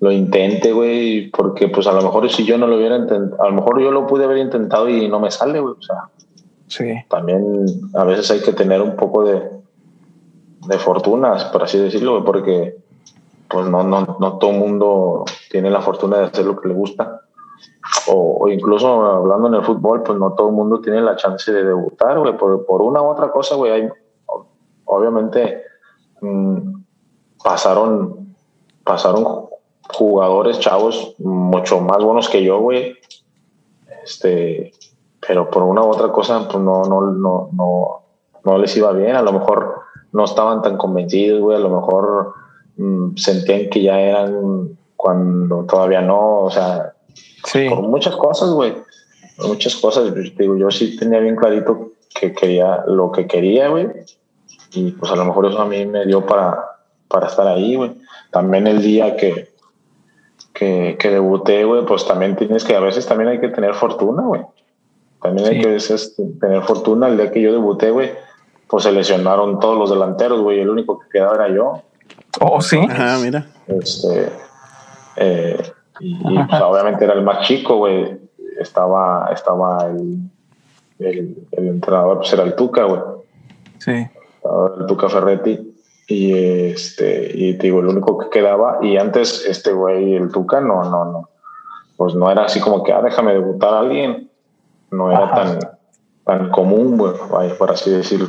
lo 0.00 0.12
intente, 0.12 0.72
güey, 0.72 1.30
porque 1.30 1.68
pues 1.68 1.86
a 1.86 1.92
lo 1.92 2.02
mejor 2.02 2.28
si 2.30 2.44
yo 2.44 2.58
no 2.58 2.66
lo 2.66 2.76
hubiera 2.76 2.96
intentado, 2.96 3.42
a 3.42 3.48
lo 3.48 3.54
mejor 3.54 3.80
yo 3.80 3.90
lo 3.90 4.06
pude 4.06 4.24
haber 4.24 4.38
intentado 4.38 4.88
y 4.88 5.08
no 5.08 5.20
me 5.20 5.30
sale, 5.30 5.60
güey, 5.60 5.74
o 5.78 5.82
sea, 5.82 6.10
Sí. 6.68 6.94
También 7.08 7.66
a 7.94 8.04
veces 8.04 8.30
hay 8.30 8.40
que 8.40 8.52
tener 8.52 8.82
un 8.82 8.96
poco 8.96 9.24
de, 9.24 9.50
de 10.66 10.78
fortunas, 10.78 11.44
por 11.46 11.62
así 11.62 11.78
decirlo, 11.78 12.24
porque 12.24 12.76
pues 13.48 13.66
no, 13.66 13.84
no, 13.84 14.16
no 14.18 14.38
todo 14.38 14.50
el 14.50 14.58
mundo 14.58 15.24
tiene 15.50 15.70
la 15.70 15.80
fortuna 15.80 16.18
de 16.18 16.24
hacer 16.24 16.44
lo 16.44 16.60
que 16.60 16.68
le 16.68 16.74
gusta. 16.74 17.22
O, 18.08 18.48
incluso 18.48 18.88
hablando 19.04 19.48
en 19.48 19.54
el 19.54 19.62
fútbol, 19.62 20.02
pues 20.02 20.18
no 20.18 20.32
todo 20.32 20.48
el 20.48 20.54
mundo 20.54 20.80
tiene 20.80 21.00
la 21.00 21.14
chance 21.14 21.52
de 21.52 21.64
debutar, 21.64 22.18
güey, 22.18 22.36
por, 22.36 22.66
por 22.66 22.82
una 22.82 23.00
u 23.00 23.06
otra 23.06 23.30
cosa, 23.30 23.54
güey. 23.54 23.88
Obviamente 24.84 25.62
mm, 26.20 26.75
pasaron 27.42 28.34
pasaron 28.86 29.46
jugadores 29.92 30.60
chavos 30.60 31.14
mucho 31.18 31.80
más 31.80 32.02
buenos 32.02 32.28
que 32.28 32.42
yo, 32.42 32.60
güey. 32.60 32.96
Este, 34.04 34.72
pero 35.26 35.50
por 35.50 35.64
una 35.64 35.82
u 35.82 35.88
otra 35.88 36.12
cosa, 36.12 36.48
pues 36.48 36.62
no, 36.62 36.84
no, 36.84 37.00
no, 37.00 37.50
no, 37.52 38.02
no 38.44 38.58
les 38.58 38.76
iba 38.76 38.92
bien. 38.92 39.16
A 39.16 39.22
lo 39.22 39.32
mejor 39.32 39.80
no 40.12 40.24
estaban 40.24 40.62
tan 40.62 40.76
convencidos, 40.76 41.40
güey. 41.40 41.56
A 41.56 41.60
lo 41.60 41.68
mejor 41.68 42.34
mm, 42.76 43.16
sentían 43.16 43.68
que 43.68 43.82
ya 43.82 44.00
eran 44.00 44.78
cuando 44.94 45.64
todavía 45.64 46.00
no, 46.00 46.42
o 46.42 46.50
sea, 46.50 46.94
sí. 47.44 47.68
por 47.68 47.82
muchas 47.82 48.16
cosas, 48.16 48.50
güey. 48.50 48.74
Muchas 49.46 49.74
cosas. 49.76 50.14
Digo, 50.14 50.56
yo 50.56 50.70
sí 50.70 50.96
tenía 50.96 51.18
bien 51.18 51.36
clarito 51.36 51.90
que 52.18 52.32
quería 52.32 52.84
lo 52.86 53.10
que 53.10 53.26
quería, 53.26 53.68
güey. 53.68 53.88
Y 54.72 54.92
pues 54.92 55.10
a 55.10 55.16
lo 55.16 55.24
mejor 55.24 55.46
eso 55.46 55.60
a 55.60 55.66
mí 55.66 55.84
me 55.86 56.06
dio 56.06 56.24
para, 56.24 56.75
para 57.08 57.28
estar 57.28 57.46
ahí, 57.46 57.76
güey. 57.76 57.92
También 58.30 58.66
el 58.66 58.82
día 58.82 59.16
que, 59.16 59.50
que, 60.52 60.96
que 60.98 61.10
debuté, 61.10 61.64
güey, 61.64 61.84
pues 61.84 62.06
también 62.06 62.36
tienes 62.36 62.64
que, 62.64 62.74
a 62.74 62.80
veces 62.80 63.06
también 63.06 63.30
hay 63.30 63.40
que 63.40 63.48
tener 63.48 63.74
fortuna, 63.74 64.22
güey. 64.22 64.42
También 65.22 65.48
hay 65.48 65.60
que 65.60 65.68
veces 65.68 66.14
tener 66.40 66.62
fortuna. 66.62 67.08
El 67.08 67.16
día 67.16 67.32
que 67.32 67.40
yo 67.42 67.52
debuté, 67.52 67.90
güey, 67.90 68.12
pues 68.68 68.84
se 68.84 68.92
lesionaron 68.92 69.58
todos 69.58 69.78
los 69.78 69.90
delanteros, 69.90 70.40
güey. 70.40 70.60
El 70.60 70.70
único 70.70 70.98
que 70.98 71.08
quedaba 71.10 71.34
era 71.34 71.48
yo. 71.54 71.82
Oh, 72.40 72.60
sí. 72.60 72.78
Ajá, 72.88 73.18
mira. 73.18 73.46
Este, 73.66 74.30
eh, 75.16 75.72
y, 76.00 76.14
pues, 76.22 76.62
obviamente 76.62 77.04
era 77.04 77.14
el 77.14 77.22
más 77.22 77.46
chico, 77.46 77.76
güey. 77.78 78.18
Estaba, 78.60 79.30
estaba 79.32 79.86
el, 79.86 80.18
el, 80.98 81.36
el, 81.52 81.68
entrenador, 81.68 82.18
pues 82.18 82.32
era 82.32 82.44
el 82.44 82.54
Tuca, 82.54 82.84
güey. 82.84 83.00
Sí. 83.78 83.92
el 83.92 84.86
Tuca 84.86 85.08
Ferretti. 85.08 85.65
Y 86.06 86.68
este, 86.70 87.32
y 87.34 87.54
te 87.54 87.66
digo, 87.66 87.80
el 87.80 87.88
único 87.88 88.16
que 88.18 88.30
quedaba, 88.30 88.78
y 88.80 88.96
antes 88.96 89.44
este 89.44 89.72
güey, 89.72 90.14
el 90.14 90.30
Tuca, 90.30 90.60
no, 90.60 90.84
no, 90.84 91.04
no. 91.04 91.30
Pues 91.96 92.14
no 92.14 92.30
era 92.30 92.44
así 92.44 92.60
como 92.60 92.84
que, 92.84 92.92
ah, 92.92 93.02
déjame 93.02 93.32
debutar 93.32 93.74
a 93.74 93.80
alguien. 93.80 94.30
No 94.90 95.10
era 95.10 95.34
tan, 95.34 95.58
tan 96.24 96.50
común, 96.50 96.96
güey, 96.96 97.14
por 97.58 97.70
así 97.70 97.90
decirlo. 97.90 98.28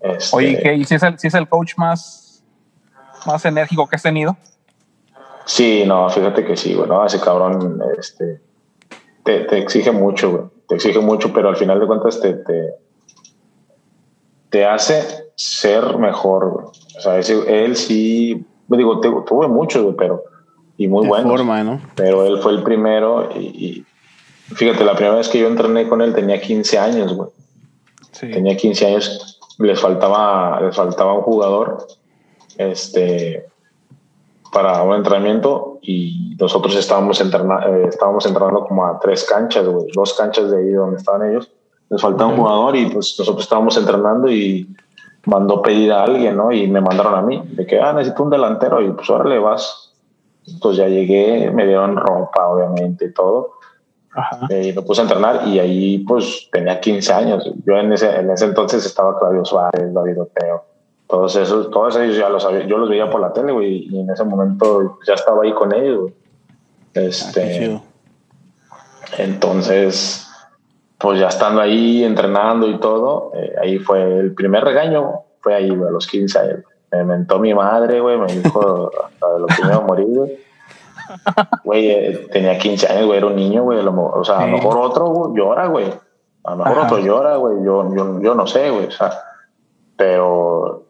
Este, 0.00 0.36
Oye, 0.36 0.60
¿qué? 0.62 0.74
¿y 0.74 0.84
si 0.84 0.94
es, 0.94 1.02
el, 1.02 1.18
si 1.18 1.26
es 1.26 1.34
el 1.34 1.48
coach 1.48 1.74
más, 1.76 2.42
más 3.26 3.44
enérgico 3.44 3.86
que 3.86 3.96
has 3.96 4.02
tenido? 4.02 4.36
Sí, 5.44 5.84
no, 5.86 6.08
fíjate 6.08 6.44
que 6.44 6.56
sí, 6.56 6.74
güey, 6.74 6.88
¿no? 6.88 7.04
Ese 7.04 7.20
cabrón 7.20 7.82
este, 7.98 8.40
te, 9.24 9.40
te 9.40 9.58
exige 9.58 9.92
mucho, 9.92 10.30
güey. 10.30 10.44
Te 10.68 10.76
exige 10.76 11.00
mucho, 11.00 11.32
pero 11.32 11.48
al 11.48 11.56
final 11.56 11.78
de 11.78 11.86
cuentas 11.86 12.20
te, 12.20 12.32
te, 12.32 12.74
te 14.50 14.64
hace 14.64 15.25
ser 15.36 15.98
mejor. 15.98 16.72
O 16.96 17.00
sea, 17.00 17.18
él 17.18 17.76
sí, 17.76 18.44
me 18.66 18.76
digo, 18.76 19.00
tuve 19.00 19.46
mucho, 19.46 19.84
güey, 19.84 19.94
pero 19.96 20.24
y 20.76 20.88
muy 20.88 21.06
bueno. 21.06 21.36
¿no? 21.64 21.80
Pero 21.94 22.26
él 22.26 22.38
fue 22.38 22.52
el 22.52 22.62
primero 22.62 23.30
y, 23.34 23.84
fíjate, 24.54 24.84
la 24.84 24.94
primera 24.94 25.16
vez 25.16 25.28
que 25.28 25.38
yo 25.38 25.46
entrené 25.46 25.88
con 25.88 26.02
él 26.02 26.14
tenía 26.14 26.40
15 26.40 26.78
años, 26.78 27.14
güey. 27.14 27.28
Sí. 28.12 28.30
Tenía 28.30 28.56
15 28.56 28.86
años, 28.86 29.38
les 29.58 29.80
faltaba, 29.80 30.60
les 30.60 30.74
faltaba 30.74 31.14
un 31.14 31.22
jugador. 31.22 31.86
Este, 32.58 33.46
para 34.52 34.82
un 34.82 34.94
entrenamiento 34.94 35.78
y 35.82 36.34
nosotros 36.40 36.74
estábamos, 36.76 37.20
entrena, 37.20 37.66
eh, 37.66 37.88
estábamos 37.88 38.24
entrenando 38.24 38.64
como 38.64 38.86
a 38.86 38.98
tres 38.98 39.24
canchas, 39.24 39.66
dos 39.94 40.14
canchas 40.14 40.50
de 40.50 40.58
ahí 40.58 40.70
donde 40.70 40.96
estaban 40.96 41.28
ellos. 41.28 41.50
Les 41.90 42.00
faltaba 42.00 42.30
un 42.30 42.38
jugador 42.38 42.74
y 42.74 42.86
pues 42.86 43.14
nosotros 43.18 43.44
estábamos 43.44 43.76
entrenando 43.76 44.30
y 44.30 44.66
mandó 45.26 45.62
pedir 45.62 45.92
a 45.92 46.04
alguien, 46.04 46.36
¿no? 46.36 46.50
Y 46.50 46.66
me 46.66 46.80
mandaron 46.80 47.14
a 47.14 47.22
mí, 47.22 47.42
de 47.52 47.66
que, 47.66 47.78
ah, 47.80 47.92
necesito 47.92 48.22
un 48.22 48.30
delantero 48.30 48.80
y 48.82 48.90
pues 48.92 49.08
ahora 49.10 49.28
le 49.28 49.38
vas. 49.38 49.92
Entonces 50.46 50.78
ya 50.78 50.88
llegué, 50.88 51.50
me 51.50 51.66
dieron 51.66 51.96
ropa, 51.96 52.48
obviamente, 52.48 53.06
y 53.06 53.12
todo. 53.12 53.54
Eh, 54.48 54.68
y 54.68 54.72
me 54.72 54.80
puse 54.82 55.02
a 55.02 55.04
entrenar 55.04 55.46
y 55.46 55.58
ahí 55.58 55.98
pues 55.98 56.48
tenía 56.50 56.80
15 56.80 57.12
años. 57.12 57.52
Yo 57.66 57.76
en 57.76 57.92
ese, 57.92 58.16
en 58.16 58.30
ese 58.30 58.46
entonces 58.46 58.86
estaba 58.86 59.18
Claudio 59.18 59.44
Suárez, 59.44 59.92
David 59.92 60.22
Oteo 60.22 60.76
todos 61.06 61.36
esos, 61.36 61.70
todos 61.70 61.96
ellos 61.96 62.16
ya 62.16 62.28
los 62.28 62.42
sabía, 62.42 62.66
yo 62.66 62.78
los 62.78 62.88
veía 62.88 63.08
por 63.08 63.20
la 63.20 63.32
tele, 63.32 63.52
güey, 63.52 63.86
y 63.88 64.00
en 64.00 64.10
ese 64.10 64.24
momento 64.24 64.98
ya 65.06 65.14
estaba 65.14 65.42
ahí 65.44 65.52
con 65.52 65.72
ellos, 65.74 66.10
Este, 66.94 67.80
ah, 68.70 68.76
entonces, 69.18 70.25
pues 70.98 71.20
ya 71.20 71.28
estando 71.28 71.60
ahí 71.60 72.04
entrenando 72.04 72.68
y 72.68 72.78
todo, 72.78 73.32
eh, 73.34 73.54
ahí 73.60 73.78
fue 73.78 74.02
el 74.02 74.34
primer 74.34 74.64
regaño, 74.64 75.20
fue 75.40 75.54
ahí, 75.54 75.70
güey, 75.70 75.88
a 75.88 75.92
los 75.92 76.06
15 76.06 76.38
años. 76.38 76.64
Me 76.92 77.04
mentó 77.04 77.38
mi 77.38 77.52
madre, 77.54 78.00
güey, 78.00 78.18
me 78.18 78.26
dijo 78.32 78.90
hasta 79.04 79.32
de 79.34 79.40
lo 79.40 79.46
que 79.46 79.62
me 79.62 79.68
iba 79.68 79.76
a 79.76 79.86
morir, 79.86 80.06
güey. 80.08 80.38
Güey, 81.64 81.90
eh, 81.90 82.28
tenía 82.32 82.58
15 82.58 82.88
años, 82.88 83.06
güey, 83.06 83.18
era 83.18 83.26
un 83.26 83.36
niño, 83.36 83.62
güey. 83.62 83.78
O 83.78 84.24
sea, 84.24 84.38
a 84.38 84.46
lo 84.46 84.56
mejor 84.56 84.78
otro 84.78 85.34
llora, 85.34 85.66
güey. 85.66 85.92
A 86.44 86.50
lo 86.52 86.56
mejor 86.56 86.78
otro 86.78 86.98
llora, 86.98 87.36
güey. 87.36 87.64
Yo, 87.64 87.94
yo, 87.94 88.20
yo 88.20 88.34
no 88.34 88.46
sé, 88.46 88.70
güey. 88.70 88.86
O 88.86 88.90
sea, 88.90 89.12
pero 89.96 90.86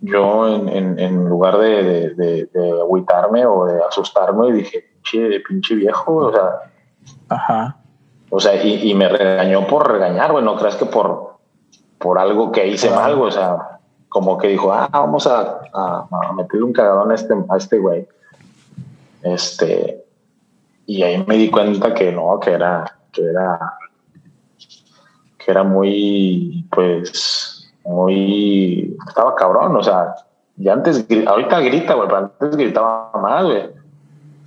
yo 0.00 0.48
en, 0.48 0.98
en, 0.98 1.28
lugar 1.28 1.58
de, 1.58 2.14
de, 2.14 2.46
de, 2.46 2.80
agüitarme 2.80 3.44
o 3.44 3.66
de 3.66 3.82
asustarme, 3.84 4.52
dije, 4.52 4.84
pinche, 4.94 5.40
pinche 5.40 5.74
viejo, 5.74 6.14
o 6.14 6.32
sea. 6.32 6.72
Ajá. 7.28 7.79
O 8.30 8.40
sea, 8.40 8.62
y, 8.62 8.90
y 8.90 8.94
me 8.94 9.08
regañó 9.08 9.66
por 9.66 9.90
regañar, 9.90 10.32
güey, 10.32 10.44
no 10.44 10.56
creas 10.56 10.76
que 10.76 10.86
por, 10.86 11.34
por 11.98 12.18
algo 12.18 12.52
que 12.52 12.66
hice 12.66 12.90
mal, 12.90 13.16
güey, 13.16 13.28
o 13.28 13.32
sea, 13.32 13.80
como 14.08 14.38
que 14.38 14.48
dijo, 14.48 14.72
ah, 14.72 14.88
vamos 14.90 15.26
a, 15.26 15.60
a, 15.72 16.06
a 16.10 16.32
meter 16.32 16.62
un 16.62 16.72
cagadón 16.72 17.10
a 17.10 17.14
este, 17.14 17.34
a 17.48 17.56
este 17.56 17.78
güey. 17.78 18.06
Este, 19.22 20.04
y 20.86 21.02
ahí 21.02 21.24
me 21.26 21.36
di 21.36 21.50
cuenta 21.50 21.92
que 21.94 22.10
no, 22.12 22.40
que 22.40 22.52
era, 22.52 22.98
que 23.12 23.22
era, 23.22 23.78
que 25.38 25.50
era 25.50 25.62
muy, 25.62 26.66
pues, 26.70 27.72
muy. 27.84 28.96
Estaba 29.06 29.34
cabrón, 29.34 29.76
o 29.76 29.82
sea, 29.82 30.14
ya 30.56 30.72
antes, 30.72 31.06
ahorita 31.26 31.60
grita, 31.60 31.94
güey, 31.94 32.08
pero 32.08 32.18
antes 32.18 32.56
gritaba 32.56 33.12
más, 33.20 33.44
güey. 33.44 33.79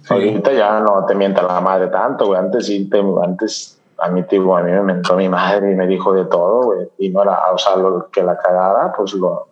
Ahorita 0.09 0.51
ya 0.51 0.79
no 0.79 1.05
te 1.05 1.15
mienta 1.15 1.41
la 1.43 1.61
madre 1.61 1.87
tanto, 1.87 2.27
güey. 2.27 2.39
Antes 2.39 2.65
sí, 2.65 2.89
te, 2.89 3.01
antes 3.23 3.79
a 3.99 4.09
mí, 4.09 4.23
tío, 4.23 4.55
a 4.55 4.61
mí 4.61 4.71
me 4.71 4.81
mentó 4.81 5.15
mi 5.15 5.29
madre 5.29 5.71
y 5.71 5.75
me 5.75 5.87
dijo 5.87 6.13
de 6.13 6.25
todo, 6.25 6.63
güey. 6.63 6.89
Y 6.97 7.09
no 7.09 7.21
era, 7.23 7.51
o 7.51 7.57
sea, 7.57 7.75
lo 7.77 8.09
que 8.09 8.21
la 8.21 8.37
cagada, 8.37 8.93
pues 8.95 9.13
lo, 9.13 9.47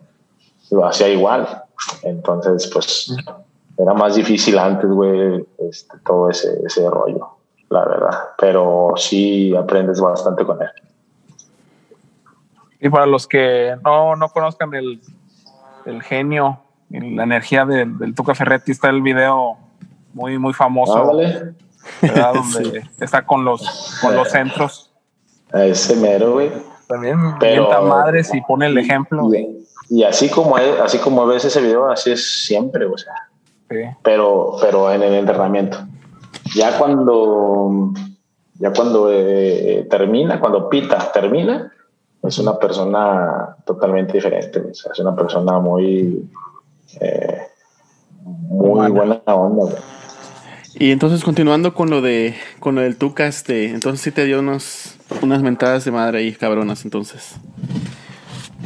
lo 0.70 0.86
hacía 0.86 1.08
igual. 1.08 1.46
Entonces, 2.02 2.70
pues 2.72 3.14
era 3.78 3.94
más 3.94 4.14
difícil 4.14 4.58
antes, 4.58 4.90
güey, 4.90 5.46
este, 5.58 5.98
todo 6.04 6.28
ese, 6.28 6.60
ese 6.64 6.88
rollo, 6.88 7.28
la 7.70 7.84
verdad. 7.86 8.18
Pero 8.38 8.92
sí 8.96 9.56
aprendes 9.56 10.00
bastante 10.00 10.44
con 10.44 10.60
él. 10.60 10.70
Y 12.78 12.88
para 12.90 13.06
los 13.06 13.26
que 13.26 13.76
no, 13.84 14.16
no 14.16 14.28
conozcan 14.28 14.74
el, 14.74 15.00
el 15.86 16.02
genio, 16.02 16.58
la 16.90 17.22
energía 17.22 17.64
del, 17.64 17.96
del 17.96 18.14
Tuca 18.14 18.34
Ferretti, 18.34 18.72
está 18.72 18.90
el 18.90 19.00
video 19.02 19.56
muy, 20.12 20.38
muy 20.38 20.52
famoso. 20.52 20.96
Ah, 20.96 21.02
vale. 21.04 21.54
Donde 22.34 22.84
está 23.00 23.24
con 23.24 23.44
los, 23.44 23.98
con 24.00 24.14
los 24.14 24.28
centros. 24.28 24.92
A 25.52 25.64
ese 25.64 25.96
mero, 25.96 26.34
güey. 26.34 26.50
También 26.86 27.18
Pero, 27.38 27.68
madres 27.84 28.34
y 28.34 28.40
pone 28.40 28.66
el 28.66 28.78
ejemplo. 28.78 29.30
Y, 29.88 30.02
así 30.04 30.30
como 30.30 30.58
es, 30.58 30.80
así 30.80 30.98
como 30.98 31.26
ves 31.26 31.44
ese 31.44 31.60
video, 31.60 31.90
así 31.90 32.12
es 32.12 32.44
siempre, 32.44 32.86
o 32.86 32.96
sea. 32.96 33.14
Sí. 33.68 33.76
Pero, 34.02 34.56
pero 34.60 34.92
en 34.92 35.02
el 35.02 35.14
entrenamiento. 35.14 35.78
Ya 36.54 36.78
cuando, 36.78 37.92
ya 38.58 38.72
cuando 38.72 39.08
eh, 39.10 39.86
termina, 39.90 40.38
cuando 40.38 40.68
pita, 40.68 41.10
termina, 41.12 41.72
es 42.22 42.38
una 42.38 42.58
persona 42.58 43.56
totalmente 43.64 44.14
diferente, 44.14 44.62
es 44.70 44.98
una 44.98 45.16
persona 45.16 45.58
muy, 45.58 46.28
eh, 47.00 47.42
muy 48.24 48.90
buena 48.90 49.20
onda. 49.26 49.76
Y 50.74 50.90
entonces 50.90 51.22
continuando 51.22 51.74
con 51.74 51.90
lo 51.90 52.00
de 52.00 52.34
con 52.58 52.74
lo 52.74 52.80
del 52.80 52.96
Tuca, 52.96 53.26
este, 53.26 53.66
entonces 53.66 54.00
sí 54.00 54.10
te 54.10 54.24
dio 54.24 54.40
unos, 54.40 54.96
unas 55.22 55.42
mentadas 55.42 55.84
de 55.84 55.90
madre 55.90 56.18
ahí, 56.18 56.32
cabronas, 56.32 56.84
entonces. 56.84 57.34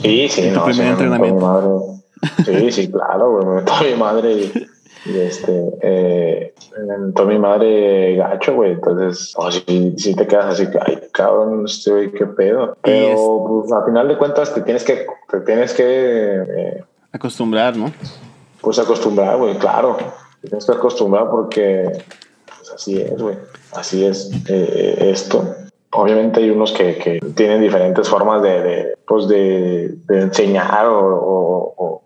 Sí, 0.03 0.29
sí, 0.29 0.51
no, 0.53 0.65
primer 0.65 0.89
entrenamiento. 0.89 2.03
Sí, 2.45 2.73
sí, 2.73 2.91
claro, 2.91 3.33
güey, 3.33 3.47
me 3.47 3.55
metió 3.57 3.75
mi 3.83 3.95
madre 3.97 4.33
y 4.33 5.19
este, 5.19 5.65
eh, 5.83 6.55
mi 7.27 7.39
madre 7.39 8.17
gacho, 8.17 8.55
güey. 8.55 8.73
Entonces, 8.73 9.35
oh, 9.37 9.51
si, 9.51 10.15
te 10.15 10.27
quedas 10.27 10.47
así, 10.47 10.71
que, 10.71 10.79
ay, 10.85 11.01
cabrón, 11.13 11.67
güey, 11.87 12.13
qué 12.13 12.27
pedo. 12.27 12.77
Pero 12.83 13.63
pues, 13.63 13.73
a 13.73 13.85
final 13.85 14.09
de 14.09 14.19
cuentas 14.19 14.55
te 14.55 14.63
tienes 14.63 14.85
que, 14.85 15.07
te 15.31 15.41
tienes 15.41 15.75
que 15.75 15.85
eh, 15.85 16.85
acostumbrar, 17.13 17.77
¿no? 17.77 17.93
Pues 18.61 18.79
acostumbrar, 18.79 19.37
güey, 19.37 19.57
claro. 19.59 19.97
Tienes 20.47 20.67
que 20.67 20.73
acostumbrar 20.73 21.31
porque 21.31 21.91
pues, 22.47 22.73
así 22.73 23.01
es, 23.01 23.21
güey. 23.21 23.37
Así 23.73 24.05
es 24.05 24.31
eh, 24.49 25.11
esto. 25.11 25.45
Obviamente 25.93 26.41
hay 26.41 26.51
unos 26.51 26.73
que, 26.73 26.97
que 26.99 27.21
tienen 27.35 27.61
diferentes 27.61 28.09
formas 28.09 28.43
de, 28.43 28.63
de, 28.63 28.99
pues 29.07 29.29
de, 29.29 29.97
de 30.07 30.21
enseñar 30.21 30.87
o, 30.87 31.75
o 31.77 32.03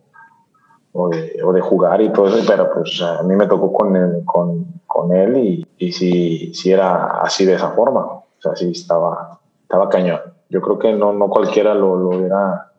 o 0.93 1.09
de, 1.09 1.41
o 1.45 1.53
de, 1.53 1.61
jugar 1.61 2.01
y 2.01 2.12
todo 2.12 2.28
eso, 2.28 2.45
pero 2.47 2.70
pues 2.72 3.01
a 3.01 3.22
mí 3.22 3.36
me 3.36 3.47
tocó 3.47 3.72
con 3.72 3.95
él, 3.97 4.22
con, 4.24 4.66
con 4.86 5.12
él 5.12 5.36
y, 5.36 5.66
y 5.78 5.93
sí, 5.93 6.53
sí 6.53 6.72
era 6.72 7.20
así 7.20 7.45
de 7.45 7.55
esa 7.55 7.70
forma. 7.70 8.01
O 8.01 8.24
sea, 8.38 8.57
sí 8.57 8.72
estaba, 8.72 9.38
estaba 9.62 9.88
cañón. 9.88 10.20
Yo 10.49 10.61
creo 10.61 10.78
que 10.78 10.93
no, 10.93 11.12
no 11.12 11.28
cualquiera 11.28 11.74
lo, 11.74 11.97
lo, 11.97 12.09
hubiera, 12.09 12.72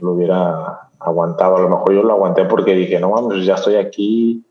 lo 0.00 0.12
hubiera 0.12 0.88
aguantado. 1.00 1.56
A 1.56 1.60
lo 1.60 1.68
mejor 1.68 1.92
yo 1.92 2.02
lo 2.02 2.12
aguanté 2.12 2.44
porque 2.44 2.74
dije, 2.74 3.00
no 3.00 3.10
mames, 3.10 3.44
ya 3.44 3.54
estoy 3.54 3.76
aquí, 3.76 4.44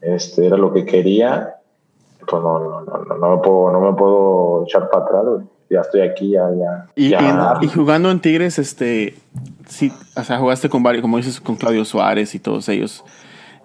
este 0.00 0.46
era 0.46 0.56
lo 0.56 0.72
que 0.72 0.84
quería. 0.84 1.54
Pues 2.20 2.42
no, 2.42 2.58
no, 2.58 2.80
no, 2.82 3.16
no, 3.16 3.36
me, 3.36 3.42
puedo, 3.42 3.72
no 3.72 3.80
me 3.80 3.96
puedo 3.96 4.64
echar 4.64 4.90
para 4.90 5.04
atrás, 5.04 5.24
ya 5.70 5.80
estoy 5.80 6.02
aquí, 6.02 6.30
ya, 6.32 6.50
ya. 6.58 6.86
Y, 6.94 7.14
y, 7.64 7.68
jugando 7.68 8.10
en 8.10 8.20
Tigres, 8.20 8.58
este, 8.58 9.14
sí, 9.66 9.92
o 10.14 10.24
sea, 10.24 10.38
jugaste 10.38 10.68
con 10.68 10.82
varios, 10.82 11.02
como 11.02 11.16
dices, 11.16 11.40
con 11.40 11.56
Claudio 11.56 11.84
Suárez 11.84 12.34
y 12.34 12.38
todos 12.38 12.68
ellos. 12.68 13.04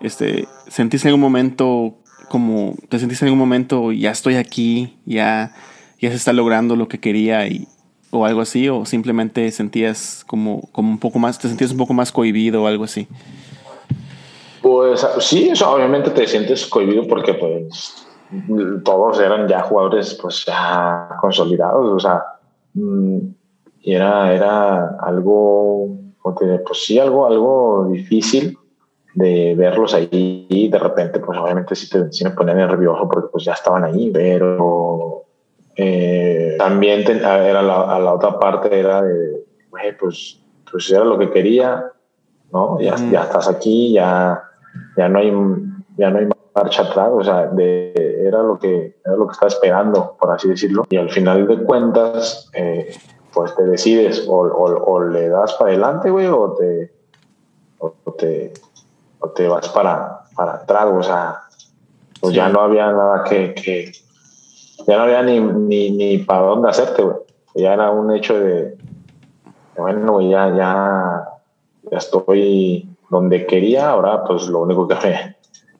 Este, 0.02 0.48
¿sentiste 0.68 1.08
en 1.08 1.14
algún 1.14 1.22
momento 1.22 1.96
como, 2.30 2.76
te 2.90 3.00
sentiste 3.00 3.26
en 3.26 3.28
algún 3.28 3.40
momento, 3.40 3.92
ya 3.92 4.12
estoy 4.12 4.36
aquí, 4.36 4.98
ya, 5.06 5.54
ya 6.00 6.10
se 6.10 6.16
está 6.16 6.34
logrando 6.34 6.76
lo 6.76 6.88
que 6.88 7.00
quería 7.00 7.48
y, 7.48 7.68
o 8.12 8.26
algo 8.26 8.42
así, 8.42 8.70
o 8.70 8.86
simplemente 8.86 9.50
sentías 9.52 10.24
como, 10.28 10.70
como 10.72 10.90
un 10.90 11.00
poco 11.00 11.20
más, 11.20 11.40
te 11.40 11.48
sentías 11.48 11.72
un 11.72 11.78
poco 11.78 11.94
más 11.94 12.12
cohibido 12.12 12.64
o 12.64 12.68
algo 12.68 12.84
así? 12.84 13.08
Pues 14.64 15.06
sí, 15.20 15.50
eso 15.50 15.70
obviamente 15.70 16.10
te 16.12 16.26
sientes 16.26 16.66
cohibido 16.68 17.06
porque 17.06 17.34
pues 17.34 18.08
todos 18.86 19.20
eran 19.20 19.46
ya 19.46 19.62
jugadores 19.64 20.18
pues 20.22 20.46
ya 20.46 21.10
consolidados, 21.20 21.86
o 21.94 22.00
sea, 22.00 22.24
mm, 22.74 23.18
era, 23.84 24.34
era 24.34 24.98
algo, 25.02 25.90
pues 26.24 26.86
sí, 26.86 26.98
algo, 26.98 27.28
algo 27.28 27.90
difícil 27.92 28.58
de 29.14 29.54
verlos 29.56 29.94
ahí 29.94 30.48
y 30.50 30.70
de 30.70 30.80
repente 30.80 31.20
pues 31.20 31.38
obviamente 31.38 31.76
sí, 31.76 31.90
te, 31.90 32.10
sí 32.14 32.24
me 32.24 32.32
ponían 32.32 32.56
nervioso 32.56 33.10
porque 33.10 33.28
pues 33.34 33.44
ya 33.44 33.52
estaban 33.52 33.84
ahí, 33.84 34.12
pero 34.12 35.26
eh, 35.76 36.56
también 36.58 37.02
era 37.02 37.62
la, 37.62 37.82
a 37.82 38.00
la 38.00 38.14
otra 38.14 38.40
parte 38.40 38.80
era 38.80 39.02
de, 39.02 39.44
pues, 40.00 40.40
pues 40.72 40.90
era 40.90 41.04
lo 41.04 41.18
que 41.18 41.32
quería, 41.32 41.84
¿no? 42.54 42.80
Ya, 42.80 42.96
ya 43.12 43.24
estás 43.24 43.50
aquí, 43.50 43.92
ya, 43.92 44.42
ya 44.98 45.10
no 45.10 45.20
hay 45.20 45.32
ya 45.98 46.10
no 46.10 46.20
hay 46.20 46.28
marcha 46.56 46.84
atrás, 46.84 47.10
o 47.12 47.24
sea, 47.24 47.48
de, 47.48 47.94
era 48.28 48.42
lo 48.44 48.58
que 48.60 48.98
era 49.04 49.16
lo 49.16 49.28
que 49.28 49.34
estaba 49.34 49.48
esperando, 49.48 50.16
por 50.20 50.32
así 50.32 50.50
decirlo. 50.50 50.86
Y 50.90 50.98
al 50.98 51.10
final 51.10 51.48
de 51.48 51.64
cuentas, 51.64 52.50
eh, 52.54 52.96
pues 53.34 53.56
te 53.56 53.64
decides 53.64 54.26
o, 54.28 54.40
o, 54.40 55.04
le 55.04 55.30
das 55.30 55.54
para 55.54 55.72
adelante, 55.72 56.10
güey, 56.10 56.28
o 56.28 56.54
te, 56.54 56.94
o 57.80 57.92
te, 58.18 58.54
o 59.20 59.30
te 59.30 59.48
vas 59.48 59.70
para, 59.70 60.22
para 60.36 60.54
atrás, 60.54 60.86
o 60.92 61.04
sea, 61.04 61.42
pues 62.22 62.36
ya 62.36 62.50
no 62.50 62.62
había 62.62 62.92
nada 62.92 63.24
que, 63.24 63.54
que 63.54 63.92
ya 64.88 64.98
no 64.98 65.04
había 65.04 65.24
ni, 65.24 65.40
ni, 65.40 65.92
ni 65.92 66.18
para 66.20 66.42
dónde 66.42 66.70
hacerte, 66.70 67.04
güey. 67.04 67.18
Ya 67.56 67.74
era 67.74 67.92
un 67.92 68.12
hecho 68.16 68.40
de, 68.40 68.78
bueno, 69.78 70.22
ya, 70.22 70.56
ya, 70.56 71.28
ya 71.92 71.98
estoy 71.98 72.93
donde 73.14 73.46
quería, 73.46 73.92
ahora 73.92 74.24
pues 74.26 74.48
lo 74.48 74.62
único 74.62 74.88
que 74.88 74.96
me, 74.96 75.36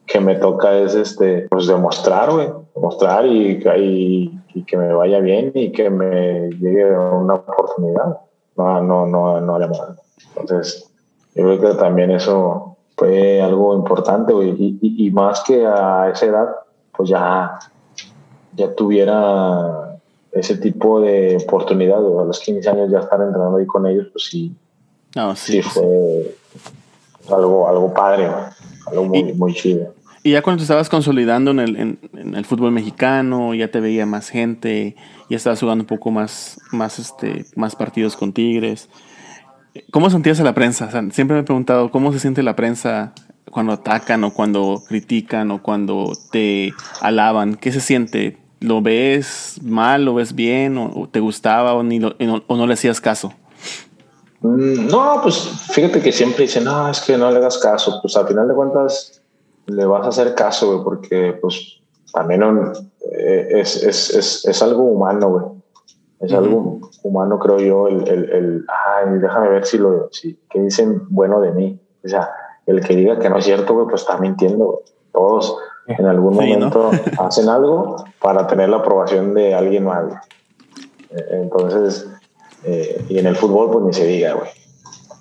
que 0.06 0.20
me 0.20 0.36
toca 0.36 0.78
es 0.78 0.94
este, 0.94 1.48
pues 1.50 1.66
demostrar, 1.66 2.30
güey, 2.30 2.48
demostrar 2.74 3.26
y, 3.26 3.60
y, 3.76 4.40
y, 4.54 4.64
que 4.64 4.76
me 4.76 4.92
vaya 4.94 5.18
bien 5.18 5.50
y 5.54 5.72
que 5.72 5.90
me 5.90 6.48
llegue 6.50 6.96
una 6.96 7.34
oportunidad. 7.34 8.18
No, 8.56 8.80
no, 8.80 9.06
no, 9.06 9.40
no 9.40 9.58
mal. 9.58 9.96
Entonces, 10.36 10.88
yo 11.34 11.42
creo 11.42 11.60
que 11.60 11.78
también 11.78 12.12
eso 12.12 12.76
fue 12.96 13.42
algo 13.42 13.74
importante, 13.74 14.32
güey, 14.32 14.50
y, 14.50 15.06
y, 15.06 15.10
más 15.10 15.42
que 15.42 15.66
a 15.66 16.10
esa 16.10 16.26
edad, 16.26 16.48
pues 16.96 17.08
ya, 17.08 17.58
ya 18.54 18.72
tuviera 18.74 19.98
ese 20.30 20.56
tipo 20.58 21.00
de 21.00 21.38
oportunidad, 21.42 21.98
a 21.98 22.24
los 22.24 22.38
15 22.38 22.70
años 22.70 22.90
ya 22.90 23.00
estar 23.00 23.20
entrenando 23.20 23.58
ahí 23.58 23.66
con 23.66 23.86
ellos, 23.86 24.06
pues 24.12 24.26
sí, 24.26 24.54
no, 25.16 25.34
sí, 25.34 25.60
sí 25.60 25.62
fue 25.62 26.36
algo, 27.32 27.68
algo 27.68 27.92
padre, 27.94 28.28
algo 28.86 29.04
muy, 29.04 29.32
muy 29.32 29.54
chido. 29.54 29.94
Y 30.22 30.30
ya 30.30 30.42
cuando 30.42 30.60
te 30.60 30.64
estabas 30.64 30.88
consolidando 30.88 31.50
en 31.50 31.60
el, 31.60 31.76
en, 31.76 32.34
el, 32.34 32.44
fútbol 32.46 32.72
mexicano, 32.72 33.54
ya 33.54 33.70
te 33.70 33.78
veía 33.80 34.06
más 34.06 34.30
gente, 34.30 34.96
ya 35.28 35.36
estabas 35.36 35.60
jugando 35.60 35.82
un 35.82 35.86
poco 35.86 36.10
más, 36.10 36.58
más, 36.72 36.98
este, 36.98 37.44
más 37.56 37.76
partidos 37.76 38.16
con 38.16 38.32
Tigres. 38.32 38.88
¿Cómo 39.90 40.08
sentías 40.08 40.40
a 40.40 40.44
la 40.44 40.54
prensa? 40.54 40.88
siempre 41.10 41.34
me 41.34 41.40
he 41.40 41.44
preguntado 41.44 41.90
cómo 41.90 42.10
se 42.10 42.20
siente 42.20 42.42
la 42.42 42.56
prensa 42.56 43.12
cuando 43.50 43.74
atacan 43.74 44.24
o 44.24 44.32
cuando 44.32 44.82
critican 44.88 45.50
o 45.50 45.62
cuando 45.62 46.12
te 46.32 46.72
alaban. 47.02 47.56
¿Qué 47.56 47.70
se 47.70 47.80
siente? 47.80 48.38
¿Lo 48.60 48.80
ves 48.80 49.60
mal, 49.62 50.06
lo 50.06 50.14
ves 50.14 50.34
bien 50.34 50.78
o, 50.78 51.06
te 51.06 51.20
gustaba 51.20 51.74
o, 51.74 51.82
ni 51.82 52.02
o 52.02 52.56
no 52.56 52.66
le 52.66 52.72
hacías 52.72 53.02
caso? 53.02 53.34
Mm, 54.44 54.88
no, 54.88 55.20
pues 55.22 55.36
fíjate 55.72 56.02
que 56.02 56.12
siempre 56.12 56.42
dicen, 56.42 56.64
no, 56.64 56.90
es 56.90 57.00
que 57.00 57.16
no 57.16 57.30
le 57.30 57.40
das 57.40 57.56
caso. 57.56 57.98
Pues 58.02 58.14
al 58.14 58.28
final 58.28 58.46
de 58.46 58.54
cuentas 58.54 59.22
le 59.66 59.86
vas 59.86 60.04
a 60.04 60.10
hacer 60.10 60.34
caso, 60.34 60.66
güey, 60.66 60.84
porque 60.84 61.38
pues 61.40 61.80
también 62.12 62.42
eh, 63.10 63.48
es, 63.52 63.82
es, 63.82 64.14
es, 64.14 64.44
es, 64.44 64.62
algo 64.62 64.82
humano, 64.82 65.30
güey. 65.30 65.44
Es 66.20 66.32
algo 66.34 66.90
humano, 67.02 67.38
creo 67.38 67.58
yo, 67.58 67.88
el, 67.88 68.06
el, 68.06 68.30
el, 68.30 68.66
ay, 68.68 69.18
déjame 69.18 69.48
ver 69.48 69.64
si 69.64 69.78
lo, 69.78 70.08
si, 70.12 70.38
qué 70.50 70.60
dicen 70.60 71.06
bueno 71.08 71.40
de 71.40 71.52
mí. 71.52 71.80
O 72.04 72.08
sea, 72.08 72.30
el 72.66 72.82
que 72.82 72.96
diga 72.96 73.18
que 73.18 73.30
no 73.30 73.38
es 73.38 73.46
cierto, 73.46 73.72
güey, 73.72 73.86
pues 73.86 74.02
está 74.02 74.18
mintiendo, 74.18 74.82
Todos 75.10 75.56
en 75.86 76.06
algún 76.06 76.34
momento 76.34 76.90
hacen 77.18 77.48
algo 77.48 77.96
para 78.20 78.46
tener 78.46 78.68
la 78.68 78.78
aprobación 78.78 79.32
de 79.32 79.54
alguien 79.54 79.84
más. 79.84 80.12
Eh, 81.10 81.40
entonces, 81.42 82.08
eh, 82.64 83.04
y 83.08 83.18
en 83.18 83.26
el 83.26 83.36
fútbol, 83.36 83.70
pues 83.70 83.84
ni 83.84 83.92
se 83.92 84.06
diga, 84.06 84.34
güey. 84.34 84.50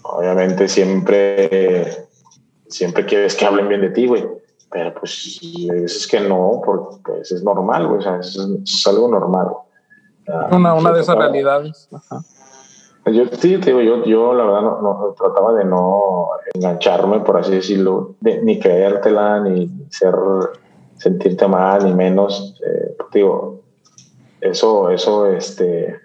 Obviamente 0.03 0.67
siempre, 0.67 2.07
siempre 2.67 3.05
quieres 3.05 3.35
que 3.35 3.45
hablen 3.45 3.67
bien 3.67 3.81
de 3.81 3.89
ti, 3.89 4.07
güey. 4.07 4.25
Pero 4.71 4.93
pues 4.95 5.39
es 5.41 6.07
que 6.07 6.19
no, 6.19 6.61
porque 6.65 6.99
pues, 7.03 7.31
es 7.31 7.43
normal, 7.43 7.87
güey. 7.87 7.99
O 7.99 8.01
sea, 8.01 8.19
es, 8.19 8.87
algo 8.87 9.07
normal. 9.07 9.47
una, 10.51 10.73
una 10.73 10.91
de 10.91 11.01
esas 11.01 11.15
realidades. 11.15 11.89
Yo 13.05 13.25
sí, 13.33 13.57
te 13.57 13.73
digo, 13.73 13.81
yo, 13.81 14.05
yo 14.05 14.33
la 14.33 14.45
verdad 14.45 14.61
no, 14.61 15.13
trataba 15.17 15.53
de 15.53 15.65
no 15.65 16.29
engancharme, 16.53 17.19
por 17.19 17.35
así 17.35 17.51
decirlo, 17.51 18.15
ni 18.21 18.59
creértela, 18.59 19.41
ni 19.41 19.69
ser, 19.89 20.15
sentirte 20.95 21.45
mal, 21.47 21.83
ni 21.83 21.93
menos. 21.93 22.55
Eh, 22.65 22.95
digo, 23.13 23.61
eso, 24.39 24.89
eso, 24.89 25.27
este, 25.27 25.99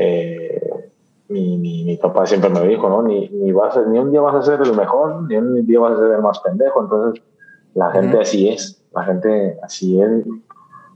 eh, 0.00 0.60
mi, 1.28 1.58
mi, 1.58 1.96
papá 1.96 2.24
siempre 2.24 2.48
me 2.50 2.66
dijo, 2.66 2.88
¿no? 2.88 3.02
Ni, 3.02 3.28
ni, 3.30 3.50
vas 3.50 3.76
ni 3.88 3.98
un 3.98 4.12
día 4.12 4.20
vas 4.20 4.36
a 4.36 4.42
ser 4.42 4.60
el 4.62 4.74
mejor, 4.74 5.28
ni 5.28 5.36
un 5.36 5.66
día 5.66 5.80
vas 5.80 5.94
a 5.94 5.98
ser 5.98 6.12
el 6.12 6.22
más 6.22 6.38
pendejo. 6.38 6.82
Entonces, 6.82 7.22
la 7.74 7.90
gente 7.90 8.20
así 8.20 8.48
es, 8.48 8.80
la 8.94 9.02
gente 9.02 9.58
así 9.62 10.00
es. 10.00 10.24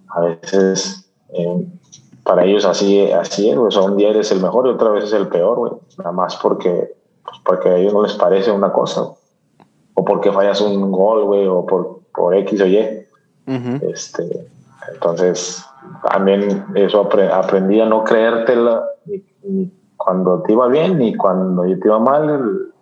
A 0.08 0.20
veces, 0.20 1.10
eh, 1.30 1.66
para 2.22 2.44
ellos 2.44 2.64
así, 2.64 3.10
así 3.10 3.50
es, 3.50 3.56
o 3.56 3.84
un 3.84 3.96
día 3.96 4.10
eres 4.10 4.30
el 4.30 4.40
mejor 4.40 4.68
y 4.68 4.70
otra 4.70 4.90
vez 4.90 5.04
es 5.04 5.12
el 5.12 5.28
peor, 5.28 5.58
güey. 5.58 5.72
Nada 5.98 6.12
más 6.12 6.36
porque, 6.36 6.94
pues 7.24 7.36
porque 7.44 7.68
a 7.70 7.76
ellos 7.76 7.92
no 7.92 8.02
les 8.02 8.14
parece 8.14 8.52
una 8.52 8.72
cosa, 8.72 9.02
o 9.94 10.04
porque 10.04 10.30
fallas 10.30 10.60
un 10.60 10.92
gol, 10.92 11.24
güey, 11.24 11.46
o 11.48 11.66
por, 11.66 12.02
por 12.14 12.36
X 12.36 12.60
o 12.60 12.66
Y. 12.66 13.06
este, 13.82 14.46
entonces, 14.90 15.64
también 16.10 16.64
eso 16.74 17.08
aprendí 17.32 17.80
a 17.80 17.86
no 17.86 18.04
creértela 18.04 18.84
ni, 19.44 19.70
cuando 19.96 20.42
te 20.42 20.52
iba 20.52 20.68
bien 20.68 20.98
ni 20.98 21.14
cuando 21.14 21.66
yo 21.66 21.78
te 21.78 21.88
iba 21.88 21.98
mal, 21.98 22.72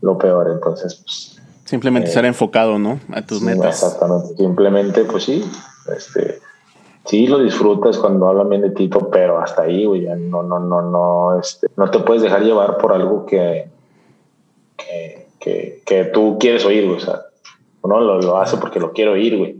lo 0.00 0.18
peor. 0.18 0.50
Entonces, 0.50 0.94
pues. 0.96 1.40
Simplemente 1.64 2.08
estar 2.08 2.24
eh, 2.24 2.28
enfocado, 2.28 2.78
¿no? 2.78 3.00
A 3.12 3.22
tus 3.22 3.40
metas. 3.40 3.82
Exactamente. 3.82 4.36
Simplemente, 4.36 5.04
pues 5.04 5.24
sí, 5.24 5.44
este. 5.96 6.40
Sí, 7.04 7.26
lo 7.26 7.40
disfrutas 7.40 7.98
cuando 7.98 8.28
hablan 8.28 8.48
bien 8.48 8.62
de 8.62 8.70
ti, 8.70 8.88
pero 9.10 9.40
hasta 9.40 9.62
ahí, 9.62 9.86
güey, 9.86 10.02
no, 10.02 10.44
no, 10.44 10.60
no, 10.60 10.82
no, 10.82 11.40
este, 11.40 11.66
no 11.76 11.90
te 11.90 11.98
puedes 11.98 12.22
dejar 12.22 12.42
llevar 12.42 12.78
por 12.78 12.92
algo 12.92 13.26
que, 13.26 13.68
que, 15.40 15.82
que, 15.84 16.04
tú 16.14 16.36
quieres 16.38 16.64
oír, 16.64 16.86
güey, 16.86 16.98
o 16.98 17.00
sea, 17.00 17.22
uno 17.82 18.00
lo, 18.00 18.22
lo 18.22 18.38
hace 18.38 18.56
porque 18.56 18.78
lo 18.78 18.92
quiero 18.92 19.12
oír, 19.12 19.36
güey. 19.36 19.56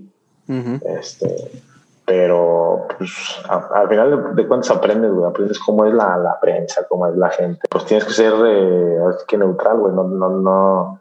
Este, 0.99 1.51
pero 2.05 2.87
pues 2.99 3.13
al 3.49 3.89
final 3.89 4.35
de, 4.35 4.47
cuentas 4.47 4.71
aprendes, 4.71 5.13
güey, 5.13 5.29
aprendes 5.29 5.59
cómo 5.59 5.85
es 5.85 5.95
la, 5.95 6.17
la, 6.19 6.39
prensa, 6.41 6.85
cómo 6.89 7.07
es 7.07 7.17
la 7.17 7.31
gente. 7.31 7.61
Pues 7.71 7.85
tienes 7.85 8.05
que 8.05 8.13
ser 8.13 8.35
eh, 8.45 8.99
que 9.29 9.39
neutral, 9.39 9.79
güey, 9.79 9.95
no, 9.95 10.05
no, 10.05 10.29
no. 10.29 11.01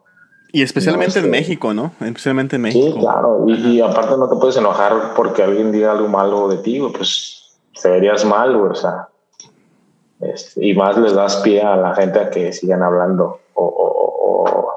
Y 0.52 0.62
especialmente 0.62 1.20
en 1.20 1.30
México, 1.30 1.74
¿no? 1.74 1.92
Especialmente 2.02 2.58
en 2.58 2.64
México. 2.64 2.94
Sí, 2.94 3.00
claro. 3.00 3.46
Y, 3.48 3.82
aparte 3.82 4.18
no 4.18 4.30
te 4.30 4.36
puedes 4.36 4.58
enojar 4.58 5.14
porque 5.16 5.44
alguien 5.44 5.72
diga 5.72 5.92
algo 5.92 6.08
malo 6.08 6.48
de 6.50 6.58
ti, 6.58 6.78
güey, 6.78 6.92
pues 6.92 7.58
te 7.82 7.90
verías 7.90 8.24
mal, 8.26 8.56
güey, 8.56 8.72
o 8.72 8.76
sea. 8.76 9.08
Este, 10.20 10.68
y 10.68 10.76
más 10.76 10.98
les 10.98 11.16
das 11.16 11.38
pie 11.38 11.62
a 11.64 11.76
la 11.78 11.96
gente 11.96 12.20
a 12.20 12.30
que 12.30 12.54
sigan 12.54 12.84
hablando 12.84 13.40
o, 13.56 13.66
o, 13.66 14.72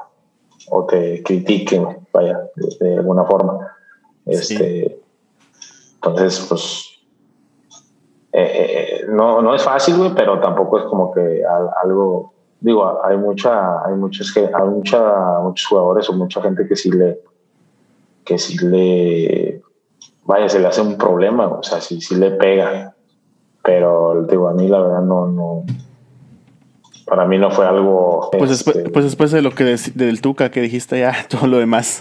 o 0.71 0.85
te 0.87 1.23
critiquen, 1.23 1.99
vaya, 2.13 2.49
de, 2.81 2.97
alguna 2.97 3.25
forma. 3.25 3.77
Este, 4.25 5.04
Entonces, 6.07 6.47
pues, 6.49 6.99
eh, 8.33 8.43
eh, 8.43 8.67
eh, 9.01 9.07
no, 9.09 9.41
no 9.41 9.55
es 9.55 9.63
fácil, 9.63 9.97
güey, 9.97 10.15
pero 10.15 10.39
tampoco 10.41 10.79
es 10.79 10.85
como 10.85 11.13
que 11.13 11.43
algo, 11.83 12.35
digo, 12.61 13.01
hay 13.05 13.17
mucha, 13.17 13.87
hay 13.87 13.95
muchos, 13.95 14.37
hay 14.37 14.69
mucha, 14.69 15.39
muchos 15.41 15.67
jugadores 15.67 16.11
o 16.11 16.13
mucha 16.13 16.43
gente 16.43 16.67
que 16.67 16.77
sí 16.77 16.91
le, 16.91 17.21
que 18.25 18.39
sí 18.39 18.59
le, 18.67 19.63
vaya, 20.25 20.49
se 20.49 20.61
le 20.61 20.67
hace 20.67 20.83
un 20.83 20.99
problema, 20.99 21.47
o 21.47 21.63
sea, 21.63 21.81
sí, 21.81 22.01
sí 22.01 22.17
le 22.17 22.33
pega, 22.33 22.95
pero 23.63 24.25
digo, 24.29 24.49
a 24.49 24.53
mí 24.53 24.69
la 24.69 24.81
verdad 24.81 25.03
no, 25.03 25.27
no, 25.27 25.65
para 27.07 27.27
mí 27.27 27.39
no 27.39 27.51
fue 27.51 27.67
algo. 27.67 28.31
Pues, 28.33 28.51
después, 28.51 28.77
este, 28.77 28.91
pues 28.91 29.05
después 29.05 29.31
de 29.31 29.43
lo 29.43 29.55
que 29.55 29.77
del 29.95 30.21
Tuca 30.21 30.51
que 30.51 30.61
dijiste 30.61 31.01
ya, 31.01 31.27
todo 31.29 31.47
lo 31.47 31.59
demás 31.59 32.01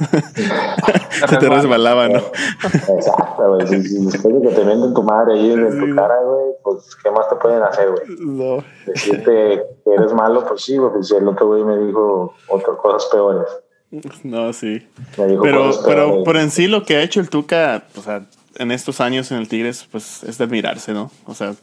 se 1.29 1.37
te 1.37 1.49
resbalaba, 1.49 2.07
¿no? 2.07 2.19
Exacto, 2.63 3.55
güey. 3.55 3.67
después 3.67 4.41
de 4.41 4.49
que 4.49 4.55
te 4.55 4.63
venden 4.63 4.93
tu 4.93 5.03
madre 5.03 5.33
ahí 5.33 5.51
en 5.51 5.79
tu 5.79 5.95
cara, 5.95 6.15
güey, 6.23 6.45
pues 6.63 6.95
¿qué 7.03 7.11
más 7.11 7.29
te 7.29 7.35
pueden 7.35 7.63
hacer, 7.63 7.91
güey? 7.91 8.03
No. 8.19 8.63
Decirte 8.85 9.63
que 9.83 9.93
eres 9.93 10.13
malo, 10.13 10.45
pues 10.47 10.63
sí, 10.63 10.77
güey. 10.77 10.91
Pues 10.91 11.11
el 11.11 11.27
otro 11.27 11.47
güey 11.47 11.63
me 11.63 11.77
dijo 11.77 12.33
otras 12.47 12.77
cosas 12.77 13.09
peores. 13.11 13.47
No, 14.23 14.51
sí. 14.53 14.87
Pero, 15.15 15.71
pero, 15.85 16.23
pero 16.23 16.39
en 16.39 16.49
sí 16.49 16.67
lo 16.67 16.83
que 16.83 16.95
ha 16.95 17.03
hecho 17.03 17.19
el 17.19 17.29
Tuca, 17.29 17.83
o 17.95 18.01
sea, 18.01 18.25
en 18.55 18.71
estos 18.71 18.99
años 19.01 19.31
en 19.31 19.37
el 19.37 19.47
Tigres, 19.47 19.87
pues 19.91 20.23
es 20.23 20.37
de 20.37 20.45
admirarse, 20.45 20.93
¿no? 20.93 21.11
O 21.25 21.33
sea, 21.33 21.53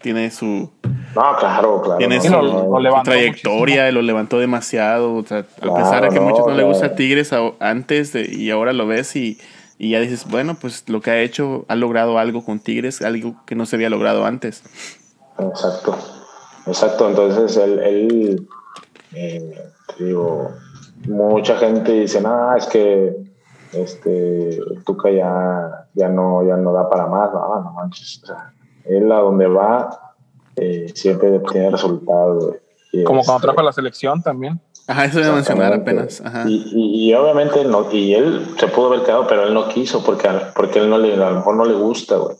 tiene 0.00 0.30
su. 0.30 0.70
No, 1.14 1.36
claro, 1.38 1.82
claro. 1.82 1.98
Tiene 1.98 2.20
su, 2.20 3.02
trayectoria, 3.04 3.88
y 3.88 3.92
lo 3.92 4.02
levantó 4.02 4.38
demasiado. 4.38 5.14
O 5.14 5.24
sea, 5.24 5.38
a 5.38 5.74
pesar 5.74 6.04
de 6.04 6.10
que 6.10 6.18
a 6.18 6.20
muchos 6.20 6.46
no, 6.46 6.54
le 6.54 6.62
gusta 6.62 6.94
Tigres 6.94 7.32
antes 7.58 8.12
de, 8.12 8.30
y 8.32 8.50
ahora 8.50 8.72
lo 8.72 8.86
ves 8.86 9.16
y, 9.16 9.38
y, 9.78 9.90
ya 9.90 10.00
dices, 10.00 10.26
bueno, 10.28 10.56
pues 10.60 10.88
lo 10.88 11.00
que 11.00 11.10
ha 11.10 11.20
hecho, 11.20 11.64
ha 11.68 11.74
logrado 11.74 12.18
algo 12.18 12.44
con 12.44 12.60
Tigres, 12.60 13.02
algo 13.02 13.34
que 13.44 13.56
no 13.56 13.66
se 13.66 13.76
había 13.76 13.90
logrado 13.90 14.24
antes. 14.24 14.62
Exacto, 15.38 15.96
exacto. 16.66 17.08
Entonces 17.08 17.56
él, 17.56 17.78
él 17.80 18.48
eh, 19.14 19.72
digo, 19.98 20.50
mucha 21.08 21.56
gente 21.56 21.92
dice, 21.92 22.22
ah, 22.24 22.54
es 22.56 22.66
que 22.66 23.16
este 23.72 24.60
Tuca 24.84 25.10
ya, 25.10 25.86
ya 25.94 26.08
no, 26.08 26.46
ya 26.46 26.56
no 26.56 26.72
da 26.72 26.88
para 26.88 27.06
más, 27.06 27.32
no, 27.32 27.62
no 27.62 27.72
manches. 27.72 28.20
O 28.22 28.26
sea, 28.26 28.52
él 28.84 29.10
a 29.10 29.16
donde 29.16 29.46
va 29.46 30.09
eh, 30.60 30.92
siempre 30.94 31.40
tiene 31.50 31.70
resultados. 31.70 32.56
Como 33.04 33.22
cuando 33.22 33.42
trajo 33.42 33.60
a 33.60 33.64
la 33.64 33.72
selección 33.72 34.22
también. 34.22 34.60
Ajá, 34.86 35.04
eso 35.04 35.20
iba 35.20 35.28
a 35.28 35.34
mencionar 35.34 35.72
apenas. 35.72 36.22
Y, 36.46 37.14
obviamente 37.14 37.64
no, 37.64 37.90
y 37.92 38.14
él 38.14 38.44
se 38.58 38.66
pudo 38.66 38.88
haber 38.88 39.02
quedado, 39.02 39.26
pero 39.26 39.44
él 39.44 39.54
no 39.54 39.68
quiso 39.68 40.02
porque, 40.04 40.28
porque 40.56 40.80
él 40.80 40.90
no 40.90 40.98
le, 40.98 41.14
a 41.14 41.30
lo 41.30 41.36
mejor 41.36 41.56
no 41.56 41.64
le 41.64 41.74
gusta, 41.74 42.16
güey. 42.16 42.36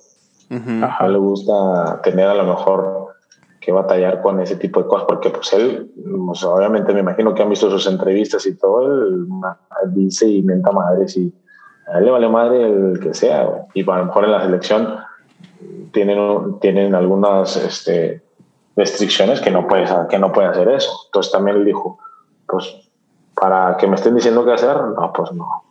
No 0.48 1.08
le 1.08 1.18
gusta 1.18 2.00
tener 2.02 2.26
a 2.26 2.34
lo 2.34 2.44
mejor 2.44 3.14
que 3.60 3.70
batallar 3.70 4.20
con 4.20 4.40
ese 4.40 4.56
tipo 4.56 4.82
de 4.82 4.88
cosas, 4.88 5.06
porque 5.06 5.30
pues 5.30 5.52
él, 5.52 5.92
pues, 6.26 6.42
obviamente 6.42 6.92
me 6.92 7.00
imagino 7.00 7.34
que 7.34 7.42
han 7.42 7.50
visto 7.50 7.70
sus 7.70 7.86
entrevistas 7.86 8.44
y 8.46 8.56
todo, 8.56 8.82
él 8.82 9.26
dice 9.94 10.26
y 10.26 10.42
menta 10.42 10.72
madres 10.72 11.16
y 11.16 11.32
a 11.86 11.98
él 11.98 12.06
le 12.06 12.10
vale 12.10 12.28
madre 12.28 12.66
el 12.66 13.00
que 13.00 13.14
sea, 13.14 13.44
güey. 13.44 13.62
Y 13.74 13.88
a 13.88 13.98
lo 13.98 14.06
mejor 14.06 14.24
en 14.24 14.32
la 14.32 14.42
selección 14.42 14.96
tienen, 15.92 16.58
tienen 16.60 16.94
algunas 16.94 17.56
este, 17.56 18.22
restricciones 18.76 19.40
que 19.40 19.50
no, 19.50 19.66
puede, 19.66 19.86
que 20.08 20.18
no 20.18 20.32
puede 20.32 20.48
hacer 20.48 20.68
eso. 20.68 20.90
Entonces 21.06 21.32
también 21.32 21.58
él 21.58 21.64
dijo, 21.64 21.98
pues 22.46 22.90
para 23.34 23.76
que 23.76 23.86
me 23.86 23.96
estén 23.96 24.14
diciendo 24.14 24.44
qué 24.44 24.52
hacer, 24.52 24.76
no, 24.76 25.12
pues 25.14 25.32
no. 25.32 25.64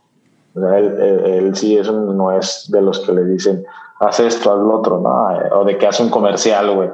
él, 0.76 1.52
sí 1.56 1.78
es 1.78 1.92
no 1.92 2.32
es 2.32 2.70
de 2.72 2.82
los 2.82 3.00
que 3.02 3.12
le 3.14 3.26
dicen, 3.26 3.66
haz 4.00 4.20
esto, 4.20 4.52
haz 4.52 4.60
lo 4.60 4.80
otro, 4.80 5.00
¿no? 5.00 5.60
O 5.60 5.64
de 5.64 5.78
que 5.78 5.88
hace 5.88 6.04
un 6.04 6.10
comercial, 6.10 6.74
güey. 6.76 6.90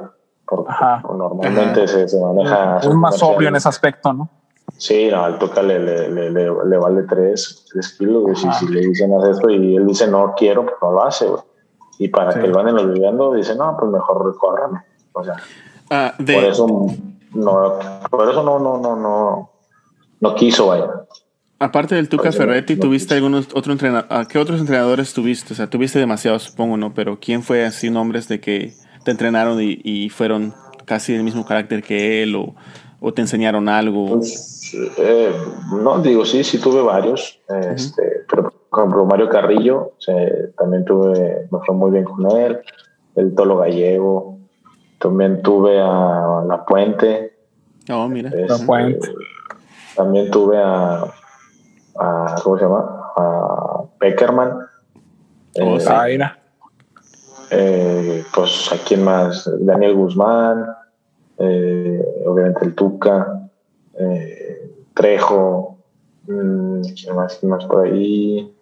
Porque 0.46 0.70
normalmente 1.02 1.88
Se, 1.88 2.08
se, 2.08 2.20
maneja. 2.20 2.78
Es 2.78 2.94
más 2.94 3.20
obvio 3.22 3.48
en 3.48 3.56
ese 3.56 3.68
aspecto, 3.68 4.12
¿no? 4.12 4.28
Sí, 4.76 5.08
no, 5.10 5.24
al 5.24 5.38
toca 5.38 5.62
le, 5.62 5.78
le, 5.78 6.30
le, 6.30 6.78
vale 6.78 7.02
tres, 7.04 7.66
kilos, 7.98 8.44
y 8.44 8.52
si 8.52 8.68
le 8.68 8.80
dicen 8.80 9.14
haz 9.14 9.28
esto 9.30 9.48
y 9.48 9.76
él 9.76 9.86
dice 9.86 10.06
no 10.06 10.34
quiero, 10.36 10.64
pues 10.64 10.76
no 10.82 10.92
lo 10.92 11.02
hace, 11.04 11.26
güey. 11.26 11.40
Y 11.98 12.08
para 12.08 12.34
que 12.34 12.46
lo 12.46 12.54
vayan 12.54 12.78
olvidando, 12.78 13.32
dice, 13.34 13.54
no, 13.56 13.76
pues 13.78 13.90
mejor 13.90 14.26
recórrame. 14.26 14.80
O 15.12 15.24
sea, 15.24 15.36
ah, 15.90 16.14
por 16.18 16.28
eso 16.28 16.66
no, 17.32 17.78
por 18.10 18.30
eso 18.30 18.42
no, 18.42 18.58
no, 18.58 18.78
no, 18.78 18.96
no, 18.96 19.50
no 20.20 20.34
quiso, 20.34 20.68
vaya. 20.68 20.90
Aparte 21.58 21.94
del 21.94 22.10
Tuca 22.10 22.32
Ferretti, 22.32 22.76
¿tuviste 22.76 23.14
algunos 23.14 23.48
otro 23.54 23.72
entrenador? 23.72 24.06
¿A 24.10 24.26
qué 24.26 24.38
otros 24.38 24.60
entrenadores 24.60 25.14
tuviste? 25.14 25.54
O 25.54 25.56
sea, 25.56 25.70
tuviste 25.70 25.98
demasiados, 25.98 26.42
supongo, 26.42 26.76
¿no? 26.76 26.92
Pero 26.92 27.18
¿quién 27.18 27.42
fue 27.42 27.64
así 27.64 27.88
nombres 27.88 28.28
de 28.28 28.40
que 28.40 28.74
te 29.04 29.10
entrenaron 29.10 29.60
y, 29.62 29.80
y 29.82 30.10
fueron 30.10 30.54
casi 30.84 31.14
del 31.14 31.22
mismo 31.22 31.46
carácter 31.46 31.82
que 31.82 32.22
él 32.22 32.36
o, 32.36 32.54
o 33.00 33.12
te 33.12 33.22
enseñaron 33.22 33.68
algo? 33.68 34.08
Pues, 34.08 34.74
eh, 34.98 35.32
no, 35.72 35.98
digo, 36.00 36.24
sí, 36.24 36.44
sí 36.44 36.58
tuve 36.58 36.82
varios, 36.82 37.40
este, 37.48 38.24
pero 38.28 38.52
por 38.70 38.80
ejemplo, 38.80 39.06
Mario 39.06 39.28
Carrillo, 39.28 39.92
también 40.58 40.84
tuve, 40.84 41.48
me 41.50 41.58
fue 41.64 41.74
muy 41.74 41.90
bien 41.90 42.04
con 42.04 42.30
él, 42.30 42.60
el 43.14 43.34
Tolo 43.34 43.58
Gallego, 43.58 44.38
también 44.98 45.42
tuve 45.42 45.80
a 45.80 46.44
La 46.46 46.64
Puente. 46.66 47.36
Oh, 47.90 48.08
mira. 48.08 48.30
la 48.30 48.58
Puente. 48.58 49.08
También 49.94 50.30
tuve 50.30 50.58
a, 50.58 51.04
a, 51.98 52.34
¿cómo 52.42 52.58
se 52.58 52.64
llama? 52.64 53.12
A 53.16 53.82
Peckerman. 53.98 54.58
Oh, 55.58 55.78
eh, 55.78 56.18
eh, 57.50 58.24
pues 58.34 58.70
a 58.72 58.76
quién 58.86 59.04
más, 59.04 59.50
Daniel 59.60 59.94
Guzmán, 59.94 60.66
eh, 61.38 62.04
obviamente 62.26 62.64
el 62.64 62.74
Tuca, 62.74 63.48
eh, 63.98 64.70
Trejo, 64.94 65.78
mm, 66.26 66.80
¿quién 66.94 67.16
más, 67.16 67.64
por 67.66 67.86
ahí? 67.86 68.52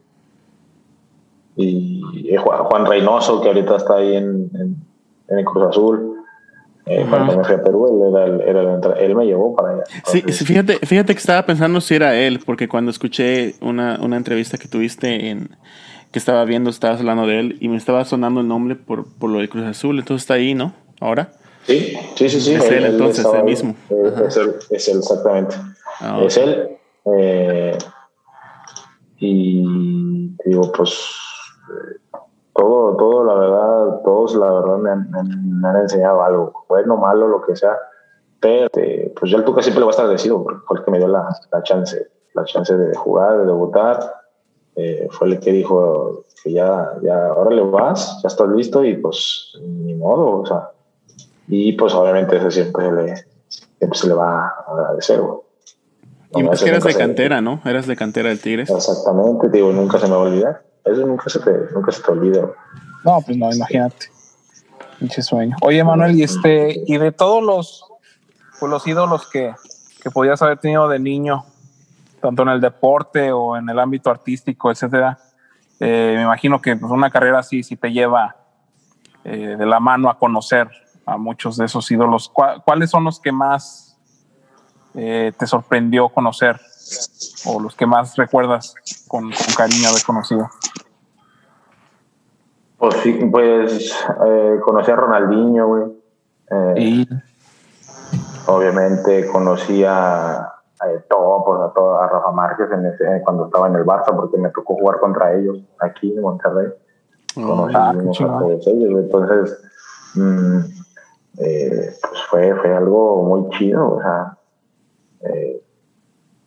y 1.57 2.03
Juan 2.37 2.87
Reynoso, 2.87 3.41
que 3.41 3.49
ahorita 3.49 3.77
está 3.77 3.97
ahí 3.97 4.17
en, 4.17 4.51
en, 4.55 5.39
el 5.39 5.45
Cruz 5.45 5.69
Azul. 5.69 6.11
Eh, 6.87 7.07
cuando 7.09 7.39
me 7.39 7.45
fui 7.45 7.55
a 7.55 7.63
Perú, 7.63 8.11
él, 8.19 8.41
era, 8.43 8.77
era 8.77 8.93
él 8.99 9.15
me 9.15 9.25
llevó 9.25 9.55
para 9.55 9.71
allá. 9.71 9.85
Sí, 10.05 10.21
fíjate, 10.21 10.79
fíjate 10.85 11.15
que 11.15 11.19
estaba 11.19 11.47
pensando 11.47 11.81
si 11.81 11.95
era 11.95 12.15
él, 12.15 12.41
porque 12.45 12.69
cuando 12.69 12.91
escuché 12.91 13.55
una, 13.63 13.99
una 14.03 14.17
entrevista 14.17 14.59
que 14.59 14.69
tuviste 14.69 15.31
en 15.31 15.57
que 16.11 16.19
estaba 16.19 16.45
viendo, 16.45 16.71
estabas 16.71 17.01
hablando 17.01 17.27
de 17.27 17.41
él 17.41 17.57
y 17.61 17.69
me 17.69 17.77
estaba 17.77 18.05
sonando 18.05 18.41
el 18.41 18.49
nombre 18.49 18.77
por, 18.77 19.07
por 19.15 19.31
lo 19.31 19.39
de 19.39 19.49
Cruz 19.49 19.65
Azul, 19.65 19.99
entonces 19.99 20.25
está 20.25 20.35
ahí, 20.35 20.55
¿no? 20.55 20.73
Ahora. 21.01 21.33
Sí, 21.67 21.97
sí, 22.17 22.29
sí, 22.29 22.41
sí. 22.41 22.55
Es 22.55 22.71
él, 22.71 22.85
entonces, 22.85 23.25
el 23.25 23.45
mismo. 23.45 23.75
Es 23.89 24.37
él, 24.37 24.55
es 24.71 24.89
él, 24.89 24.99
exactamente. 24.99 25.57
Ah, 26.01 26.21
es 26.23 26.37
él. 26.37 26.79
Eh, 27.07 27.79
y 29.19 30.37
digo, 30.45 30.73
pues 30.73 30.99
todo, 32.55 32.97
todo, 32.97 33.25
la 33.25 33.35
verdad, 33.35 34.01
todos, 34.05 34.35
la 34.37 34.51
verdad, 34.51 34.77
me 34.79 34.91
han, 34.91 35.77
enseñado 35.77 36.23
algo, 36.23 36.65
bueno, 36.69 36.97
malo, 36.97 37.29
lo 37.29 37.43
que 37.43 37.57
sea. 37.57 37.77
Pero, 38.41 38.67
este, 38.67 39.13
pues 39.19 39.31
yo 39.31 39.39
al 39.39 39.45
Tuca 39.45 39.63
siempre 39.63 39.81
le 39.81 39.85
voy 39.85 39.91
a 39.91 39.93
estar 39.93 40.05
agradecido 40.05 40.43
porque 40.43 40.61
fue 40.67 40.79
el 40.79 40.85
que 40.85 40.91
me 40.91 40.99
dio 40.99 41.09
la, 41.09 41.29
la 41.51 41.63
chance, 41.63 42.09
la 42.35 42.45
chance 42.45 42.77
de 42.77 42.95
jugar, 42.95 43.39
de 43.39 43.47
debutar. 43.47 44.01
Eh, 44.77 45.09
fue 45.11 45.29
el 45.29 45.41
que 45.41 45.53
dijo 45.53 46.25
que 46.43 46.53
ya, 46.53 46.93
ya, 47.03 47.29
ahora 47.29 47.51
le 47.51 47.63
vas, 47.63 48.21
ya 48.23 48.29
estás 48.29 48.49
listo 48.49 48.85
y 48.85 48.97
pues 48.97 49.53
ni 49.61 49.95
modo, 49.95 50.41
o 50.41 50.47
sea. 50.47 50.71
Y 51.49 51.73
pues 51.73 51.93
obviamente 51.95 52.37
eso 52.37 52.51
siempre, 52.51 52.91
le, 52.91 53.17
siempre 53.49 53.99
se 53.99 54.07
le 54.09 54.15
va 54.15 54.47
a 54.47 54.65
agradecer, 54.67 55.21
Y 56.37 56.43
más 56.43 56.63
que 56.63 56.71
eras 56.71 56.85
de 56.85 56.95
cantera, 56.95 57.41
¿no? 57.41 57.61
Eras 57.65 57.87
de 57.87 57.97
cantera 57.97 58.29
del 58.31 58.41
Tigres. 58.41 58.71
Exactamente, 58.71 59.49
digo, 59.51 59.73
nunca 59.73 59.99
se 59.99 60.07
me 60.07 60.13
va 60.13 60.23
a 60.23 60.25
olvidar. 60.25 60.63
Eso 60.85 61.07
nunca 61.07 61.31
se 61.31 61.41
te, 61.41 61.51
nunca 61.73 61.93
se 61.93 62.03
te 62.03 62.11
olvida. 62.11 62.49
No, 63.05 63.21
pues 63.21 63.37
no, 63.37 63.51
imagínate. 63.53 64.07
Pinche 64.99 65.23
sueño. 65.23 65.57
Oye, 65.63 65.83
Manuel, 65.83 66.19
y 66.19 66.23
este, 66.23 66.83
y 66.87 66.97
de 66.99 67.13
todos 67.13 67.43
los, 67.43 67.85
pues 68.59 68.71
los 68.71 68.87
ídolos 68.87 69.29
que, 69.29 69.55
que 70.03 70.11
podías 70.11 70.41
haber 70.43 70.59
tenido 70.59 70.89
de 70.89 70.99
niño, 70.99 71.45
tanto 72.21 72.43
en 72.43 72.49
el 72.49 72.61
deporte 72.61 73.33
o 73.33 73.57
en 73.57 73.69
el 73.69 73.79
ámbito 73.79 74.11
artístico, 74.11 74.71
etcétera, 74.71 75.19
eh, 75.81 76.15
me 76.17 76.23
imagino 76.23 76.61
que 76.61 76.77
pues, 76.77 76.91
una 76.91 77.11
carrera 77.11 77.41
así 77.41 77.63
sí 77.63 77.77
te 77.77 77.93
lleva 77.93 78.37
eh, 79.25 79.57
de 79.59 79.67
la 79.67 79.81
mano 79.81 80.09
a 80.09 80.19
conocer 80.19 80.69
a 81.07 81.17
muchos 81.17 81.57
de 81.57 81.67
esos 81.67 81.91
ídolos. 81.91 82.31
¿Cuáles 82.65 82.91
son 82.91 83.05
los 83.05 83.21
que 83.21 83.33
más 83.33 83.99
eh, 84.95 85.33
te 85.39 85.47
sorprendió 85.47 86.09
conocer 86.09 86.61
o 87.47 87.61
los 87.61 87.75
que 87.75 87.87
más 87.87 88.17
recuerdas 88.17 88.75
con, 89.09 89.25
con 89.25 89.55
cariño 89.57 89.89
haber 89.89 90.03
conocido? 90.05 90.49
Pues 92.79 92.97
sí, 93.03 93.13
pues 93.31 93.95
eh, 94.27 94.61
conocí 94.63 94.91
a 94.91 94.97
Ronaldinho, 94.97 95.67
güey. 95.67 96.05
Eh, 96.51 97.07
obviamente 98.47 99.27
conocí 99.29 99.85
a, 99.85 100.53
todo, 101.09 101.45
pues 101.45 101.61
a, 101.61 101.73
todo, 101.73 101.99
a 101.99 102.09
Rafa 102.09 102.31
Márquez 102.33 102.71
en 102.73 102.87
ese, 102.87 103.23
cuando 103.25 103.47
estaba 103.47 103.69
en 103.69 103.77
el 103.77 103.85
Barça, 103.85 104.15
porque 104.15 104.37
me 104.37 104.51
tocó 104.51 104.75
jugar 104.75 105.01
contra 105.01 105.33
ellos 105.33 105.59
aquí 105.81 106.13
en 106.15 106.21
Monterrey. 106.21 106.69
Oh, 107.37 107.69
ah, 107.75 107.93
entonces, 107.97 109.59
mm, 110.15 110.61
eh, 111.39 111.97
pues 112.01 112.23
fue, 112.31 112.55
fue 112.55 112.75
algo 112.75 113.23
muy 113.25 113.51
chido, 113.51 113.97
o 113.97 114.01
sea, 114.01 114.37
eh, 115.23 115.63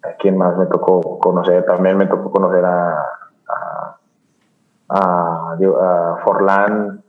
a 0.03 0.13
quién 0.17 0.38
más 0.38 0.57
me 0.57 0.65
tocó 0.67 1.19
conocer, 1.19 1.65
también 1.65 1.97
me 1.97 2.07
tocó 2.07 2.31
conocer 2.31 2.63
a, 2.63 3.05
a, 3.49 3.97
a, 4.89 6.17
Forlán, 6.23 7.03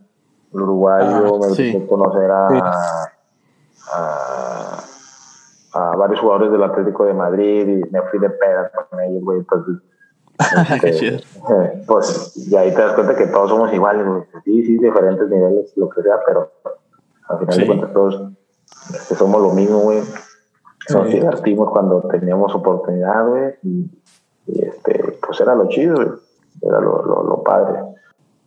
el 0.52 0.60
uruguayo, 0.60 1.36
ah, 1.36 1.46
me 1.56 1.72
tocó 1.72 1.86
conocer 1.86 2.30
a, 2.30 2.48
a, 3.92 4.78
a, 5.74 5.96
varios 5.96 6.20
jugadores 6.20 6.50
del 6.50 6.64
Atlético 6.64 7.04
de 7.04 7.14
Madrid 7.14 7.68
y 7.68 7.90
me 7.92 8.02
fui 8.02 8.18
de 8.18 8.30
peda 8.30 8.72
con 8.72 9.00
ellos, 9.00 9.22
güey, 9.22 9.38
entonces 9.38 9.76
este, 10.82 11.22
pues 11.86 12.36
y 12.48 12.56
ahí 12.56 12.72
te 12.74 12.80
das 12.80 12.94
cuenta 12.94 13.14
que 13.14 13.26
todos 13.26 13.50
somos 13.50 13.72
iguales, 13.72 14.04
Sí, 14.44 14.64
sí, 14.64 14.78
diferentes 14.78 15.28
niveles, 15.28 15.76
lo 15.76 15.88
que 15.88 16.02
sea, 16.02 16.16
pero 16.26 16.50
al 17.28 17.38
final 17.38 17.58
de 17.58 17.66
cuentas 17.66 17.92
todos 17.92 18.22
somos 19.16 19.42
lo 19.42 19.50
mismo, 19.50 19.80
güey. 19.80 20.02
Nos 20.90 21.08
divertimos 21.08 21.70
cuando 21.70 22.00
teníamos 22.02 22.54
oportunidad, 22.54 23.26
güey. 23.26 23.54
Y, 23.62 23.90
este, 24.46 25.18
pues 25.24 25.40
era 25.40 25.54
lo 25.54 25.68
chido, 25.68 26.00
Era 26.62 26.80
lo, 26.80 27.02
lo, 27.02 27.42
padre. 27.42 27.80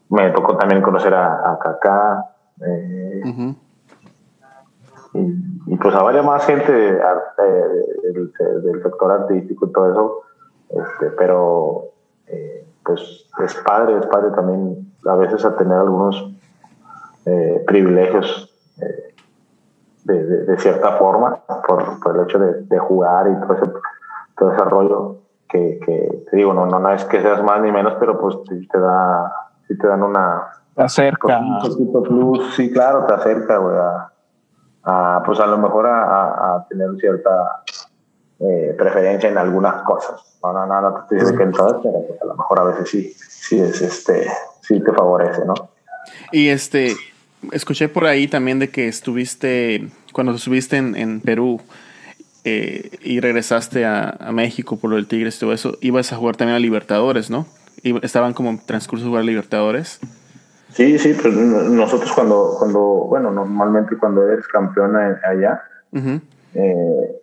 Me 0.10 0.32
tocó 0.32 0.58
también 0.58 0.82
conocer 0.82 1.14
a, 1.14 1.52
a 1.52 1.60
Kaká. 1.60 2.26
Eh, 2.66 3.56
y, 5.14 5.76
pues 5.78 5.96
a 5.96 6.04
varias 6.04 6.26
más 6.26 6.46
gente 6.46 6.72
del, 6.72 8.32
del 8.64 8.84
sector 8.84 9.12
artístico 9.12 9.68
y 9.68 9.72
todo 9.72 9.92
eso 9.92 10.22
este, 10.72 11.08
pero 11.18 11.90
eh, 12.28 12.66
pues 12.84 13.26
es 13.44 13.56
padre, 13.66 13.98
es 13.98 14.06
padre 14.06 14.32
también 14.32 14.94
a 15.06 15.16
veces 15.16 15.44
a 15.44 15.58
tener 15.58 15.78
algunos 15.78 16.32
eh, 17.26 17.64
privilegios 17.68 18.48
eh, 18.48 18.51
de, 20.04 20.58
cierta 20.58 20.94
forma 20.94 21.38
por, 21.68 22.00
por 22.00 22.18
el 22.18 22.24
hecho 22.24 22.40
de, 22.40 22.80
jugar 22.80 23.28
y 23.30 23.36
todo 23.42 23.54
ese, 23.54 23.72
todo 24.38 24.52
ese 24.52 24.64
rollo 24.66 25.18
que, 25.48 25.80
que, 25.86 26.26
te 26.30 26.38
digo, 26.38 26.54
no, 26.54 26.66
no, 26.66 26.92
es 26.92 27.04
que 27.06 27.22
seas 27.22 27.44
más 27.44 27.62
ni 27.62 27.72
menos, 27.72 27.96
pero 28.00 28.20
pues 28.20 28.36
te 28.46 28.80
da, 28.80 29.34
si 29.68 29.78
te 29.78 29.88
dan 29.88 30.04
una... 30.04 30.48
Te 30.76 30.84
acerca. 30.84 31.40
Un 31.40 32.04
plus, 32.04 32.56
sí, 32.56 32.72
claro, 32.72 33.06
te 33.06 33.14
acerca, 33.14 33.58
güey, 33.58 33.76
a, 34.84 35.24
pues 35.26 35.40
a 35.40 35.46
lo 35.46 35.58
mejor 35.58 35.88
a, 35.88 36.56
a 36.56 36.68
tener 36.68 36.90
cierta 36.98 37.64
eh, 38.44 38.74
preferencia 38.76 39.30
en 39.30 39.38
algunas 39.38 39.84
cosas. 39.84 40.40
No, 40.42 40.52
no, 40.52 40.66
no, 40.66 40.82
no 40.82 40.94
te 40.94 41.02
estoy 41.02 41.20
diciendo 41.20 41.38
que 41.38 41.44
en 41.44 41.52
todas, 41.52 41.74
pero 41.84 42.08
pues 42.08 42.22
a 42.22 42.26
lo 42.26 42.36
mejor 42.36 42.60
a 42.60 42.64
veces 42.64 42.90
sí, 42.90 43.14
sí, 43.14 43.60
es, 43.60 43.80
este, 43.82 44.32
sí 44.62 44.80
te 44.82 44.92
favorece, 44.94 45.46
¿no? 45.46 45.54
Y 46.32 46.50
este, 46.50 46.96
escuché 47.52 47.90
por 47.90 48.06
ahí 48.06 48.28
también 48.28 48.60
de 48.60 48.70
que 48.70 48.88
estuviste, 48.88 49.88
cuando 50.14 50.34
estuviste 50.34 50.78
en, 50.78 50.96
en 50.96 51.22
Perú 51.22 51.62
eh, 52.44 52.92
y 53.02 53.20
regresaste 53.20 53.86
a, 53.86 54.10
a, 54.10 54.32
México 54.32 54.78
por 54.78 54.90
lo 54.90 54.96
del 54.96 55.08
Tigres 55.08 55.38
y 55.38 55.40
todo 55.40 55.54
eso, 55.54 55.78
ibas 55.82 56.12
a 56.14 56.18
jugar 56.18 56.36
también 56.36 56.56
a 56.56 56.60
Libertadores, 56.60 57.30
¿no? 57.30 57.46
estaban 57.84 58.34
como 58.34 58.50
en 58.50 58.60
transcurso 58.60 59.06
de 59.06 59.10
jugar 59.10 59.24
a 59.24 59.26
Libertadores. 59.26 60.00
Sí, 60.70 60.98
sí, 61.00 61.14
pues 61.22 61.36
nosotros 61.36 62.12
cuando, 62.14 62.56
cuando 62.58 62.80
bueno, 62.80 63.32
normalmente 63.32 63.98
cuando 63.98 64.26
eres 64.28 64.48
campeón 64.48 64.96
allá, 64.96 65.64
eh, 66.54 67.22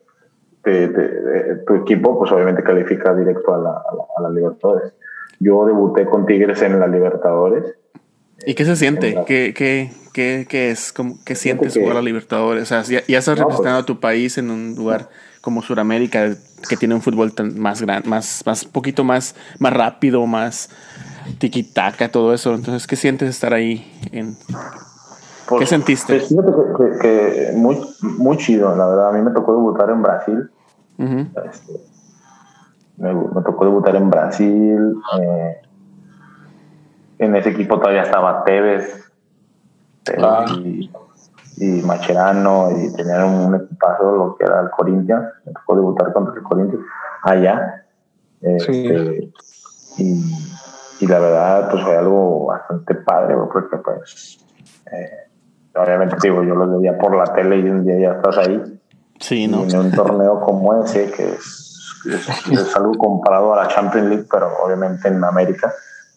tu 1.66 1.74
equipo, 1.76 2.18
pues 2.18 2.30
obviamente 2.30 2.62
califica 2.62 3.14
directo 3.14 3.54
a 3.54 3.58
la, 3.58 3.70
a, 3.70 4.22
la, 4.22 4.30
Libertadores. 4.30 4.92
Yo 5.40 5.64
debuté 5.64 6.04
con 6.04 6.26
Tigres 6.26 6.60
en 6.62 6.78
la 6.78 6.86
Libertadores. 6.86 7.74
¿Y 8.44 8.54
qué 8.54 8.64
se 8.66 8.76
siente? 8.76 9.24
¿Qué, 9.26 9.54
qué, 9.56 9.92
qué, 10.18 10.46
qué, 10.48 10.70
es? 10.70 10.92
¿Qué 11.24 11.34
sientes 11.34 11.78
jugar 11.78 11.96
a 11.96 12.02
Libertadores? 12.02 12.64
O 12.64 12.66
sea, 12.66 12.82
ya, 12.82 13.06
ya 13.06 13.18
estás 13.18 13.38
representando 13.38 13.78
pues 13.78 13.84
a 13.84 13.86
tu 13.86 14.00
país 14.00 14.36
en 14.38 14.50
un 14.50 14.74
lugar 14.74 15.08
como 15.40 15.62
Sudamérica, 15.62 16.34
que 16.68 16.76
tiene 16.76 16.94
un 16.94 17.02
fútbol 17.02 17.32
tan, 17.32 17.58
más 17.58 17.80
grande, 17.82 18.08
más, 18.08 18.42
más, 18.44 18.64
poquito 18.64 19.04
más, 19.04 19.36
más 19.60 19.72
rápido, 19.72 20.26
más 20.26 20.70
tiki-taka, 21.38 22.10
todo 22.10 22.34
eso. 22.34 22.54
Entonces, 22.54 22.86
¿qué 22.86 22.96
sientes 22.96 23.30
estar 23.30 23.54
ahí? 23.54 23.90
En, 24.10 24.34
¿Qué 24.34 24.54
pues, 25.48 25.68
sentiste? 25.68 26.18
que, 26.18 26.98
que, 27.00 27.52
muy, 27.54 27.78
muy 28.02 28.36
chido, 28.38 28.74
la 28.76 28.86
verdad. 28.86 29.10
A 29.10 29.12
mí 29.12 29.22
me 29.22 29.30
tocó 29.30 29.52
debutar 29.52 29.90
en 29.90 30.02
Brasil 30.02 30.50
este, 30.98 31.80
me, 32.96 33.42
tocó 33.42 33.64
debutar 33.64 33.94
en 33.96 34.10
Brasil. 34.10 34.94
Eh, 35.20 35.56
en 37.20 37.36
ese 37.36 37.50
equipo 37.50 37.78
todavía 37.78 38.02
estaba 38.02 38.44
Tevez, 38.44 39.07
ah. 40.22 40.44
y, 40.56 40.90
y, 41.56 41.82
Macherano 41.82 42.70
y 42.76 42.92
tenían 42.94 43.24
un 43.24 43.54
equipazo, 43.54 44.16
lo 44.16 44.36
que 44.36 44.44
era 44.44 44.60
el 44.60 44.70
Corinthians. 44.70 45.24
Me 45.44 45.52
tocó 45.52 45.76
debutar 45.76 46.12
contra 46.12 46.34
el 46.34 46.42
Corinthians 46.42 46.84
allá. 47.22 47.84
Este, 48.40 49.30
y, 49.98 50.22
y, 51.00 51.06
la 51.06 51.18
verdad, 51.18 51.70
pues 51.70 51.82
fue 51.82 51.96
algo 51.96 52.46
bastante 52.46 52.94
padre, 52.94 53.36
porque 53.52 53.76
pues, 53.78 54.38
eh, 54.92 55.30
obviamente 55.74 56.16
digo, 56.22 56.42
yo 56.44 56.54
lo 56.54 56.78
veía 56.78 56.96
por 56.96 57.16
la 57.16 57.32
tele 57.32 57.58
y 57.58 57.68
un 57.68 57.84
día 57.84 57.98
ya 57.98 58.16
estás 58.16 58.38
ahí 58.38 58.78
Sí, 59.20 59.44
En 59.44 59.54
un 59.54 59.90
torneo 59.92 60.40
como 60.40 60.84
ese, 60.84 61.10
que 61.10 61.32
es, 61.32 61.96
es, 62.06 62.76
algo 62.76 62.92
comparado 62.94 63.52
a 63.52 63.64
la 63.64 63.68
Champions 63.68 64.08
League, 64.08 64.26
pero 64.30 64.50
obviamente 64.64 65.08
en 65.08 65.22
América. 65.24 65.72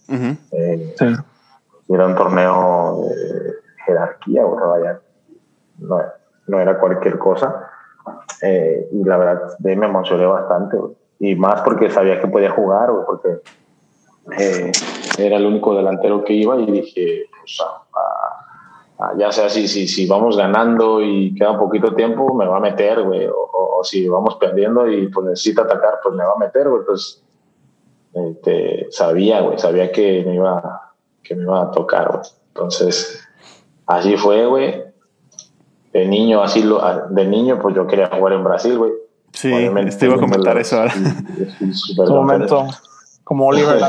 Eh, 0.08 0.96
era 1.90 2.06
un 2.06 2.16
torneo 2.16 3.06
jerarquía, 3.92 4.46
o 4.46 4.58
sea, 4.58 4.68
vaya, 4.68 5.02
no, 6.48 6.60
era 6.60 6.80
cualquier 6.80 7.18
cosa. 7.18 7.70
Eh, 8.42 8.90
y 8.92 9.04
la 9.04 9.18
verdad, 9.18 9.58
me 9.60 9.74
emocioné 9.74 10.26
bastante, 10.26 10.78
y 11.20 11.36
más 11.36 11.62
porque 11.62 11.90
sabía 11.90 12.20
que 12.20 12.28
podía 12.28 12.52
jugar, 12.52 12.90
porque 13.06 13.42
eh, 14.40 14.72
era 15.18 15.38
el 15.38 15.46
único 15.46 15.76
delantero 15.76 16.24
que 16.24 16.34
iba 16.34 16.56
y 16.58 16.72
dije, 16.72 17.26
pues, 17.40 17.62
ya 19.18 19.32
sea 19.32 19.50
si, 19.50 19.68
si, 19.68 19.88
si 19.88 20.08
vamos 20.08 20.38
ganando 20.38 21.02
y 21.02 21.34
queda 21.36 21.58
poquito 21.58 21.94
tiempo, 21.96 22.34
me 22.34 22.46
va 22.46 22.58
a 22.58 22.62
meter, 22.62 23.04
güey, 23.04 23.28
o, 23.28 23.84
si 23.84 24.08
vamos 24.08 24.36
perdiendo 24.36 24.88
y 24.88 25.08
pues 25.08 25.26
necesita 25.26 25.64
atacar, 25.64 26.00
pues 26.04 26.14
me 26.14 26.24
va 26.24 26.34
a 26.34 26.38
meter, 26.38 26.70
güey, 26.70 26.84
pues 26.86 27.24
este, 28.14 28.88
sabía, 28.92 29.42
güey, 29.42 29.58
sabía 29.58 29.92
que 29.92 30.24
me 30.26 30.36
iba, 30.36 30.94
que 31.24 31.36
me 31.36 31.44
iba 31.44 31.64
a 31.64 31.72
tocar. 31.72 32.22
Entonces, 32.50 33.28
así 33.88 34.18
fue, 34.18 34.46
güey. 34.46 34.84
De 35.94 36.08
niño, 36.08 36.42
así 36.42 36.64
lo, 36.64 36.84
ah, 36.84 37.08
de 37.10 37.26
niño, 37.26 37.60
pues 37.62 37.76
yo 37.76 37.86
quería 37.86 38.08
jugar 38.08 38.34
en 38.34 38.44
Brasil, 38.44 38.78
güey. 38.78 38.92
Sí, 39.34 39.52
te 40.00 40.06
iba 40.06 40.16
a 40.16 40.20
comentar 40.20 40.58
eso 40.58 40.78
ahora. 40.78 40.94
Un 41.98 42.10
momento, 42.10 42.68
como 43.24 43.48
Oliver. 43.48 43.80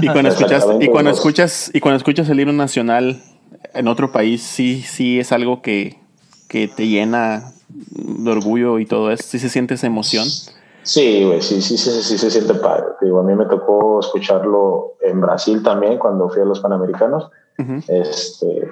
y 0.00 0.08
cuando 0.08 0.30
escuchas, 0.30 0.66
y 0.80 0.88
cuando 0.88 1.10
escuchas, 1.10 1.70
y 1.74 1.80
cuando 1.80 1.96
escuchas 1.96 2.28
el 2.28 2.40
himno 2.40 2.52
nacional, 2.52 3.22
en 3.74 3.88
otro 3.88 4.12
país 4.12 4.42
sí, 4.42 4.82
sí 4.82 5.18
es 5.18 5.32
algo 5.32 5.62
que, 5.62 5.98
que 6.48 6.68
te 6.68 6.86
llena 6.86 7.52
de 7.68 8.30
orgullo 8.30 8.78
y 8.78 8.86
todo 8.86 9.10
eso. 9.10 9.24
¿Sí 9.26 9.38
se 9.38 9.48
siente 9.48 9.74
esa 9.74 9.86
emoción? 9.86 10.26
Sí, 10.82 11.24
güey, 11.24 11.40
sí, 11.40 11.62
sí, 11.62 11.78
sí, 11.78 11.90
sí, 12.02 12.18
se 12.18 12.30
siente 12.30 12.54
padre. 12.54 12.84
Digo, 13.00 13.20
a 13.20 13.22
mí 13.22 13.34
me 13.34 13.46
tocó 13.46 14.00
escucharlo 14.00 14.94
en 15.00 15.20
Brasil 15.20 15.62
también 15.62 15.98
cuando 15.98 16.28
fui 16.28 16.42
a 16.42 16.44
los 16.44 16.60
Panamericanos. 16.60 17.30
este, 17.88 18.68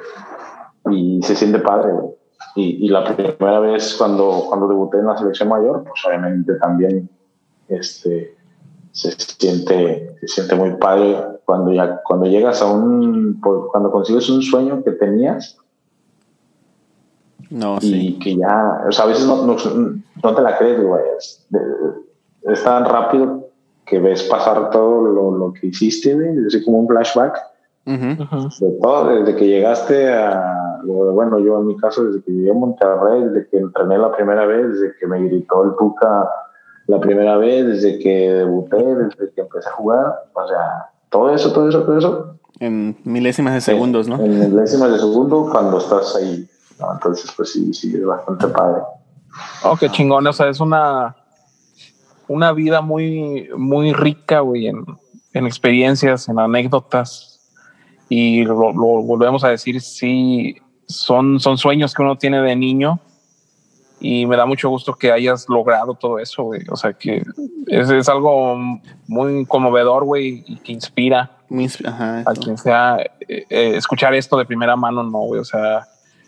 y 0.91 1.21
se 1.23 1.35
siente 1.35 1.59
padre, 1.59 1.93
güey. 1.93 2.15
Y, 2.57 2.87
y, 2.87 2.89
la 2.89 3.05
primera 3.05 3.61
vez 3.61 3.95
cuando, 3.97 4.45
cuando 4.49 4.67
debuté 4.67 4.99
en 4.99 5.07
la 5.07 5.17
selección 5.17 5.49
mayor, 5.49 5.85
pues 5.85 6.01
obviamente 6.07 6.55
también 6.55 7.09
este, 7.69 8.35
se, 8.93 9.11
siente, 9.13 10.17
se 10.21 10.29
siente 10.29 10.57
muy 10.57 10.75
padre 10.77 11.17
cuando, 11.45 11.73
ya, 11.73 12.01
cuando 12.03 12.27
llegas 12.27 12.61
a 12.63 12.67
un, 12.67 13.41
cuando 13.41 13.91
consigues 13.91 14.29
un 14.31 14.43
sueño 14.43 14.83
que 14.83 14.93
tenías 14.93 15.59
no, 17.51 17.79
y 17.83 18.19
que 18.21 18.37
ya, 18.37 18.85
o 18.89 18.93
sea, 18.93 19.07
a 19.07 19.09
veces 19.09 19.27
no, 19.27 19.45
no, 19.45 20.35
te 20.35 20.43
la 20.43 20.57
crees, 20.57 20.81
güey. 20.83 21.03
Es, 22.45 22.65
tan 22.65 22.85
rápido 22.85 23.49
que 23.85 23.99
ves 23.99 24.23
pasar 24.25 24.71
todo 24.71 25.03
lo, 25.03 25.37
lo 25.37 25.53
que 25.53 25.67
hiciste, 25.67 26.15
güey, 26.15 26.47
así 26.47 26.65
como 26.65 26.79
un 26.79 26.87
flashback. 26.87 27.39
De 27.85 28.79
todo, 28.81 29.09
desde 29.09 29.35
que 29.35 29.49
llegaste 29.49 30.13
a, 30.13 30.60
bueno, 30.85 31.39
yo 31.39 31.59
en 31.59 31.67
mi 31.67 31.77
caso, 31.77 32.05
desde 32.05 32.23
que 32.23 32.33
llegué 32.33 32.51
a 32.51 32.55
Monterrey, 32.55 33.25
desde 33.25 33.49
que 33.49 33.59
entrené 33.59 33.99
la 33.99 34.13
primera 34.13 34.47
vez, 34.47 34.69
desde 34.69 34.95
que 34.99 35.07
me 35.07 35.23
gritó 35.25 35.65
el 35.65 35.77
Tuca 35.77 36.29
la 36.87 37.01
primera 37.01 37.37
vez, 37.37 37.67
desde 37.67 37.99
que 37.99 38.33
debuté, 38.33 38.77
desde 38.77 39.33
que 39.33 39.41
empecé 39.43 39.69
a 39.69 39.73
jugar, 39.73 40.15
o 40.35 40.49
sea, 40.49 40.91
todo 41.09 41.33
eso, 41.33 41.53
todo 41.53 41.69
eso, 41.69 41.83
todo 41.85 41.99
eso. 41.99 42.35
En 42.59 42.97
milésimas 43.05 43.55
de 43.55 43.61
segundos, 43.61 44.09
¿no? 44.09 44.17
En 44.17 44.39
milésimas 44.39 44.93
de 44.93 44.99
segundo 44.99 45.49
cuando 45.51 45.79
estás 45.79 46.17
ahí. 46.17 46.49
Entonces, 46.93 47.31
pues 47.37 47.53
sí, 47.53 47.73
sí, 47.73 47.95
es 47.95 48.05
bastante 48.05 48.49
padre. 48.49 48.83
Oh, 49.65 49.77
qué 49.79 49.89
chingón, 49.89 50.27
o 50.27 50.33
sea, 50.33 50.49
es 50.49 50.61
una... 50.61 51.15
una 52.27 52.53
vida 52.53 52.81
muy, 52.81 53.49
muy 53.57 53.93
rica, 53.93 54.41
güey, 54.41 54.69
en, 54.69 54.85
en 55.33 55.47
experiencias, 55.47 56.29
en 56.29 56.39
anécdotas. 56.39 57.41
Y 58.09 58.45
lo, 58.45 58.73
volvemos 58.73 59.45
a 59.45 59.51
decir, 59.51 59.81
sí, 59.81 60.57
son, 60.91 61.41
son 61.41 61.59
sueños 61.59 61.95
que 61.95 62.03
uno 62.03 62.17
tiene 62.17 62.41
de 62.41 62.57
niño. 62.57 63.01
Y 64.03 64.25
me 64.25 64.37
da 64.37 64.47
mucho 64.47 64.71
gusto 64.71 64.95
que 64.95 65.13
hayas 65.13 65.47
logrado 65.49 65.95
todo 65.95 66.19
eso, 66.19 66.45
güey. 66.45 66.63
O 66.71 66.77
sea, 66.77 66.95
que 66.95 67.23
es, 67.67 67.91
es 67.91 68.09
algo 68.09 68.57
muy 69.07 69.45
conmovedor, 69.45 70.05
güey, 70.05 70.43
y 70.47 70.57
que 70.57 70.73
inspira 70.73 71.31
a 72.25 72.33
quien 72.33 72.57
sea 72.57 72.97
eh, 73.29 73.45
eh, 73.51 73.73
escuchar 73.77 74.15
esto 74.15 74.39
de 74.39 74.47
primera 74.47 74.77
mano, 74.77 75.03
no, 75.03 75.19
güey. 75.21 75.41
O 75.41 75.45
sea, 75.45 75.87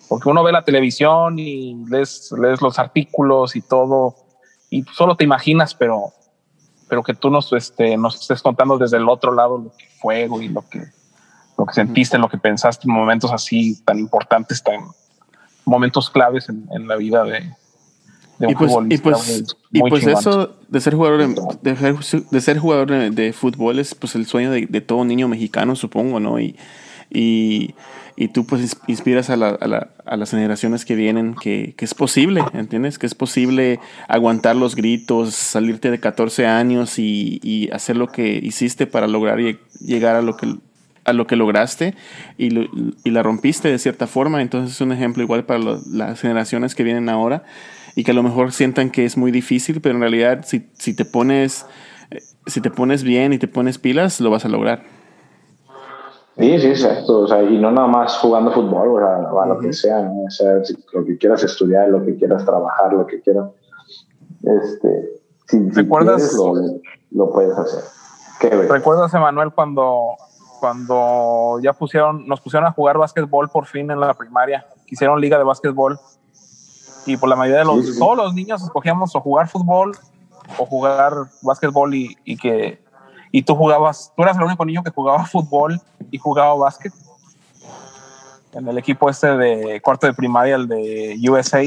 porque 0.08 0.28
uno 0.28 0.42
ve 0.42 0.52
la 0.52 0.62
televisión 0.62 1.38
y 1.38 1.74
lees, 1.88 2.32
lees 2.38 2.60
los 2.60 2.78
artículos 2.78 3.56
y 3.56 3.62
todo, 3.62 4.16
y 4.68 4.82
solo 4.82 5.16
te 5.16 5.24
imaginas, 5.24 5.74
pero, 5.74 6.12
pero 6.88 7.02
que 7.02 7.14
tú 7.14 7.30
nos, 7.30 7.52
este, 7.52 7.96
nos 7.96 8.20
estés 8.20 8.42
contando 8.42 8.76
desde 8.76 8.98
el 8.98 9.08
otro 9.08 9.32
lado 9.32 9.58
lo 9.58 9.70
que 9.76 9.86
fue, 9.98 10.28
y 10.40 10.48
lo 10.48 10.68
que, 10.68 10.82
lo 11.62 11.66
que 11.66 11.74
sentiste, 11.74 12.18
lo 12.18 12.28
que 12.28 12.38
pensaste 12.38 12.88
en 12.88 12.92
momentos 12.92 13.30
así 13.30 13.80
tan 13.84 13.96
importantes, 13.96 14.64
tan 14.64 14.80
momentos 15.64 16.10
claves 16.10 16.48
en, 16.48 16.88
la 16.88 16.96
vida 16.96 17.22
de, 17.22 17.54
de 18.38 18.46
un 18.48 18.54
pues, 18.54 18.72
y 18.90 18.98
pues, 18.98 19.56
y 19.70 19.80
pues 19.80 20.06
eso 20.08 20.56
de 20.66 20.80
ser 20.80 20.96
jugador 20.96 21.18
de, 21.62 22.24
de 22.30 22.40
ser 22.40 22.58
jugador 22.58 23.14
de, 23.14 23.32
fútbol 23.32 23.78
es 23.78 23.94
pues 23.94 24.16
el 24.16 24.26
sueño 24.26 24.50
de, 24.50 24.66
de, 24.66 24.80
todo 24.80 25.04
niño 25.04 25.28
mexicano 25.28 25.76
supongo 25.76 26.18
no 26.18 26.40
y, 26.40 26.56
y 27.10 27.76
y 28.16 28.28
tú 28.28 28.44
pues 28.44 28.76
inspiras 28.86 29.30
a, 29.30 29.36
la, 29.36 29.50
a, 29.50 29.66
la, 29.66 29.90
a 30.04 30.16
las 30.16 30.30
generaciones 30.30 30.84
que 30.84 30.94
vienen 30.94 31.34
que, 31.34 31.74
que, 31.76 31.84
es 31.84 31.94
posible, 31.94 32.44
¿entiendes? 32.52 32.98
Que 32.98 33.06
es 33.06 33.14
posible 33.14 33.80
aguantar 34.08 34.56
los 34.56 34.76
gritos, 34.76 35.34
salirte 35.34 35.90
de 35.90 35.98
14 35.98 36.46
años 36.46 36.98
y, 36.98 37.40
y 37.42 37.70
hacer 37.70 37.96
lo 37.96 38.08
que 38.08 38.38
hiciste 38.42 38.86
para 38.86 39.06
lograr 39.06 39.38
llegar 39.80 40.16
a 40.16 40.22
lo 40.22 40.36
que 40.36 40.54
a 41.04 41.12
lo 41.12 41.26
que 41.26 41.36
lograste 41.36 41.94
y, 42.38 42.56
y, 43.04 43.10
la 43.10 43.22
rompiste 43.22 43.68
de 43.68 43.78
cierta 43.78 44.06
forma. 44.06 44.42
Entonces 44.42 44.76
es 44.76 44.80
un 44.80 44.92
ejemplo 44.92 45.22
igual 45.22 45.44
para 45.44 45.60
las 45.90 46.20
generaciones 46.20 46.74
que 46.74 46.82
vienen 46.82 47.08
ahora 47.08 47.44
y 47.94 48.04
que 48.04 48.12
a 48.12 48.14
lo 48.14 48.22
mejor 48.22 48.52
sientan 48.52 48.90
que 48.90 49.04
es 49.04 49.16
muy 49.16 49.30
difícil, 49.30 49.80
pero 49.80 49.94
en 49.94 50.00
realidad 50.00 50.44
si, 50.44 50.66
si 50.74 50.94
te 50.94 51.04
pones 51.04 51.66
eh, 52.10 52.20
si 52.46 52.60
te 52.60 52.70
pones 52.70 53.02
bien 53.02 53.32
y 53.32 53.38
te 53.38 53.48
pones 53.48 53.78
pilas, 53.78 54.20
lo 54.20 54.30
vas 54.30 54.44
a 54.44 54.48
lograr. 54.48 54.82
Sí, 56.38 56.58
sí, 56.58 56.66
exacto. 56.68 57.20
O 57.20 57.26
sea, 57.26 57.42
y 57.42 57.58
no 57.58 57.70
nada 57.70 57.86
más 57.86 58.16
jugando 58.18 58.52
fútbol, 58.52 58.88
o 58.88 58.98
sea, 58.98 59.46
lo 59.46 59.58
que 59.58 59.72
sea, 59.72 60.00
O 60.00 60.30
sea, 60.30 60.54
lo 60.92 61.04
que 61.04 61.18
quieras 61.18 61.42
estudiar, 61.44 61.88
lo 61.88 62.04
que 62.04 62.16
quieras 62.16 62.44
trabajar, 62.44 62.92
lo 62.92 63.06
que 63.06 63.20
quieras. 63.20 63.50
Este, 64.42 65.20
si, 65.46 65.68
¿Recuerdas? 65.70 66.34
lo, 67.12 67.30
puedes 67.30 67.56
hacer. 67.56 67.84
¿Recuerdas, 68.68 69.12
Emanuel, 69.14 69.52
cuando, 69.52 70.16
cuando 70.62 71.58
ya 71.60 71.72
pusieron, 71.72 72.24
nos 72.28 72.40
pusieron 72.40 72.68
a 72.68 72.70
jugar 72.70 72.96
básquetbol 72.96 73.48
por 73.48 73.66
fin 73.66 73.90
en 73.90 73.98
la 73.98 74.14
primaria? 74.14 74.64
Hicieron 74.86 75.20
liga 75.20 75.36
de 75.36 75.42
básquetbol. 75.42 75.98
Y 77.04 77.16
por 77.16 77.28
la 77.28 77.34
mayoría 77.34 77.58
de 77.58 77.64
los, 77.64 77.98
todos 77.98 78.16
los 78.16 78.32
niños 78.32 78.62
escogíamos 78.62 79.12
o 79.16 79.20
jugar 79.20 79.48
fútbol 79.48 79.90
o 80.58 80.64
jugar 80.64 81.14
básquetbol 81.42 81.92
y, 81.96 82.16
y 82.24 82.36
que 82.36 82.80
y 83.32 83.42
tú 83.42 83.56
jugabas, 83.56 84.12
tú 84.16 84.22
eras 84.22 84.36
el 84.36 84.44
único 84.44 84.64
niño 84.64 84.84
que 84.84 84.92
jugaba 84.92 85.24
fútbol 85.32 85.80
y 86.12 86.18
jugaba 86.18 86.54
básquet 86.54 86.92
en 88.52 88.68
el 88.68 88.78
equipo 88.78 89.10
este 89.10 89.36
de 89.36 89.80
cuarto 89.80 90.06
de 90.06 90.14
primaria, 90.14 90.54
el 90.54 90.68
de 90.68 91.18
USA. 91.28 91.64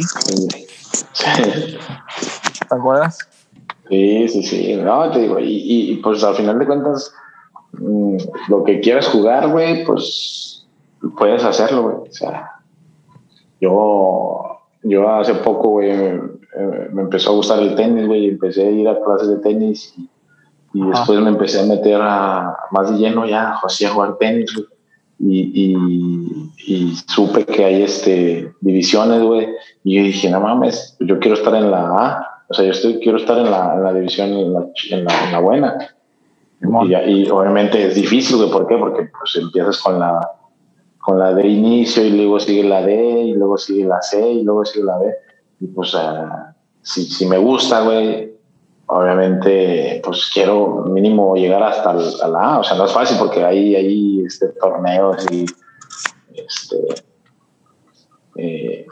¿Te 2.69 2.73
acuerdas? 2.73 3.17
Sí, 3.89 4.29
sí, 4.29 4.41
sí. 4.41 4.75
No, 4.77 5.11
te 5.11 5.19
digo, 5.19 5.37
y, 5.37 5.91
y 5.91 5.97
pues 5.97 6.23
al 6.23 6.37
final 6.37 6.59
de 6.59 6.65
cuentas, 6.65 7.13
mm, 7.79 8.17
lo 8.49 8.63
que 8.63 8.79
quieras 8.79 9.07
jugar, 9.07 9.49
güey, 9.49 9.83
pues 9.85 10.65
puedes 11.17 11.43
hacerlo, 11.43 11.83
güey. 11.83 11.95
O 12.09 12.13
sea, 12.13 12.51
yo, 13.61 14.59
yo 14.83 15.09
hace 15.09 15.35
poco, 15.35 15.69
güey, 15.69 15.91
me, 15.91 16.21
me 16.91 17.01
empezó 17.01 17.31
a 17.31 17.35
gustar 17.35 17.59
el 17.59 17.75
tenis, 17.75 18.07
güey, 18.07 18.25
y 18.25 18.29
empecé 18.29 18.67
a 18.67 18.71
ir 18.71 18.87
a 18.87 19.01
clases 19.01 19.29
de 19.29 19.37
tenis 19.37 19.93
y 19.97 20.09
y 20.75 20.85
después 20.85 21.21
me 21.21 21.29
empecé 21.29 21.61
a 21.61 21.63
meter 21.63 22.01
a, 22.01 22.53
más 22.71 22.91
de 22.91 22.97
lleno 22.97 23.25
ya, 23.25 23.57
así 23.63 23.85
a 23.85 23.91
jugar 23.91 24.17
tenis, 24.17 24.51
Y, 25.17 25.73
y, 26.67 26.93
supe 27.07 27.45
que 27.45 27.63
hay 27.63 27.83
este, 27.83 28.51
divisiones, 28.59 29.21
güey. 29.23 29.47
Y 29.85 29.95
yo 29.95 30.03
dije, 30.03 30.29
no 30.29 30.41
mames, 30.41 30.97
yo 30.99 31.17
quiero 31.19 31.37
estar 31.37 31.55
en 31.55 31.71
la 31.71 31.87
A. 31.87 32.27
O 32.49 32.53
sea, 32.53 32.65
yo 32.65 32.71
estoy, 32.71 32.99
quiero 32.99 33.17
estar 33.17 33.37
en 33.37 33.49
la, 33.49 33.73
en 33.75 33.83
la 33.83 33.93
división, 33.93 34.33
en 34.33 34.53
la, 34.53 34.65
en 34.91 35.31
la, 35.31 35.39
buena. 35.39 35.77
Y, 36.61 36.95
y, 36.95 37.29
obviamente 37.29 37.87
es 37.87 37.95
difícil. 37.95 38.49
¿Por 38.49 38.67
qué? 38.67 38.77
Porque 38.77 39.09
pues 39.17 39.35
empiezas 39.35 39.79
con 39.79 39.99
la, 39.99 40.19
con 40.99 41.19
la 41.19 41.33
de 41.33 41.47
inicio 41.47 42.03
y 42.03 42.11
luego 42.11 42.39
sigue 42.39 42.63
la 42.63 42.81
D 42.81 42.93
y 42.95 43.33
luego 43.33 43.57
sigue 43.57 43.85
la 43.85 44.01
C 44.01 44.31
y 44.31 44.43
luego 44.43 44.65
sigue 44.65 44.85
la 44.85 44.97
B. 44.97 45.13
Y 45.59 45.67
pues 45.67 45.95
si, 46.81 47.05
si 47.05 47.25
me 47.27 47.37
gusta, 47.37 47.81
güey, 47.81 48.35
obviamente, 48.87 50.01
pues 50.03 50.29
quiero 50.33 50.85
mínimo 50.85 51.35
llegar 51.35 51.63
hasta 51.63 51.93
la 51.93 52.39
A. 52.39 52.59
O 52.59 52.63
sea, 52.63 52.77
no 52.77 52.85
es 52.85 52.91
fácil 52.91 53.17
porque 53.17 53.43
hay, 53.43 53.75
hay 53.75 54.23
este, 54.25 54.47
torneos 54.59 55.25
y 55.31 55.45
este, 56.33 57.03
eh, 58.37 58.85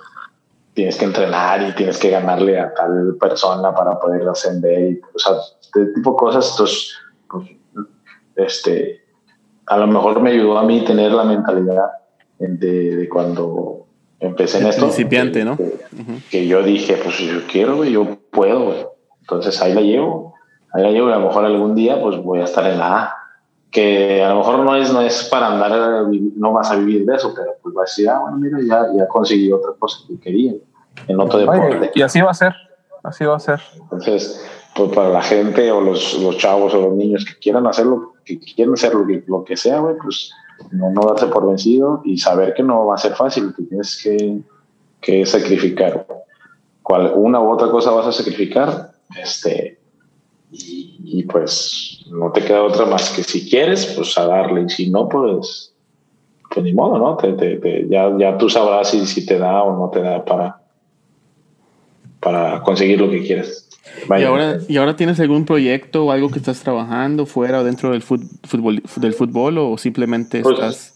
tienes 0.74 0.98
que 0.98 1.06
entrenar 1.06 1.62
y 1.62 1.76
tienes 1.76 1.98
que 1.98 2.10
ganarle 2.10 2.60
a 2.60 2.74
tal 2.74 3.18
persona 3.20 3.74
para 3.74 4.00
poder 4.00 4.28
ascender. 4.28 4.92
Y, 4.92 5.02
o 5.14 5.20
sea, 5.20 5.34
este 5.62 5.86
tipo 5.94 6.12
de 6.12 6.18
cosas. 6.18 6.52
Entonces, 6.52 6.96
pues, 7.34 7.50
este, 8.36 9.02
a 9.66 9.78
lo 9.78 9.88
mejor 9.88 10.22
me 10.22 10.32
ayudó 10.32 10.58
a 10.58 10.64
mí 10.64 10.84
tener 10.86 11.12
la 11.12 11.24
mentalidad 11.24 11.90
de, 12.40 13.08
cuando 13.12 13.86
empecé 14.20 14.60
en 14.60 14.68
esto. 14.68 14.84
Principiante, 14.84 15.44
¿no? 15.44 15.58
Que, 16.30 16.48
yo 16.48 16.64
dije, 16.64 16.98
pues 17.04 17.18
yo 17.18 17.42
quiero, 17.50 17.84
yo 17.84 18.18
puedo, 18.32 18.96
entonces 19.22 19.62
ahí 19.62 19.74
la 19.74 19.82
llevo, 19.82 20.36
ahí 20.74 20.84
la 20.84 20.92
llevo 20.92 21.10
y 21.10 21.14
a 21.14 21.18
lo 21.18 21.28
mejor 21.28 21.46
algún 21.46 21.76
día 21.76 22.02
pues 22.02 22.18
voy 22.18 22.40
a 22.40 22.46
estar 22.46 22.66
en 22.70 22.80
la 22.80 22.98
A. 22.98 23.16
Que 23.72 24.24
a 24.24 24.30
lo 24.30 24.38
mejor 24.38 24.60
no 24.60 24.76
es, 24.76 24.94
no 24.94 25.02
es 25.02 25.24
para 25.32 25.48
andar, 25.48 26.06
no 26.36 26.54
vas 26.54 26.70
a 26.70 26.76
vivir 26.76 27.08
de 27.08 27.16
eso, 27.16 27.34
pero 27.36 27.56
pues 27.60 27.74
vas 27.74 27.90
a 27.90 27.92
decir, 27.92 28.08
ah, 28.08 28.20
bueno, 28.20 28.38
mira, 28.38 28.60
ya, 28.62 28.86
ya 28.96 29.08
conseguí 29.08 29.52
otra 29.52 29.72
cosa 29.80 29.98
que 30.08 30.20
quería 30.20 30.54
en 31.08 31.20
otro 31.20 31.40
deporte. 31.40 31.90
Y 31.96 32.04
así 32.04 32.22
va 32.22 32.30
a 32.30 32.36
ser, 32.36 32.54
así 33.02 33.26
va 33.26 33.36
a 33.36 33.40
ser. 33.40 33.62
Entonces, 33.82 34.46
pues 34.76 34.92
para 34.92 35.10
la 35.10 35.22
gente 35.22 35.72
o 35.72 35.82
los, 35.82 36.20
los 36.20 36.38
chavos 36.38 36.74
o 36.74 36.82
los 36.82 36.96
niños 36.96 37.26
que 37.26 37.38
quieran 37.40 37.68
hacerlo, 37.68 38.14
que 38.26 38.40
quieren 38.40 38.74
hacer 38.74 38.94
lo 38.96 39.06
que, 39.06 39.24
lo 39.28 39.44
que 39.44 39.56
sea, 39.56 39.80
güey, 39.80 39.96
pues 40.02 40.32
no, 40.72 41.06
darse 41.06 41.28
por 41.28 41.48
vencido 41.48 42.02
y 42.04 42.18
saber 42.18 42.54
que 42.54 42.64
no 42.64 42.86
va 42.86 42.96
a 42.96 42.98
ser 42.98 43.14
fácil, 43.14 43.54
que 43.56 43.64
tienes 43.64 44.02
que, 44.02 44.40
que 45.02 45.26
sacrificar. 45.26 46.08
Cual, 46.82 47.14
una 47.16 47.40
u 47.40 47.52
otra 47.52 47.70
cosa 47.70 47.92
vas 47.92 48.08
a 48.08 48.12
sacrificar, 48.12 48.92
este, 49.22 49.80
y, 50.52 51.24
pues 51.24 52.06
no 52.12 52.32
te 52.32 52.44
queda 52.44 52.64
otra 52.64 52.86
más 52.86 53.10
que 53.12 53.24
si 53.24 53.50
quieres, 53.50 53.94
pues 53.96 54.18
a 54.18 54.26
darle, 54.26 54.64
y 54.64 54.70
si 54.70 54.90
no, 54.90 55.08
pues, 55.08 55.74
pues 56.54 56.64
ni 56.64 56.74
modo, 56.74 56.98
¿no? 56.98 57.18
Te, 57.18 57.88
ya, 57.90 58.16
ya 58.18 58.38
tú 58.38 58.50
sabrás 58.50 58.90
si, 58.90 59.06
si 59.06 59.26
te 59.26 59.38
da 59.38 59.64
o 59.64 59.78
no 59.78 59.90
te 59.90 60.02
da 60.02 60.24
para, 60.24 60.62
para 62.20 62.62
conseguir 62.62 63.00
lo 63.00 63.10
que 63.10 63.24
quieres. 63.24 63.63
¿Y 64.18 64.24
ahora, 64.24 64.58
¿Y 64.68 64.78
ahora 64.78 64.96
tienes 64.96 65.20
algún 65.20 65.46
proyecto 65.46 66.06
o 66.06 66.12
algo 66.12 66.30
que 66.30 66.40
estás 66.40 66.62
trabajando 66.62 67.26
fuera 67.26 67.60
o 67.60 67.64
dentro 67.64 67.92
del 67.92 68.02
fútbol, 68.02 68.82
del 68.98 69.14
fútbol 69.14 69.58
o 69.58 69.78
simplemente 69.78 70.42
pues, 70.42 70.56
estás... 70.56 70.90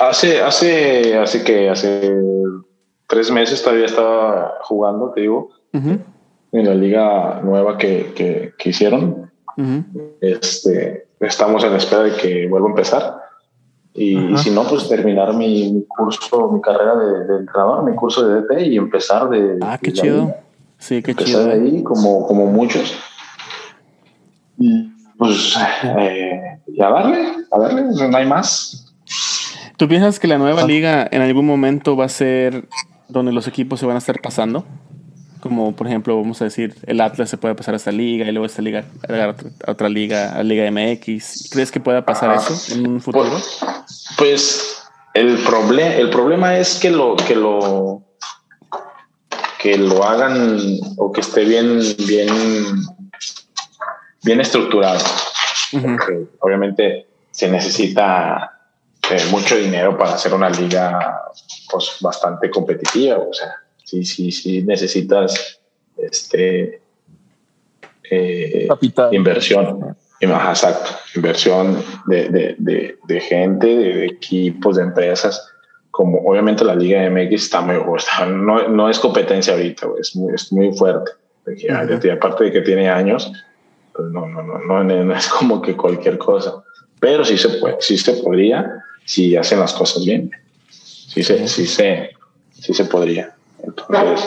Hace, 0.00 0.40
hace, 0.40 1.16
hace 1.16 1.44
que 1.44 1.68
hace 1.68 2.12
tres 3.06 3.30
meses 3.30 3.62
todavía 3.62 3.86
estaba 3.86 4.54
jugando, 4.62 5.12
te 5.12 5.20
digo 5.20 5.50
en 6.52 6.66
la 6.66 6.74
liga 6.74 7.40
nueva 7.42 7.78
que, 7.78 8.12
que, 8.56 8.68
hicieron. 8.68 9.30
este, 10.20 11.08
estamos 11.20 11.64
en 11.64 11.74
espera 11.74 12.02
de 12.04 12.16
que 12.16 12.48
vuelva 12.48 12.68
a 12.68 12.70
empezar. 12.70 13.16
Y, 13.92 14.36
si 14.36 14.50
no, 14.50 14.64
pues 14.64 14.88
terminar 14.88 15.34
mi, 15.34 15.84
curso, 15.88 16.50
mi 16.52 16.60
carrera 16.60 16.96
de, 16.96 17.38
entrenador, 17.38 17.84
mi 17.84 17.94
curso 17.96 18.26
de 18.26 18.42
DT 18.42 18.66
y 18.66 18.76
empezar 18.76 19.28
de. 19.28 19.58
Ah, 19.60 19.78
qué 19.80 19.92
chido. 19.92 20.34
Sí, 20.80 21.02
qué 21.02 21.14
chido. 21.14 21.50
ahí, 21.50 21.82
como, 21.84 22.26
como 22.26 22.46
muchos. 22.46 22.98
Y 24.58 24.90
pues, 25.16 25.54
eh, 25.84 26.58
y 26.66 26.82
a 26.82 26.88
darle, 26.88 27.28
a 27.52 27.58
darle, 27.58 27.82
no 28.08 28.16
hay 28.16 28.26
más. 28.26 28.86
¿Tú 29.76 29.86
piensas 29.86 30.18
que 30.18 30.26
la 30.26 30.38
nueva 30.38 30.64
liga 30.64 31.06
en 31.10 31.22
algún 31.22 31.46
momento 31.46 31.96
va 31.96 32.06
a 32.06 32.08
ser 32.08 32.68
donde 33.08 33.30
los 33.32 33.46
equipos 33.46 33.80
se 33.80 33.86
van 33.86 33.96
a 33.96 33.98
estar 33.98 34.20
pasando? 34.20 34.64
Como 35.40 35.76
por 35.76 35.86
ejemplo, 35.86 36.16
vamos 36.16 36.40
a 36.40 36.44
decir, 36.44 36.74
el 36.86 37.00
Atlas 37.00 37.28
se 37.28 37.36
puede 37.36 37.54
pasar 37.54 37.74
a 37.74 37.76
esta 37.76 37.92
liga 37.92 38.26
y 38.26 38.32
luego 38.32 38.46
esta 38.46 38.62
liga 38.62 38.84
a 39.08 39.70
otra, 39.70 39.88
liga, 39.88 40.34
a 40.34 40.42
Liga 40.42 40.70
MX. 40.70 41.50
¿Crees 41.50 41.70
que 41.70 41.80
pueda 41.80 42.04
pasar 42.04 42.34
eso 42.34 42.74
en 42.74 42.86
un 42.86 43.00
futuro? 43.00 43.28
Pues, 43.30 43.60
pues 44.16 44.82
el, 45.12 45.36
problema 45.38 45.94
el 45.94 46.10
problema 46.10 46.56
es 46.56 46.78
que 46.78 46.90
lo, 46.90 47.16
que 47.16 47.36
lo 47.36 48.09
que 49.60 49.76
lo 49.76 50.02
hagan 50.04 50.58
o 50.96 51.12
que 51.12 51.20
esté 51.20 51.44
bien, 51.44 51.80
bien 52.06 52.28
bien 54.22 54.40
estructurado. 54.40 55.00
Obviamente 56.40 57.06
se 57.30 57.48
necesita 57.48 58.58
eh, 59.10 59.24
mucho 59.30 59.56
dinero 59.56 59.96
para 59.96 60.14
hacer 60.14 60.34
una 60.34 60.50
liga 60.50 61.22
pues, 61.70 61.96
bastante 62.00 62.50
competitiva. 62.50 63.18
O 63.18 63.32
sea, 63.32 63.54
sí, 63.84 64.04
sí, 64.04 64.30
sí 64.30 64.62
necesitas 64.62 65.60
este, 65.96 66.82
eh, 68.10 68.68
inversión. 69.12 69.96
Exacto, 70.20 70.90
inversión 71.14 71.82
de, 72.06 72.28
de, 72.28 72.98
de, 73.02 73.20
gente, 73.20 73.66
de, 73.66 74.06
equipos, 74.06 74.76
de 74.76 74.82
empresas. 74.82 75.48
Como 76.00 76.18
obviamente 76.20 76.64
la 76.64 76.74
Liga 76.74 77.10
MX 77.10 77.42
está 77.42 77.60
muy, 77.60 77.74
no, 77.74 78.68
no 78.68 78.88
es 78.88 78.98
competencia 78.98 79.52
ahorita, 79.52 79.86
es, 80.00 80.16
muy, 80.16 80.34
es 80.34 80.50
muy 80.50 80.72
fuerte. 80.74 81.10
Aparte 82.10 82.44
de 82.44 82.52
que 82.52 82.62
tiene 82.62 82.88
años, 82.88 83.30
pues 83.92 84.08
no, 84.08 84.26
no, 84.26 84.42
no, 84.42 84.82
no, 84.82 85.14
es 85.14 85.28
como 85.28 85.60
que 85.60 85.76
cualquier 85.76 86.16
cosa. 86.16 86.64
Pero 87.00 87.22
sí 87.22 87.36
se 87.36 87.50
puede, 87.50 87.76
sí 87.80 87.98
se 87.98 88.14
podría 88.14 88.82
si 89.04 89.36
hacen 89.36 89.60
las 89.60 89.74
cosas 89.74 90.02
bien. 90.02 90.30
Sí 90.70 91.22
se, 91.22 91.46
sí 91.46 91.66
se, 91.66 92.12
sí 92.50 92.72
se 92.72 92.86
podría. 92.86 93.36
Entonces, 93.62 94.26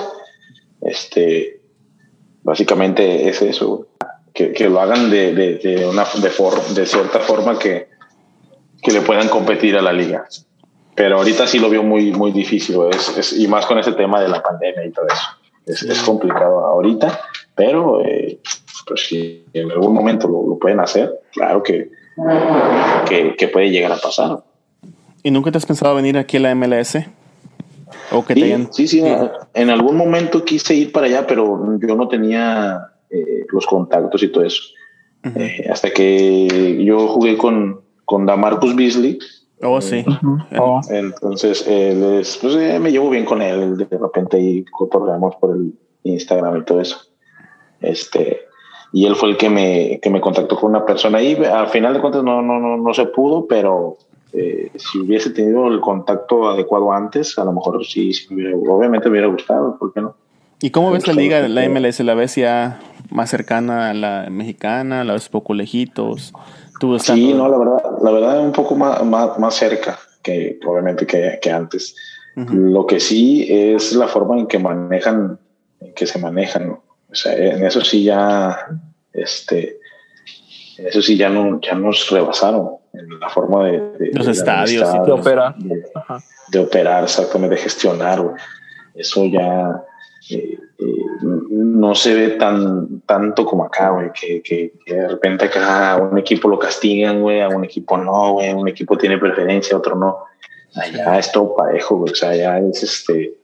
este, 0.82 1.60
básicamente 2.44 3.28
es 3.28 3.42
eso, 3.42 3.88
que, 4.32 4.52
que 4.52 4.70
lo 4.70 4.80
hagan 4.80 5.10
de, 5.10 5.34
de, 5.34 5.56
de 5.56 5.88
una, 5.88 6.04
de, 6.04 6.76
de 6.76 6.86
cierta 6.86 7.20
forma 7.20 7.58
que, 7.58 7.88
que 8.80 8.92
le 8.92 9.02
puedan 9.02 9.28
competir 9.28 9.76
a 9.76 9.82
la 9.82 9.92
liga. 9.92 10.28
Pero 10.96 11.18
ahorita 11.18 11.48
sí 11.48 11.60
lo 11.60 11.70
veo 11.70 11.84
muy, 11.84 12.12
muy 12.12 12.32
difícil, 12.32 12.78
es, 12.92 13.18
es, 13.18 13.40
y 13.40 13.48
más 13.48 13.66
con 13.66 13.80
ese 13.80 13.94
tema 13.94 14.22
de 14.22 14.30
la 14.30 14.42
pandemia 14.44 14.86
y 14.86 14.92
todo 14.92 15.08
eso. 15.08 15.24
Es, 15.66 15.82
es 15.84 16.02
complicado 16.02 16.60
ahorita, 16.60 17.20
pero 17.56 18.02
eh, 18.04 18.40
pues 18.86 19.08
si 19.08 19.46
en 19.54 19.72
algún 19.72 19.94
momento 19.94 20.28
lo, 20.28 20.46
lo 20.48 20.60
pueden 20.60 20.80
hacer, 20.80 21.22
claro 21.32 21.64
que, 21.64 21.90
que, 23.08 23.36
que, 23.36 23.48
puede 23.48 23.72
llegar 23.72 23.92
a 23.92 23.98
pasar. 23.98 24.44
¿Y 25.24 25.32
nunca 25.32 25.52
te 25.52 25.58
has 25.58 25.66
pensado 25.66 25.96
venir 25.96 26.18
aquí 26.18 26.38
a 26.38 26.42
la 26.42 26.56
MLS? 26.56 26.98
¿O 28.12 28.26
que 28.26 28.34
sí, 28.34 28.68
sí, 28.72 28.88
sí, 28.88 29.04
en 29.54 29.70
algún 29.70 29.96
momento 29.96 30.44
quise 30.44 30.76
ir 30.76 30.92
para 30.92 31.08
allá, 31.08 31.26
pero 31.26 31.78
yo 31.80 31.96
no 31.96 32.08
tenía 32.08 32.90
eh, 33.10 33.46
los 33.50 33.66
contactos 33.66 34.22
y 34.24 34.28
todo 34.28 34.44
eso. 34.44 34.62
eh, 35.24 35.68
hasta 35.72 35.92
que 35.92 36.84
yo 36.84 37.08
jugué 37.08 37.38
con, 37.38 37.82
con 38.06 38.26
Damarcus 38.26 38.76
Beasley. 38.76 39.20
Oh, 39.62 39.80
sí. 39.80 40.04
oh. 40.60 40.82
Entonces, 40.90 41.66
él 41.68 42.04
es, 42.20 42.38
pues, 42.38 42.56
eh, 42.56 42.80
me 42.80 42.92
llevo 42.92 43.10
bien 43.10 43.26
con 43.26 43.42
él. 43.42 43.78
De 43.78 43.98
repente 43.98 44.38
ahí 44.38 44.66
cotorreamos 44.66 45.36
por 45.38 45.56
el 45.56 45.74
Instagram 46.04 46.58
y 46.58 46.66
todo 46.66 46.82
eso. 46.82 46.98
Este, 47.80 48.42
y 48.92 49.06
él 49.06 49.16
fue 49.16 49.30
el 49.30 49.38
que 49.38 49.50
me, 49.50 50.00
que 50.02 50.10
me 50.10 50.22
contactó 50.22 50.56
con 50.56 50.72
una 50.72 50.86
persona 50.86 51.20
ahí. 51.20 51.36
Al 51.36 51.68
final 51.68 51.94
de 51.94 52.02
cuentas 52.02 52.24
no, 52.24 52.42
no, 52.42 52.60
no, 52.60 52.78
no 52.78 52.94
se 52.94 53.06
pudo, 53.06 53.48
pero 53.48 53.98
eh, 54.34 54.72
si 54.76 55.00
hubiese 55.00 55.30
tenido 55.30 55.68
el 55.68 55.80
contacto 55.80 56.50
adecuado 56.50 56.92
antes, 56.92 57.38
a 57.38 57.46
lo 57.46 57.54
mejor 57.54 57.86
sí, 57.86 58.14
sí 58.14 58.28
obviamente 58.68 59.08
me 59.08 59.14
hubiera 59.14 59.28
gustado, 59.28 59.78
¿por 59.78 59.94
qué 59.94 60.02
no? 60.02 60.16
¿Y 60.62 60.72
cómo 60.72 60.92
ves 60.92 61.06
la 61.08 61.14
liga, 61.14 61.48
la 61.48 61.68
MLS? 61.68 62.00
¿La 62.00 62.14
ves 62.14 62.36
ya 62.36 62.80
más 63.10 63.30
cercana 63.30 63.90
a 63.90 63.94
la 63.94 64.28
mexicana? 64.32 65.04
¿La 65.04 65.14
ves 65.14 65.28
poco 65.28 65.54
lejitos? 65.54 66.34
¿Tú 66.84 67.00
sí, 67.00 67.34
no, 67.34 67.48
la 67.48 67.58
verdad, 67.58 67.82
la 68.02 68.12
verdad 68.12 68.40
un 68.42 68.52
poco 68.52 68.76
más, 68.76 69.02
más, 69.06 69.40
más 69.40 69.56
cerca 69.56 69.98
que 70.22 70.60
obviamente 70.66 71.08
que, 71.08 71.40
que 71.42 71.50
antes. 71.50 71.96
Uh 72.36 72.42
-huh. 72.42 72.54
Lo 72.74 72.86
que 72.86 73.00
sí 73.00 73.48
es 73.50 73.94
la 73.94 74.10
forma 74.10 74.38
en 74.38 74.48
que 74.48 74.60
manejan, 74.60 75.40
en 75.80 75.94
que 75.94 76.06
se 76.06 76.20
manejan. 76.20 76.68
¿no? 76.68 76.84
O 77.10 77.16
sea, 77.16 77.38
en 77.38 77.64
eso 77.66 77.80
sí 77.80 78.04
ya, 78.04 78.68
este, 79.14 79.80
en 80.78 80.88
eso 80.88 81.02
sí 81.02 81.16
ya, 81.16 81.30
no, 81.30 81.62
ya 81.62 81.74
nos 81.74 82.10
rebasaron 82.10 82.72
en 82.92 83.18
la 83.18 83.30
forma 83.30 83.64
de, 83.64 83.80
de 83.98 84.12
los 84.14 84.26
de 84.26 84.34
estadios 84.34 84.94
y 84.94 85.06
de 85.06 85.12
operar, 85.14 85.56
de, 85.60 85.86
de, 86.52 86.60
operar 86.60 87.06
exactamente, 87.06 87.56
de 87.56 87.62
gestionar. 87.62 88.22
Eso 88.94 89.24
ya 89.24 89.82
eh, 90.30 90.58
eh, 90.80 91.06
no 91.50 91.96
se 91.96 92.14
ve 92.14 92.28
tan 92.32 93.02
tanto 93.02 93.46
como 93.46 93.66
acá, 93.66 93.90
güey, 93.90 94.12
que, 94.14 94.42
que, 94.42 94.74
que, 94.86 94.94
de 94.94 95.08
repente 95.08 95.46
acá 95.46 95.94
a 95.94 95.98
un 95.98 96.18
equipo 96.18 96.48
lo 96.48 96.58
castigan, 96.58 97.22
güey, 97.22 97.42
a 97.42 97.50
un 97.50 97.66
equipo 97.66 97.98
no, 97.98 98.34
güey, 98.34 98.54
un 98.54 98.68
equipo 98.68 98.98
tiene 98.98 99.18
preferencia, 99.18 99.78
otro 99.78 99.96
no. 99.96 100.20
Allá 100.76 101.20
es 101.20 101.32
todo 101.32 101.56
parejo, 101.56 101.98
güey, 101.98 102.14
o 102.14 102.16
sea, 102.16 102.36
ya 102.36 102.58
es 102.60 102.82
este, 102.84 103.36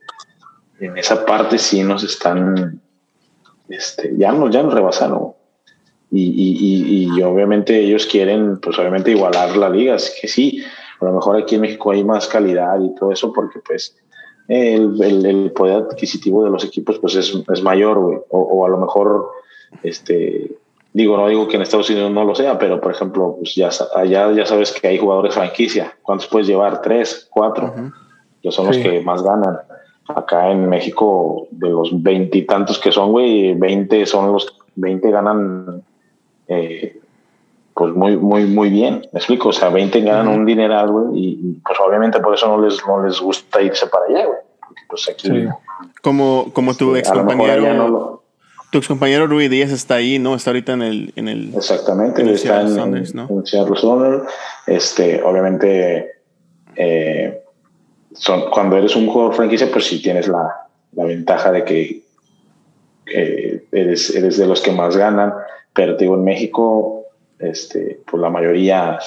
en 0.80 0.96
esa 0.96 1.24
parte 1.24 1.58
sí 1.58 1.82
nos 1.82 2.02
están, 2.02 2.80
este, 3.68 4.14
ya 4.16 4.32
nos, 4.32 4.50
ya 4.50 4.62
nos 4.62 4.74
rebasaron. 4.74 5.34
Y, 6.10 6.24
y, 6.24 7.06
y, 7.06 7.18
y, 7.18 7.22
obviamente 7.22 7.78
ellos 7.78 8.04
quieren, 8.06 8.58
pues 8.58 8.76
obviamente 8.80 9.12
igualar 9.12 9.56
la 9.56 9.68
liga, 9.68 9.94
así 9.94 10.10
que 10.20 10.26
sí, 10.26 10.64
a 11.00 11.04
lo 11.04 11.12
mejor 11.12 11.36
aquí 11.36 11.54
en 11.54 11.60
México 11.60 11.92
hay 11.92 12.02
más 12.02 12.26
calidad 12.26 12.80
y 12.80 12.92
todo 12.96 13.12
eso 13.12 13.32
porque 13.32 13.60
pues 13.60 13.96
el, 14.50 15.00
el, 15.00 15.26
el, 15.26 15.52
poder 15.52 15.84
adquisitivo 15.84 16.42
de 16.42 16.50
los 16.50 16.64
equipos 16.64 16.98
pues 16.98 17.14
es, 17.14 17.32
es 17.52 17.62
mayor, 17.62 18.00
güey. 18.00 18.18
O, 18.30 18.40
o, 18.40 18.66
a 18.66 18.68
lo 18.68 18.78
mejor, 18.78 19.30
este, 19.84 20.50
digo, 20.92 21.16
no 21.16 21.28
digo 21.28 21.46
que 21.46 21.54
en 21.54 21.62
Estados 21.62 21.88
Unidos 21.88 22.10
no 22.10 22.24
lo 22.24 22.34
sea, 22.34 22.58
pero 22.58 22.80
por 22.80 22.90
ejemplo, 22.90 23.36
pues 23.38 23.54
ya, 23.54 23.70
allá 23.94 24.32
ya 24.32 24.44
sabes 24.44 24.72
que 24.72 24.88
hay 24.88 24.98
jugadores 24.98 25.34
franquicia. 25.34 25.96
¿Cuántos 26.02 26.26
puedes 26.26 26.48
llevar? 26.48 26.82
Tres, 26.82 27.28
cuatro. 27.30 27.66
Uh 27.66 27.80
-huh. 27.80 27.92
Ellos 28.42 28.54
son 28.54 28.66
sí. 28.66 28.82
los 28.82 28.90
que 28.90 29.00
más 29.02 29.22
ganan. 29.22 29.58
Acá 30.08 30.50
en 30.50 30.68
México, 30.68 31.46
de 31.52 31.70
los 31.70 32.02
veintitantos 32.02 32.80
que 32.80 32.90
son, 32.90 33.12
güey, 33.12 33.54
veinte 33.54 34.04
son 34.04 34.32
los, 34.32 34.58
veinte 34.74 35.12
ganan, 35.12 35.84
eh, 36.48 36.99
pues 37.74 37.94
muy, 37.94 38.16
muy, 38.16 38.44
muy 38.44 38.70
bien. 38.70 39.06
Me 39.12 39.18
explico. 39.18 39.48
O 39.48 39.52
sea, 39.52 39.68
20 39.70 40.00
ganan 40.00 40.28
uh 40.28 40.30
-huh. 40.30 40.36
un 40.36 40.46
dineral, 40.46 40.90
güey, 40.90 41.06
y, 41.14 41.60
pues 41.64 41.78
obviamente 41.80 42.20
por 42.20 42.34
eso 42.34 42.48
no 42.48 42.62
les, 42.62 42.84
no 42.86 43.02
les 43.02 43.20
gusta 43.20 43.62
irse 43.62 43.86
para 43.86 44.04
allá, 44.06 44.26
güey. 44.26 44.38
Pues 44.88 45.08
aquí, 45.08 45.28
sí. 45.28 45.46
Como, 46.02 46.52
como 46.52 46.74
tu 46.74 46.96
ex 46.96 47.10
compañero. 47.10 47.74
No 47.74 47.88
lo... 47.88 48.22
Tu 48.70 48.78
ex 48.78 48.88
compañero 48.88 49.26
Rui 49.26 49.48
Díaz 49.48 49.70
está 49.72 49.96
ahí, 49.96 50.18
¿no? 50.18 50.34
Está 50.34 50.50
ahorita 50.50 50.72
en 50.72 50.82
el. 50.82 51.12
En 51.16 51.28
el 51.28 51.54
Exactamente, 51.54 52.22
en 52.22 52.28
el 52.28 52.34
está 52.34 52.60
en, 52.62 52.76
¿no? 53.14 53.28
en 53.28 53.46
Seattle. 53.46 54.22
Este, 54.66 55.22
obviamente, 55.22 56.12
eh, 56.76 57.42
son, 58.12 58.50
cuando 58.50 58.76
eres 58.76 58.94
un 58.96 59.06
jugador 59.06 59.34
franquicia, 59.34 59.70
pues 59.72 59.86
sí 59.86 60.02
tienes 60.02 60.28
la, 60.28 60.68
la 60.92 61.04
ventaja 61.04 61.50
de 61.50 61.64
que 61.64 62.02
eh, 63.06 63.64
eres, 63.72 64.14
eres 64.14 64.36
de 64.38 64.46
los 64.46 64.60
que 64.60 64.72
más 64.72 64.96
ganan. 64.96 65.32
Pero 65.72 65.96
te 65.96 66.04
digo, 66.04 66.16
en 66.16 66.24
México, 66.24 66.99
este, 67.40 68.00
pues 68.08 68.20
la 68.20 68.30
mayoría, 68.30 68.98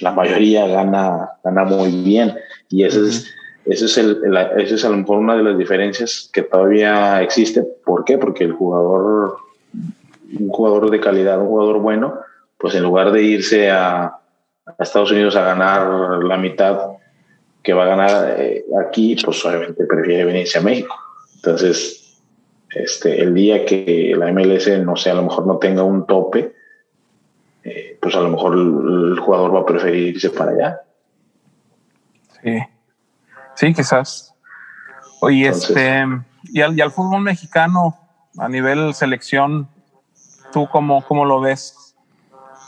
la 0.00 0.12
mayoría 0.12 0.66
gana, 0.66 1.30
gana 1.42 1.64
muy 1.64 1.90
bien. 2.02 2.34
Y 2.68 2.84
ese 2.84 3.00
uh 3.00 3.02
-huh. 3.04 3.08
es, 3.08 3.26
ese 3.66 3.84
es, 3.86 3.98
el, 3.98 4.20
el, 4.24 4.36
ese 4.60 4.76
es 4.76 4.84
a 4.84 4.88
lo 4.90 4.96
mejor 4.96 5.18
una 5.18 5.36
de 5.36 5.42
las 5.42 5.58
diferencias 5.58 6.30
que 6.32 6.42
todavía 6.42 7.22
existe. 7.22 7.62
¿Por 7.84 8.04
qué? 8.04 8.18
Porque 8.18 8.44
el 8.44 8.52
jugador, 8.52 9.36
un 10.38 10.48
jugador 10.48 10.90
de 10.90 11.00
calidad, 11.00 11.40
un 11.40 11.48
jugador 11.48 11.80
bueno, 11.80 12.14
pues 12.58 12.74
en 12.74 12.82
lugar 12.82 13.12
de 13.12 13.22
irse 13.22 13.70
a, 13.70 14.04
a 14.04 14.74
Estados 14.78 15.12
Unidos 15.12 15.36
a 15.36 15.42
ganar 15.42 16.22
la 16.24 16.36
mitad 16.36 16.78
que 17.62 17.72
va 17.72 17.84
a 17.84 17.88
ganar 17.88 18.36
eh, 18.38 18.64
aquí, 18.86 19.16
pues 19.22 19.44
obviamente 19.44 19.84
prefiere 19.84 20.24
venirse 20.24 20.58
a 20.58 20.62
México. 20.62 20.94
Entonces, 21.36 22.18
este, 22.70 23.20
el 23.20 23.34
día 23.34 23.64
que 23.64 24.14
la 24.16 24.32
MLS, 24.32 24.68
no 24.84 24.96
sé, 24.96 25.10
a 25.10 25.14
lo 25.14 25.22
mejor 25.22 25.46
no 25.46 25.58
tenga 25.58 25.82
un 25.82 26.06
tope, 26.06 26.54
eh, 27.68 27.98
pues 28.00 28.14
a 28.14 28.20
lo 28.20 28.30
mejor 28.30 28.54
el, 28.54 29.12
el, 29.12 29.18
jugador 29.18 29.54
va 29.54 29.60
a 29.60 29.66
preferir 29.66 30.14
irse 30.14 30.30
para 30.30 30.52
allá. 30.52 30.80
Sí, 32.42 32.58
sí, 33.54 33.74
quizás. 33.74 34.34
Oye, 35.20 35.46
Entonces, 35.46 35.70
este, 35.70 36.04
y 36.44 36.60
al, 36.60 36.76
y 36.78 36.80
al, 36.80 36.90
fútbol 36.90 37.22
mexicano 37.22 37.96
a 38.38 38.48
nivel 38.48 38.94
selección, 38.94 39.68
¿tú 40.52 40.68
cómo, 40.70 41.04
cómo 41.06 41.24
lo 41.24 41.40
ves? 41.40 41.94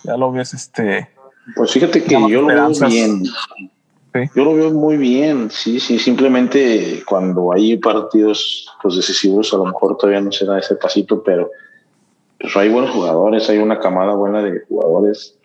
Ya 0.05 0.17
lo 0.17 0.33
ves, 0.33 0.55
este. 0.55 1.09
Pues 1.55 1.73
fíjate 1.73 2.03
que 2.03 2.15
yo 2.29 2.43
lo 2.43 2.47
veo 2.47 2.69
bien. 2.89 3.25
Sí. 3.25 3.71
Yo 4.35 4.45
lo 4.45 4.55
veo 4.55 4.73
muy 4.73 4.97
bien, 4.97 5.51
sí, 5.53 5.79
sí, 5.79 5.97
simplemente 5.97 7.05
cuando 7.07 7.53
hay 7.53 7.77
partidos 7.77 8.67
pues, 8.83 8.97
decisivos 8.97 9.55
a 9.55 9.57
lo 9.59 9.67
mejor 9.67 9.97
todavía 9.97 10.21
no 10.21 10.33
se 10.33 10.47
da 10.47 10.59
ese 10.59 10.75
pasito, 10.75 11.23
pero 11.23 11.49
pues 12.41 12.57
hay 12.57 12.71
buenos 12.71 12.91
jugadores, 12.91 13.49
hay 13.51 13.59
una 13.59 13.79
camada 13.79 14.15
buena 14.15 14.43
de 14.43 14.61
jugadores, 14.61 15.39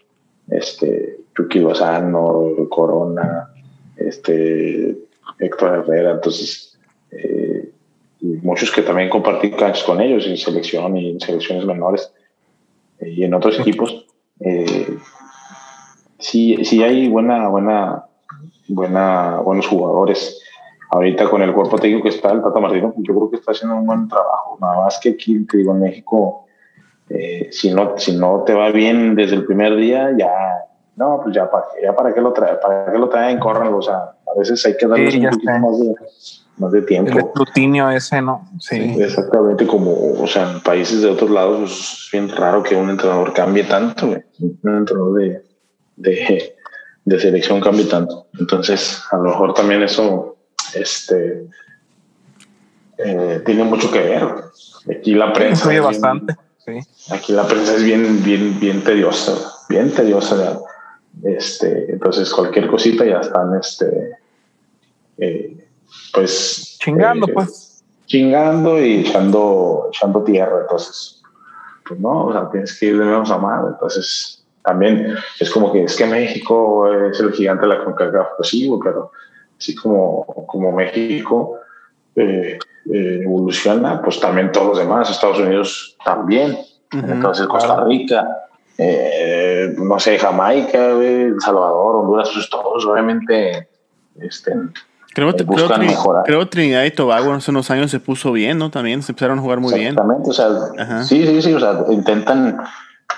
este, 0.49 1.19
Chucky 1.35 1.59
Lozano, 1.59 2.53
Corona, 2.69 3.49
este, 3.97 4.97
Héctor 5.39 5.79
Herrera, 5.79 6.11
entonces, 6.11 6.79
eh, 7.11 7.69
muchos 8.21 8.71
que 8.71 8.81
también 8.81 9.09
compartí 9.09 9.51
canchas 9.51 9.83
con 9.83 9.99
ellos 9.99 10.25
en 10.25 10.37
selección 10.37 10.95
y 10.95 11.11
en 11.11 11.19
selecciones 11.19 11.65
menores 11.65 12.11
y 13.01 13.23
en 13.23 13.33
otros 13.33 13.59
equipos. 13.59 14.05
Eh, 14.39 14.97
sí, 16.17 16.63
sí 16.63 16.81
hay 16.81 17.09
buena, 17.09 17.49
buena, 17.49 18.05
buena, 18.69 19.41
buenos 19.41 19.67
jugadores. 19.67 20.41
Ahorita 20.91 21.29
con 21.29 21.41
el 21.41 21.53
cuerpo 21.53 21.77
técnico 21.77 22.03
que 22.03 22.09
está 22.09 22.31
el 22.31 22.41
Tata 22.41 22.59
Martino, 22.59 22.93
yo 22.97 23.13
creo 23.13 23.29
que 23.29 23.35
está 23.35 23.51
haciendo 23.51 23.75
un 23.75 23.85
buen 23.85 24.07
trabajo. 24.07 24.57
Nada 24.61 24.85
más 24.85 24.97
que 24.99 25.09
aquí, 25.09 25.45
te 25.45 25.57
digo, 25.57 25.73
en 25.73 25.81
México, 25.81 26.44
eh, 27.09 27.49
si, 27.51 27.73
no, 27.73 27.97
si 27.97 28.15
no 28.17 28.43
te 28.45 28.53
va 28.53 28.71
bien 28.71 29.15
desde 29.15 29.35
el 29.35 29.45
primer 29.45 29.75
día, 29.75 30.11
ya, 30.17 30.31
no, 30.95 31.19
pues 31.23 31.35
ya 31.35 31.49
para, 31.49 31.65
ya 31.81 31.95
para 31.95 32.13
qué 32.13 32.21
lo 32.21 32.33
trae, 32.33 32.55
para 32.55 32.91
qué 32.91 32.97
lo 32.97 33.09
traen, 33.09 33.39
córranlo, 33.39 33.77
o 33.77 33.81
sea, 33.81 33.95
a 33.95 34.39
veces 34.39 34.65
hay 34.65 34.75
que 34.77 34.87
darle 34.87 35.17
un 35.17 35.29
poquito 35.29 35.51
más 35.51 35.79
de, 35.79 35.95
más 36.57 36.71
de 36.71 36.81
tiempo. 36.81 37.11
El 37.11 37.17
escrutinio 37.19 37.89
ese, 37.91 38.21
¿no? 38.21 38.49
Sí. 38.59 38.95
Exactamente, 38.99 39.67
como, 39.67 39.91
o 40.19 40.27
sea, 40.27 40.51
en 40.51 40.61
países 40.61 41.01
de 41.01 41.09
otros 41.09 41.29
lados 41.29 41.59
pues, 41.59 41.71
es 41.71 42.09
bien 42.11 42.29
raro 42.35 42.63
que 42.63 42.75
un 42.75 42.89
entrenador 42.89 43.33
cambie 43.33 43.65
tanto, 43.65 44.07
un 44.07 44.77
entrenador 44.77 45.13
de, 45.15 45.43
de, 45.97 46.55
de 47.05 47.19
selección 47.19 47.61
cambie 47.61 47.85
tanto. 47.85 48.27
Entonces, 48.39 49.03
a 49.11 49.17
lo 49.17 49.23
mejor 49.23 49.53
también 49.53 49.83
eso, 49.83 50.37
este, 50.73 51.47
eh, 52.97 53.41
tiene 53.45 53.63
mucho 53.63 53.91
que 53.91 53.99
ver. 53.99 54.23
Aquí 54.89 55.13
la 55.13 55.33
prensa. 55.33 55.69
bastante. 55.81 56.35
Aquí 57.11 57.34
la 57.34 57.47
prensa 57.47 57.76
es 57.76 57.84
bien, 57.84 58.24
bien, 58.24 58.59
bien 58.59 58.84
tediosa, 58.84 59.34
bien 59.70 59.91
tediosa. 59.91 60.59
Este, 61.24 61.91
entonces 61.91 62.34
cualquier 62.34 62.68
cosita 62.68 63.05
ya 63.05 63.20
están, 63.20 63.55
este, 63.55 64.18
eh, 65.18 65.68
pues 66.13 66.78
chingando, 66.80 67.28
eh, 67.28 67.34
pues 67.34 67.84
chingando 68.05 68.84
y 68.84 69.01
echando, 69.01 69.89
echando 69.89 70.24
tierra. 70.24 70.61
Entonces, 70.61 71.22
pues 71.88 71.99
no, 71.99 72.28
o 72.28 72.32
sea, 72.32 72.49
tienes 72.49 72.78
que 72.80 72.88
ir 72.88 72.97
de 72.97 73.05
menos 73.05 73.30
a 73.32 73.38
más. 73.38 73.66
Entonces, 73.68 74.43
también 74.63 75.16
es 75.39 75.51
como 75.51 75.72
que 75.72 75.84
es 75.84 75.95
que 75.95 76.05
México 76.05 76.91
es 76.91 77.20
el 77.20 77.32
gigante 77.32 77.68
de 77.68 77.76
la 77.76 77.84
CONCACAF, 77.84 78.28
pues 78.38 78.49
sí, 78.49 78.70
pero 78.84 79.11
así 79.57 79.76
como, 79.76 80.26
como 80.47 80.72
México 80.72 81.59
eh, 82.16 82.59
eh, 82.93 83.20
evoluciona, 83.24 84.01
pues 84.01 84.20
también 84.20 84.51
todos 84.51 84.68
los 84.68 84.78
demás, 84.78 85.09
Estados 85.09 85.39
Unidos 85.39 85.97
también, 86.03 86.57
entonces 86.91 87.47
Costa 87.47 87.84
Rica, 87.84 88.28
eh, 88.78 89.74
no 89.78 89.99
sé, 89.99 90.20
Jamaica, 90.20 90.91
El 90.91 91.36
Salvador, 91.39 91.97
Honduras, 91.97 92.30
pues 92.34 92.49
todos 92.49 92.86
obviamente 92.86 93.68
este, 94.20 94.53
Creo, 95.16 95.34
creo, 95.34 95.70
creo, 96.26 96.49
Trinidad 96.49 96.84
y 96.84 96.91
Tobago 96.91 97.32
hace 97.32 97.49
unos 97.49 97.72
años 97.72 97.89
se 97.89 98.01
puso 98.01 98.34
bien, 98.34 98.57
¿no? 98.57 98.70
También 98.70 99.01
se 99.01 99.13
empezaron 99.13 99.39
a 99.39 99.41
jugar 99.41 99.61
muy 99.61 99.74
bien. 99.74 99.93
Exactamente, 99.93 100.30
o 100.30 100.34
sea, 100.34 101.03
sí, 101.03 101.26
sí, 101.26 101.41
sí, 101.41 101.53
o 101.53 101.59
sea, 101.59 101.86
intentan 101.89 102.57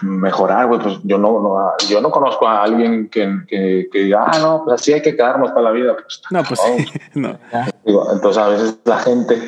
mejorar, 0.02 0.68
güey, 0.68 0.80
pues 0.80 1.00
yo 1.04 1.18
no, 1.18 1.42
no, 1.42 1.58
yo 1.90 2.02
no 2.02 2.12
conozco 2.12 2.48
a 2.48 2.64
alguien 2.64 3.10
que, 3.10 3.42
que, 3.48 3.88
que, 3.92 4.00
diga, 4.00 4.26
ah, 4.28 4.40
no, 4.40 4.64
pues 4.64 4.82
así 4.82 4.94
hay 4.94 5.02
que 5.02 5.16
quedarnos 5.16 5.52
para 5.52 5.64
la 5.64 5.72
vida. 5.72 5.96
Pues, 5.96 6.22
no, 6.32 6.44
pues 6.44 6.60
no. 7.16 7.38
entonces 8.14 8.38
a 8.38 8.48
veces 8.50 8.80
la 8.86 8.98
gente 9.00 9.42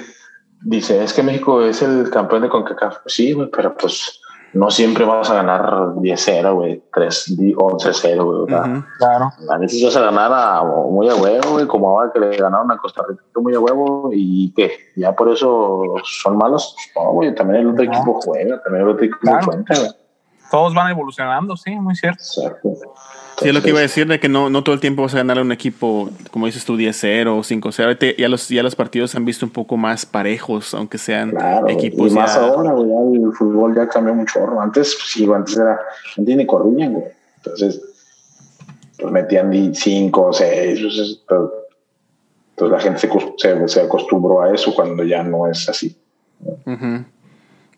dice, 0.61 1.03
es 1.03 1.13
que 1.13 1.23
México 1.23 1.61
es 1.61 1.81
el 1.81 2.09
campeón 2.09 2.43
de 2.43 2.49
CONCACAF. 2.49 2.99
Pues 3.03 3.13
sí, 3.13 3.33
güey, 3.33 3.49
pero 3.49 3.75
pues 3.75 4.21
no 4.53 4.71
siempre 4.71 5.05
vas 5.05 5.29
a 5.29 5.35
ganar 5.35 5.63
10-0, 5.95 6.53
güey, 6.55 6.83
11-0, 6.91 8.23
güey. 8.23 8.47
Claro. 8.97 9.31
A 9.49 9.57
veces 9.57 9.83
vas 9.83 9.95
a 9.95 10.01
ganar 10.01 10.31
a, 10.33 10.63
muy 10.63 11.07
a 11.09 11.15
huevo, 11.15 11.51
güey, 11.51 11.67
como 11.67 11.89
ahora 11.89 12.11
que 12.11 12.19
le 12.19 12.37
ganaron 12.37 12.71
a 12.71 12.77
Costa 12.77 13.03
Rica 13.07 13.23
muy 13.35 13.53
a 13.53 13.59
huevo 13.59 14.09
y 14.11 14.51
que 14.53 14.71
ya 14.95 15.15
por 15.15 15.29
eso 15.29 15.95
son 16.03 16.37
malos. 16.37 16.75
No, 16.95 17.11
güey, 17.13 17.33
también 17.35 17.61
el 17.61 17.67
otro 17.69 17.83
equipo 17.83 18.19
juega, 18.21 18.61
también 18.63 18.85
el 18.85 18.91
otro 18.91 19.05
equipo 19.05 19.31
cuenta, 19.45 19.75
güey 19.77 19.91
todos 20.49 20.73
van 20.73 20.91
evolucionando, 20.91 21.55
sí, 21.55 21.71
muy 21.71 21.95
cierto. 21.95 22.23
Sí, 22.23 23.47
es 23.47 23.53
lo 23.53 23.61
que 23.61 23.69
iba 23.69 23.79
a 23.79 23.83
decir, 23.83 24.07
de 24.07 24.19
que 24.19 24.27
no, 24.27 24.49
no 24.49 24.63
todo 24.63 24.75
el 24.75 24.81
tiempo 24.81 25.03
vas 25.03 25.13
a 25.13 25.17
ganar 25.17 25.37
a 25.37 25.41
un 25.41 25.51
equipo, 25.51 26.09
como 26.31 26.45
dices 26.45 26.65
tú, 26.65 26.77
10-0 26.77 27.27
o 27.27 27.39
5-0. 27.39 28.15
Ya 28.17 28.27
los, 28.27 28.49
ya 28.49 28.63
los 28.63 28.75
partidos 28.75 29.11
se 29.11 29.17
han 29.17 29.25
visto 29.25 29.45
un 29.45 29.51
poco 29.51 29.77
más 29.77 30.05
parejos, 30.05 30.73
aunque 30.73 30.97
sean 30.97 31.33
equipos. 31.67 32.11
Y 32.11 32.15
más 32.15 32.35
ahora, 32.35 32.73
güey, 32.73 33.23
el 33.23 33.31
fútbol 33.33 33.75
ya 33.75 33.87
cambió 33.87 34.13
mucho. 34.13 34.39
Antes, 34.59 34.95
pues, 34.95 35.11
sí, 35.11 35.29
antes 35.33 35.55
era, 35.55 35.79
no 36.17 36.25
tiene 36.25 36.45
corrían, 36.45 36.93
güey. 36.93 37.05
Entonces, 37.37 37.81
pues 38.97 39.11
metían 39.13 39.73
5 39.73 40.21
o 40.21 40.33
6. 40.33 40.79
Entonces, 40.79 41.23
la 42.57 42.79
gente 42.79 42.99
se, 42.99 43.67
se, 43.67 43.81
acostumbró 43.81 44.41
a 44.41 44.53
eso 44.53 44.75
cuando 44.75 45.03
ya 45.03 45.23
no 45.23 45.47
es 45.47 45.69
así. 45.69 45.97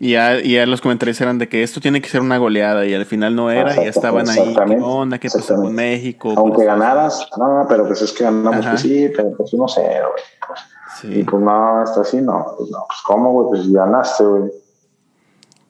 Y 0.03 0.13
ya, 0.13 0.65
los 0.65 0.81
comentarios 0.81 1.21
eran 1.21 1.37
de 1.37 1.47
que 1.47 1.61
esto 1.61 1.79
tiene 1.79 2.01
que 2.01 2.09
ser 2.09 2.21
una 2.21 2.39
goleada 2.39 2.87
y 2.87 2.93
al 2.95 3.05
final 3.05 3.35
no 3.35 3.51
era 3.51 3.73
y 3.75 3.83
ya 3.83 3.89
estaban 3.91 4.27
ahí. 4.27 4.55
¿Qué 4.55 4.77
onda? 4.81 5.19
¿Qué 5.19 5.29
pasó 5.29 5.55
con 5.55 5.75
México? 5.75 6.33
Aunque 6.35 6.65
ganaras, 6.65 7.29
no, 7.37 7.67
pero 7.69 7.85
pues 7.85 8.01
es 8.01 8.11
que 8.11 8.23
ganamos, 8.23 8.65
pues 8.65 8.81
sí, 8.81 9.11
pero 9.15 9.31
pues 9.37 9.53
no 9.53 9.67
sé, 9.67 9.81
güey. 9.81 10.23
Pues, 10.47 10.59
sí. 10.99 11.19
Y 11.19 11.23
pues 11.23 11.43
no, 11.43 11.81
hasta 11.81 12.01
así, 12.01 12.17
no, 12.19 12.43
pues 12.57 12.71
no, 12.71 12.79
pues 12.87 12.99
cómo, 13.05 13.31
güey, 13.31 13.49
pues 13.49 13.71
ganaste, 13.71 14.23
güey. 14.23 14.51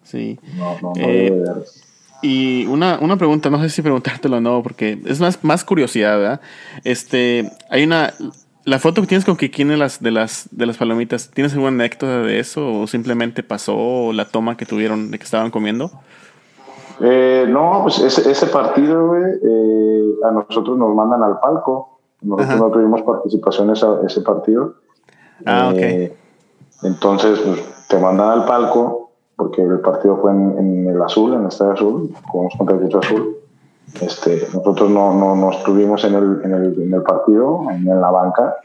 Sí. 0.03 0.39
No, 0.55 0.75
no, 0.81 0.93
no 0.95 1.01
eh, 1.01 1.43
y 2.21 2.65
una, 2.67 2.99
una 3.01 3.17
pregunta, 3.17 3.49
no 3.49 3.61
sé 3.61 3.69
si 3.69 3.81
preguntártelo 3.81 4.37
o 4.37 4.41
no, 4.41 4.63
porque 4.63 4.97
es 5.07 5.19
más, 5.19 5.43
más 5.43 5.65
curiosidad, 5.65 6.17
¿verdad? 6.17 6.41
Este, 6.85 7.51
hay 7.69 7.83
una, 7.83 8.13
la 8.63 8.79
foto 8.79 9.01
que 9.01 9.07
tienes 9.07 9.25
con 9.25 9.37
Kikín 9.37 9.69
de 9.69 9.77
las, 9.77 10.01
de 10.01 10.11
las, 10.11 10.47
de 10.51 10.65
las 10.65 10.77
palomitas, 10.77 11.31
¿tienes 11.31 11.53
alguna 11.53 11.69
anécdota 11.69 12.19
de 12.21 12.39
eso? 12.39 12.81
¿O 12.81 12.87
simplemente 12.87 13.43
pasó 13.43 14.11
la 14.13 14.25
toma 14.25 14.57
que 14.57 14.65
tuvieron 14.65 15.11
de 15.11 15.17
que 15.17 15.23
estaban 15.23 15.51
comiendo? 15.51 15.91
Eh, 16.99 17.45
no, 17.49 17.79
pues 17.83 17.99
ese, 17.99 18.29
ese 18.29 18.47
partido, 18.47 19.07
güey, 19.07 19.23
eh, 19.23 20.13
a 20.23 20.31
nosotros 20.31 20.77
nos 20.77 20.93
mandan 20.93 21.23
al 21.23 21.39
palco. 21.39 21.99
Nosotros 22.21 22.59
no 22.59 22.69
tuvimos 22.69 23.01
participación 23.01 23.69
en 23.69 24.05
ese 24.05 24.21
partido. 24.21 24.75
Ah, 25.45 25.69
ok. 25.71 25.77
Eh, 25.79 26.17
entonces, 26.83 27.39
pues, 27.39 27.87
te 27.87 27.97
mandan 27.97 28.29
al 28.29 28.45
palco, 28.45 29.11
porque 29.35 29.63
el 29.63 29.79
partido 29.79 30.17
fue 30.17 30.31
en, 30.31 30.87
el 30.87 31.01
azul, 31.01 31.33
en 31.33 31.41
el 31.41 31.47
estadio 31.47 31.73
azul, 31.73 32.13
jugamos 32.27 32.53
contra 32.57 32.77
el 32.77 32.95
azul. 32.95 33.37
Este, 33.99 34.47
nosotros 34.53 34.89
no, 34.89 35.13
no, 35.13 35.35
no 35.35 35.51
estuvimos 35.51 36.03
en 36.05 36.15
el, 36.15 36.41
en, 36.43 36.53
el, 36.53 36.81
en 36.81 36.93
el, 36.93 37.03
partido, 37.03 37.63
en, 37.69 37.85
la 37.85 38.09
banca. 38.09 38.55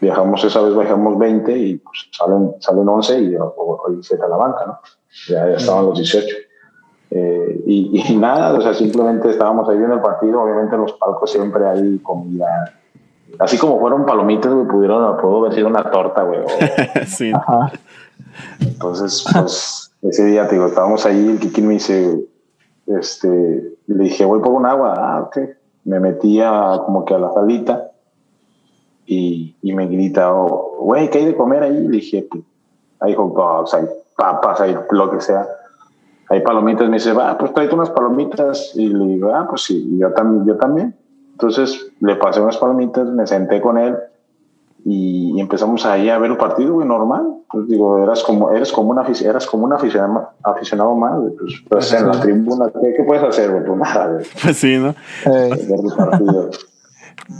Viajamos 0.00 0.42
esa 0.44 0.60
vez, 0.62 0.74
bajamos 0.74 1.18
20 1.18 1.56
y 1.56 1.76
pues 1.76 2.08
salen, 2.10 2.54
salen 2.58 2.88
11 2.88 3.20
y 3.20 3.36
hoy 3.36 4.02
se 4.02 4.16
a 4.16 4.28
la 4.28 4.36
banca, 4.36 4.66
¿no? 4.66 4.80
Ya, 5.28 5.48
ya 5.48 5.56
estaban 5.56 5.86
los 5.86 5.98
18. 5.98 6.26
Eh, 7.10 7.62
y, 7.66 8.02
y, 8.12 8.16
nada, 8.16 8.58
o 8.58 8.60
sea, 8.60 8.74
simplemente 8.74 9.30
estábamos 9.30 9.68
ahí 9.68 9.76
en 9.76 9.92
el 9.92 10.00
partido. 10.00 10.42
Obviamente 10.42 10.74
en 10.74 10.82
los 10.82 10.92
palcos 10.94 11.30
siempre 11.30 11.66
hay 11.66 11.98
comida. 11.98 12.74
Así 13.38 13.56
como 13.58 13.80
fueron 13.80 14.04
palomitas, 14.04 14.52
güey, 14.52 14.66
pudieron, 14.66 15.16
pudo 15.18 15.38
haber 15.38 15.54
sido 15.54 15.68
una 15.68 15.90
torta, 15.90 16.22
güey. 16.22 16.40
sí. 17.06 17.32
Entonces, 18.60 19.24
pues, 19.32 19.92
ese 20.02 20.24
día, 20.26 20.46
te 20.48 20.56
digo, 20.56 20.66
estábamos 20.66 21.06
ahí, 21.06 21.28
el 21.30 21.38
Kiki 21.38 21.62
me 21.62 21.74
dice, 21.74 22.24
este, 22.86 23.76
le 23.86 24.04
dije, 24.04 24.24
voy 24.24 24.40
por 24.40 24.52
un 24.52 24.66
agua. 24.66 24.94
Ah, 24.96 25.22
ok. 25.22 25.38
Me 25.84 26.00
metía 26.00 26.80
como 26.84 27.04
que 27.04 27.14
a 27.14 27.18
la 27.18 27.32
salita 27.32 27.90
y, 29.06 29.56
y 29.62 29.72
me 29.72 29.86
grita, 29.86 30.34
oh, 30.34 30.76
güey, 30.80 31.10
¿qué 31.10 31.18
hay 31.18 31.26
de 31.26 31.36
comer 31.36 31.62
ahí? 31.62 31.86
Le 31.86 31.96
dije, 31.96 32.26
pues, 32.30 32.44
hay 33.00 33.14
hot 33.14 33.34
dogs, 33.34 33.74
hay 33.74 33.86
papas, 34.16 34.60
hay 34.60 34.76
lo 34.90 35.10
que 35.10 35.20
sea. 35.20 35.46
Hay 36.28 36.40
palomitas. 36.40 36.88
Me 36.88 36.96
dice, 36.96 37.12
va, 37.12 37.36
pues 37.36 37.52
tráete 37.52 37.74
unas 37.74 37.90
palomitas. 37.90 38.72
Y 38.74 38.88
le 38.88 39.04
digo, 39.06 39.34
ah, 39.34 39.46
pues 39.48 39.62
sí, 39.62 39.98
yo 39.98 40.12
también, 40.12 40.46
yo 40.46 40.56
también. 40.56 40.94
Entonces 41.32 41.92
le 42.00 42.16
pasé 42.16 42.40
unas 42.40 42.56
palomitas, 42.58 43.06
me 43.08 43.26
senté 43.26 43.60
con 43.60 43.78
él 43.78 43.96
y, 44.84 45.40
empezamos 45.40 45.84
ahí 45.86 46.08
a 46.08 46.18
ver 46.18 46.30
el 46.30 46.36
partido, 46.36 46.74
güey, 46.74 46.86
normal. 46.86 47.22
Pues 47.50 47.68
digo, 47.68 48.02
eras 48.02 48.22
como, 48.22 48.50
eres 48.52 48.72
como 48.72 48.90
una, 48.90 49.04
eras 49.24 49.46
como 49.46 49.64
un 49.64 49.72
aficionado, 49.72 50.30
aficionado 50.42 50.94
más, 50.94 51.12
Pues, 51.38 51.64
pues 51.68 51.92
en 51.92 52.08
la 52.08 52.20
tribuna, 52.20 52.66
¿qué, 52.70 53.02
puedes 53.04 53.22
hacer, 53.22 53.50
güey? 53.50 53.64
Pues 53.64 53.78
nada, 53.78 54.18
Pues 54.42 54.56
sí, 54.56 54.78
¿no? 54.78 54.94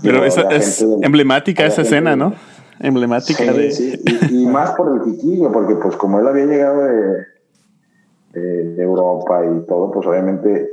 Pero 0.03 0.25
esa 0.25 0.43
es 0.51 0.85
emblemática 1.03 1.65
esa 1.67 1.83
escena, 1.83 2.15
¿no? 2.15 2.35
Emblemática 2.79 3.45
de... 3.53 3.71
Sí. 3.71 4.01
Y, 4.31 4.47
más 4.47 4.73
por 4.73 4.95
el 4.95 5.03
Kiki, 5.03 5.43
porque 5.53 5.77
pues 5.77 5.97
como 5.97 6.21
él 6.21 6.27
había 6.27 6.47
llegado 6.47 6.83
de, 6.83 7.27
de, 8.41 8.83
Europa 8.83 9.45
y 9.45 9.67
todo, 9.67 9.91
pues 9.91 10.07
obviamente 10.07 10.71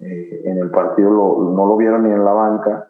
eh, 0.00 0.42
en 0.44 0.58
el 0.58 0.70
partido 0.70 1.10
no 1.10 1.66
lo 1.66 1.76
vieron 1.76 2.04
ni 2.04 2.14
en 2.14 2.24
la 2.24 2.32
banca. 2.32 2.88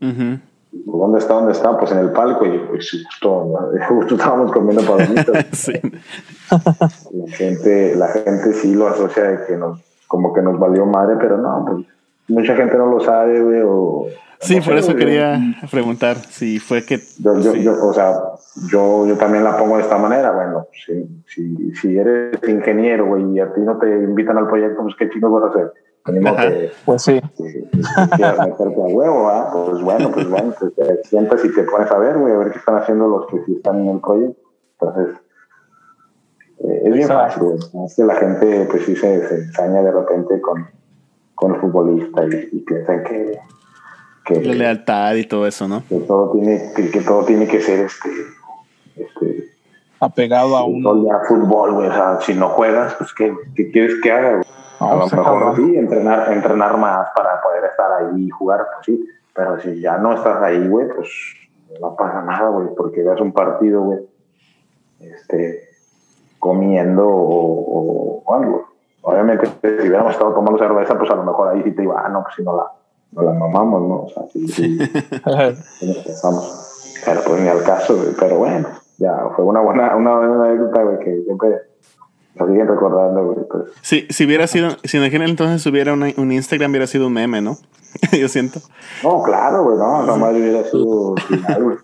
Uh 0.00 0.38
¿Dónde 0.86 1.18
está? 1.18 1.34
¿Dónde 1.34 1.52
está? 1.52 1.78
Pues 1.78 1.92
en 1.92 1.98
el 1.98 2.10
palco 2.10 2.44
y 2.46 2.58
pues, 2.58 2.90
justo, 2.90 3.52
justo 3.88 4.14
estábamos 4.14 4.52
comiendo 4.52 4.82
palomitas. 4.82 5.46
sí. 5.52 5.72
La 6.50 7.36
gente, 7.36 7.94
la 7.96 8.08
gente 8.08 8.52
sí 8.54 8.74
lo 8.74 8.88
asocia 8.88 9.22
de 9.24 9.46
que 9.46 9.56
nos, 9.56 9.80
como 10.06 10.32
que 10.32 10.42
nos 10.42 10.58
valió 10.58 10.84
madre, 10.86 11.16
pero 11.20 11.38
no, 11.38 11.64
pues 11.66 11.86
mucha 12.28 12.56
gente 12.56 12.76
no 12.76 12.86
lo 12.86 13.00
sabe, 13.00 13.40
güey, 13.40 13.60
o... 13.64 14.06
Sí, 14.40 14.60
por 14.60 14.76
eso 14.76 14.94
quería 14.94 15.40
preguntar 15.70 16.16
si 16.16 16.58
fue 16.58 16.84
que... 16.84 17.00
Yo, 17.18 17.38
yo, 17.38 17.54
yo, 17.54 17.86
o 17.86 17.94
sea, 17.94 18.12
yo, 18.70 19.06
yo 19.06 19.16
también 19.16 19.42
la 19.42 19.56
pongo 19.56 19.76
de 19.76 19.82
esta 19.82 19.96
manera, 19.96 20.32
bueno, 20.32 20.66
si, 20.84 21.06
si, 21.26 21.74
si 21.76 21.96
eres 21.96 22.38
ingeniero, 22.46 23.06
güey, 23.06 23.36
y 23.36 23.40
a 23.40 23.52
ti 23.54 23.60
no 23.62 23.78
te 23.78 23.88
invitan 23.88 24.36
al 24.36 24.48
proyecto, 24.48 24.82
pues 24.82 24.96
qué 24.98 25.08
chicos 25.08 25.32
vas 25.32 25.44
a 25.44 25.46
hacer 25.48 25.72
que, 26.04 26.72
pues 26.84 27.02
sí. 27.02 27.20
Que, 27.36 27.64
quieras 28.16 28.38
meterte 28.38 28.82
a 28.82 28.86
huevo, 28.86 29.28
¿ah? 29.28 29.50
Pues 29.52 29.82
bueno, 29.82 30.10
pues 30.12 30.28
bueno, 30.28 30.54
pues 30.58 30.74
te 30.74 31.04
sientas 31.04 31.44
y 31.44 31.54
te 31.54 31.62
pones 31.62 31.90
a 31.90 31.98
ver, 31.98 32.18
güey, 32.18 32.34
a 32.34 32.38
ver 32.38 32.52
qué 32.52 32.58
están 32.58 32.76
haciendo 32.76 33.08
los 33.08 33.26
que 33.26 33.42
sí 33.46 33.54
están 33.56 33.80
en 33.80 33.88
el 33.88 34.00
proyecto. 34.00 34.42
Entonces, 34.80 35.16
Eh, 36.60 36.82
es 36.84 36.92
bien 36.94 37.08
fácil, 37.08 37.42
es 37.84 37.96
que 37.96 38.04
la 38.04 38.14
gente 38.14 38.66
pues 38.70 38.84
sí 38.86 38.94
se, 38.96 39.28
se 39.28 39.34
ensaña 39.34 39.82
de 39.82 39.90
repente 39.90 40.40
con, 40.40 40.66
con 41.34 41.54
el 41.54 41.60
futbolista 41.60 42.24
y, 42.24 42.48
y 42.52 42.60
piensan 42.60 43.02
que, 43.02 43.38
que, 44.24 44.40
La 44.40 44.54
lealtad 44.54 45.14
y 45.16 45.24
todo 45.26 45.46
eso, 45.46 45.66
¿no? 45.68 45.82
que 45.88 45.98
todo 46.00 46.30
tiene 46.32 46.72
que, 46.74 46.90
que 46.90 47.00
todo 47.00 47.24
tiene 47.24 47.46
que 47.48 47.60
ser 47.60 47.80
este 47.80 48.08
este 48.96 49.50
Apegado 50.00 50.56
a 50.56 50.64
un. 50.64 50.82
fútbol 51.28 51.72
güey 51.74 51.88
o 51.88 51.92
sea 51.92 52.20
si 52.20 52.34
no 52.34 52.48
juegas 52.50 52.94
pues 52.94 53.12
qué, 53.12 53.34
qué 53.56 53.70
quieres 53.70 54.00
que 54.00 54.12
haga 54.12 54.30
güey? 54.36 54.44
A 54.90 54.96
lo 54.96 55.06
mejor 55.06 55.56
sí 55.56 55.76
entrenar 55.76 56.32
entrenar 56.32 56.76
más 56.76 57.08
para 57.14 57.40
poder 57.42 57.64
estar 57.64 57.92
ahí 57.92 58.26
y 58.26 58.30
jugar 58.30 58.66
pues 58.74 58.86
sí. 58.86 59.08
Pero 59.34 59.60
si 59.60 59.80
ya 59.80 59.98
no 59.98 60.14
estás 60.14 60.42
ahí 60.42 60.68
güey 60.68 60.88
pues 60.88 61.08
no 61.80 61.96
pasa 61.96 62.22
nada 62.22 62.48
güey 62.50 62.68
porque 62.76 63.02
veas 63.02 63.20
un 63.20 63.32
partido 63.32 63.82
güey 63.82 64.00
este 65.00 65.68
comiendo 66.38 67.06
o, 67.06 68.22
o 68.24 68.34
algo. 68.34 68.68
Obviamente 69.02 69.46
si 69.46 69.88
hubiéramos 69.88 70.12
estado 70.12 70.34
tomando 70.34 70.58
cerveza 70.58 70.96
pues 70.98 71.10
a 71.10 71.16
lo 71.16 71.24
mejor 71.24 71.48
ahí 71.48 71.62
sí 71.62 71.72
te 71.72 71.82
iba 71.82 72.00
ah 72.04 72.08
no 72.08 72.22
pues 72.22 72.34
si 72.36 72.42
no 72.42 72.56
la 72.56 72.70
no 73.12 73.22
la 73.22 73.32
mamamos 73.32 73.82
no 73.82 74.02
o 74.02 74.08
sea 74.08 74.24
sí, 74.32 74.48
sí, 74.48 74.78
sí 75.78 75.86
nos 75.86 75.98
pensamos. 75.98 77.00
pero 77.04 77.20
pues 77.26 77.40
ni 77.40 77.48
al 77.48 77.62
caso 77.62 77.96
güey. 77.96 78.14
pero 78.18 78.38
bueno 78.38 78.68
ya 78.98 79.28
fue 79.34 79.44
una 79.44 79.60
buena 79.60 79.94
una 79.96 80.16
buena 80.16 80.44
anécdota 80.44 80.82
güey 80.82 80.98
que 81.00 81.22
siempre 81.22 81.73
nos 82.36 82.48
siguen 82.48 82.68
recordando 82.68 83.24
güey 83.26 83.38
pues 83.50 83.64
Si, 83.82 84.06
si 84.10 84.24
hubiera 84.26 84.46
sido, 84.46 84.76
si 84.84 84.96
en 84.96 85.04
aquel 85.04 85.22
entonces 85.22 85.64
hubiera 85.66 85.92
una- 85.92 86.12
un 86.16 86.32
Instagram, 86.32 86.70
hubiera 86.70 86.86
sido 86.86 87.06
un 87.06 87.12
meme, 87.12 87.40
¿no? 87.40 87.56
Yo 88.18 88.28
siento. 88.28 88.60
no 89.02 89.22
claro 89.22 89.62
güey 89.64 89.76
no 89.78 90.02
nomás 90.04 90.34
hubiera 90.34 90.64
sido 90.64 91.14
final 91.28 91.62
güey 91.64 91.76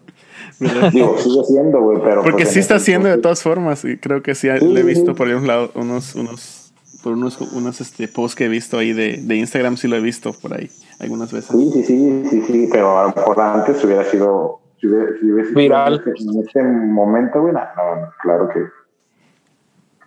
digo 0.93 1.17
sigue 1.19 1.45
siendo 1.45 1.81
güey 1.81 1.99
pero 2.03 2.23
Porque 2.23 2.43
pues, 2.45 2.53
sí 2.55 2.59
está 2.61 2.77
ese 2.77 2.83
haciendo 2.83 3.09
de 3.09 3.19
todas 3.19 3.43
formas. 3.43 3.85
Y 3.85 3.97
creo 3.97 4.23
que 4.23 4.35
sí 4.35 4.49
Sí, 4.59 4.67
le 4.67 4.81
he 4.81 4.83
visto 4.83 5.13
sí. 5.13 5.17
por 5.17 5.27
ahí 5.29 5.35
un 5.35 5.47
lado, 5.47 5.71
unos, 5.75 6.15
unos, 6.15 6.73
por 7.03 7.13
unos, 7.15 7.41
unos 7.41 7.81
este, 7.81 8.09
posts 8.09 8.35
que 8.37 8.45
he 8.45 8.49
visto 8.49 8.77
ahí 8.79 8.93
de, 8.93 9.19
de 9.23 9.37
Instagram, 9.37 9.77
sí 9.79 9.89
lo 9.89 9.97
he 9.97 10.01
visto 10.01 10.33
por 10.35 10.53
ahí 10.53 10.71
algunas 10.99 11.33
veces. 11.33 11.51
Sí, 11.57 11.71
sí, 11.73 11.83
sí, 11.85 12.25
sí, 12.29 12.43
sí, 12.47 12.69
pero 12.71 12.99
a 12.99 13.05
lo 13.05 13.15
mejor 13.15 13.41
antes 13.41 13.83
hubiera 13.85 14.05
sido, 14.05 14.61
si 14.79 14.87
hubiera, 14.87 15.07
si 15.19 15.31
hubiese 15.33 15.49
sido 15.51 15.59
Viral. 15.61 15.95
En, 15.95 16.13
este, 16.13 16.25
en 16.25 16.47
este 16.47 16.63
momento, 16.63 17.41
güey, 17.41 17.55
no, 17.55 17.61
no, 17.61 18.11
claro 18.23 18.49
que 18.53 18.61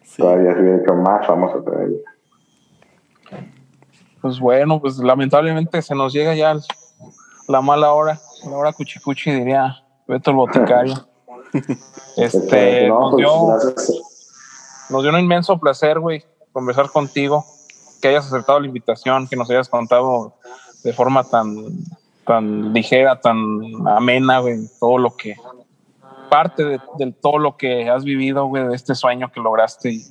Sí. 0.03 0.21
todavía 0.21 0.53
se 0.53 0.61
hubiera 0.61 0.77
hecho 0.77 0.93
más 0.95 1.25
famoso 1.25 1.63
todavía. 1.63 1.99
Pues 4.21 4.39
bueno, 4.39 4.79
pues 4.79 4.97
lamentablemente 4.99 5.81
se 5.81 5.95
nos 5.95 6.13
llega 6.13 6.33
ya 6.35 6.55
la 7.47 7.61
mala 7.61 7.91
hora, 7.93 8.19
la 8.45 8.57
hora 8.57 8.73
cuchicuchi, 8.73 9.31
diría 9.31 9.83
Beto 10.07 10.31
el 10.31 10.37
boticario. 10.37 11.07
Este, 12.17 12.87
no, 12.87 12.99
nos 12.99 13.11
pues, 13.11 13.17
dio, 13.17 13.45
gracias. 13.47 14.87
nos 14.89 15.03
dio 15.03 15.11
un 15.11 15.19
inmenso 15.19 15.59
placer, 15.59 15.99
güey, 15.99 16.23
conversar 16.51 16.89
contigo, 16.89 17.45
que 18.01 18.07
hayas 18.07 18.25
aceptado 18.25 18.59
la 18.59 18.65
invitación, 18.65 19.27
que 19.27 19.35
nos 19.35 19.49
hayas 19.51 19.69
contado 19.69 20.33
de 20.83 20.93
forma 20.93 21.23
tan, 21.23 21.55
tan 22.25 22.73
ligera, 22.73 23.19
tan 23.21 23.37
amena, 23.87 24.39
güey, 24.39 24.67
todo 24.79 24.97
lo 24.97 25.15
que, 25.15 25.35
parte 26.33 26.63
de, 26.63 27.11
todo 27.21 27.37
lo 27.37 27.57
que 27.57 27.87
has 27.91 28.03
vivido, 28.03 28.49
de 28.51 28.73
este 28.73 28.95
sueño 28.95 29.31
que 29.31 29.39
lograste 29.39 29.91
y 29.91 30.03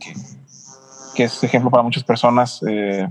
que, 1.16 1.24
es 1.24 1.42
ejemplo 1.42 1.68
para 1.68 1.82
muchas 1.82 2.04
personas. 2.04 2.62
Eh, 2.68 3.08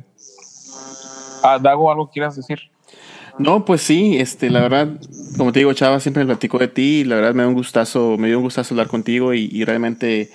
ah, 1.44 1.60
Dago, 1.62 1.92
¿algo 1.92 2.10
quieras 2.10 2.38
decir? 2.38 2.60
No, 3.38 3.66
pues 3.66 3.82
sí, 3.82 4.18
este, 4.18 4.50
la 4.50 4.62
verdad, 4.62 4.88
como 5.38 5.52
te 5.52 5.60
digo, 5.60 5.74
Chava 5.74 6.00
siempre 6.00 6.24
me 6.24 6.28
platicó 6.28 6.58
de 6.58 6.70
ti 6.70 7.02
y 7.02 7.04
la 7.04 7.16
verdad 7.16 7.34
me 7.34 7.44
dio 7.44 7.50
un 7.50 7.56
gustazo, 7.56 8.16
me 8.18 8.30
dio 8.30 8.38
un 8.38 8.46
gustazo 8.46 8.76
hablar 8.76 8.88
contigo 8.88 9.34
y, 9.34 9.66
realmente 9.66 10.30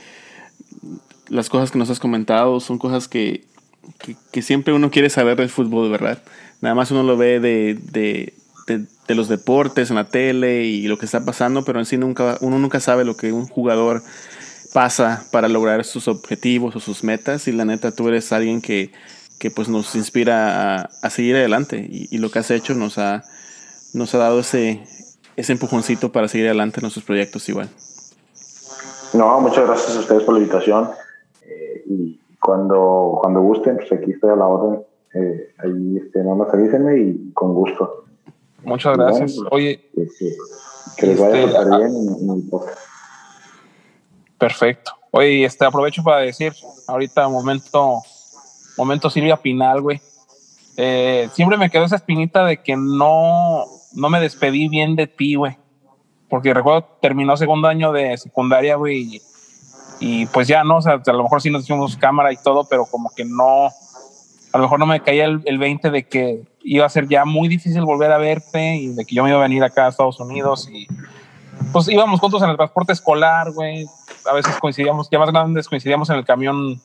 las 1.31 1.49
cosas 1.49 1.71
que 1.71 1.79
nos 1.79 1.89
has 1.89 1.99
comentado 1.99 2.61
son 2.61 2.77
cosas 2.77 3.09
que, 3.09 3.47
siempre 4.43 4.75
uno 4.75 4.91
quiere 4.91 5.09
saber 5.09 5.39
del 5.39 5.49
fútbol, 5.49 5.91
¿verdad? 5.91 6.23
Nada 6.61 6.75
más 6.75 6.91
uno 6.91 7.03
lo 7.03 7.17
ve 7.17 7.41
de, 7.41 8.35
de, 8.67 8.87
de 9.07 9.15
los 9.15 9.29
deportes 9.29 9.91
en 9.91 9.97
la 9.97 10.09
tele 10.09 10.65
y 10.65 10.87
lo 10.89 10.99
que 10.99 11.07
está 11.07 11.25
pasando, 11.25 11.65
pero 11.65 11.79
en 11.79 11.87
sí 11.87 11.97
nunca, 11.97 12.39
uno 12.41 12.59
nunca 12.59 12.81
sabe 12.81 13.05
lo 13.05 13.17
que 13.17 13.33
un 13.33 13.47
jugador 13.47 14.03
pasa 14.73 15.25
para 15.33 15.49
lograr 15.49 15.85
sus 15.85 16.09
objetivos 16.09 16.77
o 16.77 16.81
sus 16.81 17.03
metas 17.05 17.49
y 17.49 17.53
la 17.53 17.65
neta 17.65 17.93
tú 17.93 18.09
eres 18.09 18.33
alguien 18.33 18.61
que, 18.61 18.93
que 19.39 19.51
pues 19.51 19.69
nos 19.69 19.95
inspira 19.95 20.81
a, 20.83 20.89
a 21.03 21.11
seguir 21.11 21.37
adelante 21.37 21.87
y, 21.89 22.19
lo 22.19 22.31
que 22.31 22.41
has 22.41 22.51
hecho 22.51 22.75
nos 22.75 22.99
ha, 22.99 23.23
nos 23.95 24.15
ha 24.15 24.19
dado 24.19 24.41
ese, 24.41 24.83
ese 25.37 25.53
empujoncito 25.53 26.13
para 26.13 26.29
seguir 26.29 26.47
adelante 26.47 26.81
en 26.81 26.83
nuestros 26.83 27.05
proyectos 27.05 27.49
igual. 27.49 27.69
No, 29.15 29.41
muchas 29.41 29.67
gracias 29.67 29.97
a 29.97 30.01
ustedes 30.01 30.25
por 30.25 30.35
la 30.35 30.41
invitación. 30.41 30.91
eh, 31.47 31.83
y 31.87 32.21
cuando, 32.41 33.19
cuando 33.23 33.41
gusten, 33.41 33.77
pues 33.77 33.93
aquí 33.93 34.13
estoy 34.13 34.31
a 34.31 34.37
la 34.37 34.47
orden. 34.47 34.83
Eh, 35.15 35.55
ahí 35.59 35.97
este, 35.97 36.19
nada 36.23 36.35
más 36.35 36.53
avísenme 36.53 36.99
y 36.99 37.33
con 37.33 37.55
gusto. 37.55 38.06
Muchas 38.67 38.97
gracias. 38.97 39.37
Oye, 39.51 39.91
Que, 40.97 41.07
les 41.07 41.21
vaya 41.21 41.45
Este, 41.45 41.53
súper 41.53 41.79
bien. 41.79 42.51
pues, 42.51 42.65
perfecto. 44.39 44.93
Oye, 45.13 45.45
este 45.45 45.65
aprovecho 45.65 46.03
para 46.03 46.19
decir, 46.19 46.53
ahorita 46.89 47.29
momento, 47.29 48.03
momento 48.77 49.09
Silvia 49.09 49.37
Pinal, 49.37 49.81
güey. 49.81 50.01
Eh, 50.77 51.29
siempre 51.33 51.57
me 51.57 51.71
quedó 51.71 51.85
esa 51.85 51.97
espinita 51.97 52.45
de 52.45 52.63
que 52.63 52.77
no, 52.77 53.65
no 53.95 54.11
me 54.11 54.21
despedí 54.21 54.69
bien 54.69 54.97
de 54.97 55.07
ti, 55.07 55.37
güey. 55.37 55.57
Porque 56.29 56.53
recuerdo, 56.53 56.85
terminó 57.01 57.37
segundo 57.37 57.69
año 57.69 57.93
de 57.93 58.19
secundaria, 58.19 58.75
güey. 58.77 59.17
Y, 59.17 59.23
y 60.01 60.27
pues 60.27 60.49
ya, 60.49 60.65
¿no? 60.65 60.79
O 60.79 60.83
sea, 60.83 61.01
a 61.07 61.13
lo 61.13 61.23
mejor 61.23 61.41
sí 61.41 61.51
nos 61.51 61.63
hicimos 61.63 61.97
cámara 61.97 62.33
y 62.33 62.37
todo, 62.37 62.69
pero 62.69 62.85
como 62.85 63.11
que 63.15 63.25
no, 63.25 63.67
a 63.67 64.59
lo 64.59 64.63
mejor 64.65 64.81
no 64.81 64.87
me 64.87 65.01
caía 65.01 65.25
el, 65.25 65.41
el 65.45 65.59
20 65.59 65.91
de 65.91 66.09
que 66.09 66.43
iba 66.67 66.85
a 66.85 66.89
ser 66.89 67.09
ya 67.09 67.25
muy 67.25 67.49
difícil 67.49 67.85
volver 67.85 68.11
a 68.11 68.19
verte 68.19 68.77
y 68.77 68.89
de 68.89 69.05
que 69.05 69.15
yo 69.15 69.23
me 69.23 69.31
iba 69.31 69.39
a 69.39 69.43
venir 69.43 69.63
acá 69.63 69.87
a 69.87 69.89
Estados 69.91 70.19
Unidos 70.19 70.69
y 70.71 70.87
pues 71.73 71.89
íbamos 71.89 72.19
juntos 72.21 72.43
en 72.43 72.51
el 72.51 72.57
transporte 72.57 72.93
escolar, 72.93 73.53
güey. 73.53 73.87
A 74.29 74.35
veces 74.35 74.57
coincidíamos, 74.59 75.09
ya 75.11 75.19
más 75.19 75.31
grandes 75.31 75.69
coincidíamos 75.69 76.11
en 76.11 76.17
el 76.17 76.25
camión 76.25 76.81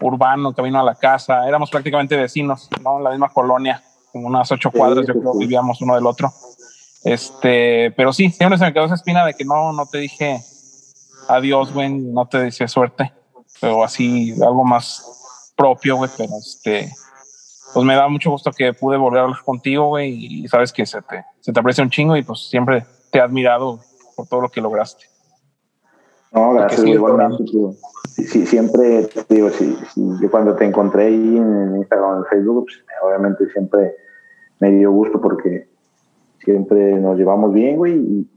urbano, 0.00 0.54
camino 0.54 0.80
a 0.80 0.82
la 0.82 0.94
casa. 0.94 1.46
Éramos 1.46 1.70
prácticamente 1.70 2.16
vecinos, 2.16 2.68
¿no? 2.82 2.98
En 2.98 3.04
la 3.04 3.10
misma 3.10 3.28
colonia, 3.28 3.82
como 4.10 4.26
unas 4.26 4.50
ocho 4.50 4.70
cuadras, 4.70 5.06
yo 5.06 5.14
creo, 5.14 5.36
vivíamos 5.36 5.80
uno 5.82 5.94
del 5.94 6.06
otro. 6.06 6.32
Este, 7.04 7.92
pero 7.92 8.12
sí, 8.12 8.30
siempre 8.30 8.58
se 8.58 8.64
me 8.64 8.72
quedó 8.72 8.86
esa 8.86 8.94
espina 8.94 9.24
de 9.26 9.34
que 9.34 9.44
no, 9.44 9.72
no 9.72 9.86
te 9.86 9.98
dije 9.98 10.40
adiós, 11.28 11.72
güey, 11.72 11.90
no 11.90 12.26
te 12.26 12.38
decía 12.38 12.66
suerte, 12.68 13.12
pero 13.60 13.84
así 13.84 14.32
algo 14.42 14.64
más 14.64 15.52
propio, 15.56 15.96
güey, 15.96 16.10
pero 16.16 16.32
este, 16.38 16.90
pues 17.72 17.86
me 17.86 17.94
da 17.94 18.08
mucho 18.08 18.30
gusto 18.30 18.50
que 18.50 18.72
pude 18.72 18.96
volver 18.96 19.20
a 19.20 19.24
hablar 19.24 19.42
contigo, 19.44 19.88
güey, 19.88 20.12
y 20.12 20.48
sabes 20.48 20.72
que 20.72 20.86
se 20.86 21.00
te, 21.02 21.24
se 21.40 21.52
te 21.52 21.60
aprecia 21.60 21.84
un 21.84 21.90
chingo 21.90 22.16
y 22.16 22.22
pues 22.22 22.48
siempre 22.48 22.84
te 23.10 23.18
he 23.18 23.20
admirado 23.20 23.80
por 24.16 24.26
todo 24.26 24.40
lo 24.42 24.48
que 24.48 24.60
lograste. 24.60 25.06
No, 26.32 26.52
gracias, 26.52 26.86
igualmente. 26.86 27.44
tío. 27.44 27.72
Sí, 28.08 28.24
sí, 28.24 28.46
siempre, 28.46 29.06
te 29.06 29.34
digo, 29.34 29.50
sí, 29.50 29.76
sí, 29.92 30.08
yo 30.20 30.30
cuando 30.30 30.54
te 30.54 30.64
encontré 30.64 31.06
ahí 31.06 31.36
en 31.36 31.76
Instagram, 31.76 32.18
en 32.18 32.24
Facebook, 32.26 32.66
pues, 32.66 32.84
obviamente 33.02 33.50
siempre 33.50 33.94
me 34.60 34.70
dio 34.70 34.92
gusto 34.92 35.20
porque 35.20 35.68
siempre 36.38 36.94
nos 36.96 37.16
llevamos 37.18 37.52
bien, 37.52 37.76
güey, 37.76 37.94
y, 37.94 38.30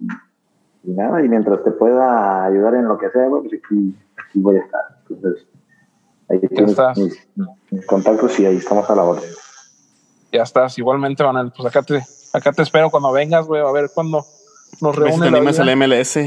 y 0.83 0.91
nada, 0.91 1.23
y 1.23 1.29
mientras 1.29 1.63
te 1.63 1.71
pueda 1.71 2.45
ayudar 2.45 2.75
en 2.75 2.87
lo 2.87 2.97
que 2.97 3.09
sea, 3.09 3.27
güey, 3.27 3.43
pues 3.43 3.61
aquí, 3.63 3.95
aquí 4.17 4.39
voy 4.39 4.57
a 4.57 4.61
estar. 4.61 4.81
Entonces, 5.09 5.45
ahí 6.29 6.39
tienes 6.47 6.71
estás. 6.71 6.97
mis, 6.97 7.27
mis 7.71 7.85
contactos 7.85 8.39
y 8.39 8.45
ahí 8.45 8.57
estamos 8.57 8.89
a 8.89 8.95
la 8.95 9.03
orden. 9.03 9.29
Ya 10.31 10.43
estás, 10.43 10.77
igualmente, 10.77 11.23
Manuel, 11.23 11.51
pues 11.55 11.67
acá 11.67 11.83
te, 11.83 12.03
acá 12.33 12.51
te 12.51 12.63
espero 12.63 12.89
cuando 12.89 13.11
vengas, 13.11 13.45
güey, 13.45 13.61
a 13.61 13.71
ver 13.71 13.91
cuándo 13.93 14.25
nos 14.81 14.95
ver 14.97 15.13
si 15.13 15.21
animas 15.21 15.59
al 15.59 15.75
MLS. 15.75 16.17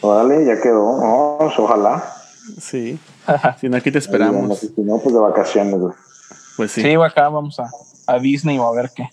Órale, 0.00 0.44
ya 0.44 0.60
quedó. 0.60 1.00
No, 1.00 1.38
ojalá. 1.38 2.04
Sí. 2.60 2.98
Si 3.58 3.68
no, 3.68 3.76
aquí 3.78 3.90
te 3.90 3.98
esperamos. 3.98 4.58
Si 4.58 4.72
no, 4.76 4.98
pues 4.98 5.14
de 5.14 5.20
vacaciones, 5.20 5.80
güey. 5.80 5.94
Pues 6.56 6.72
sí. 6.72 6.82
Sí, 6.82 6.94
acá 6.94 7.28
vamos 7.28 7.58
a, 7.58 7.70
a 8.06 8.18
Disney 8.18 8.58
o 8.58 8.66
a 8.66 8.72
ver 8.74 8.90
qué. 8.94 9.08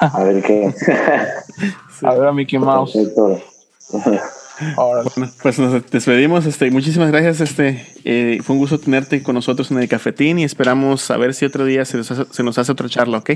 A 0.00 0.24
ver 0.24 0.42
qué. 0.42 0.74
Sí. 1.98 2.04
A 2.06 2.14
ver 2.14 2.26
a 2.26 2.32
Mickey 2.32 2.58
Mouse. 2.58 2.98
Ahora, 4.76 5.02
Bueno, 5.02 5.32
pues 5.42 5.58
nos 5.58 5.90
despedimos. 5.90 6.46
Este, 6.46 6.70
muchísimas 6.70 7.10
gracias. 7.10 7.40
Este, 7.40 7.86
eh, 8.04 8.38
fue 8.42 8.54
un 8.54 8.60
gusto 8.60 8.78
tenerte 8.78 9.22
con 9.22 9.34
nosotros 9.34 9.70
en 9.70 9.78
el 9.78 9.88
cafetín 9.88 10.38
y 10.38 10.44
esperamos 10.44 11.10
a 11.10 11.16
ver 11.16 11.34
si 11.34 11.44
otro 11.44 11.64
día 11.64 11.84
se 11.84 11.96
nos 11.96 12.10
hace, 12.10 12.24
se 12.30 12.42
nos 12.42 12.56
hace 12.58 12.72
otra 12.72 12.88
charla, 12.88 13.18
¿ok? 13.18 13.30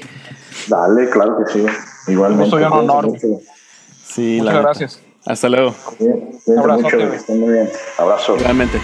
Dale, 0.68 1.10
claro 1.10 1.38
que 1.38 1.52
sí. 1.52 1.66
Igualmente. 2.06 2.44
gusto 2.44 2.60
y 2.60 2.64
un 2.64 2.72
honor. 2.72 3.12
Sí, 4.06 4.38
muchas 4.40 4.62
gracias. 4.62 5.00
Hasta 5.26 5.48
luego. 5.48 5.70
mucho. 5.70 5.96
Cuídense 5.98 6.58
Abrazote, 6.58 6.96
mucho. 6.96 7.10
que 7.10 7.16
estén 7.16 7.40
muy 7.40 7.52
bien. 7.52 7.68
Abrazo. 7.98 8.36
Realmente. 8.36 8.78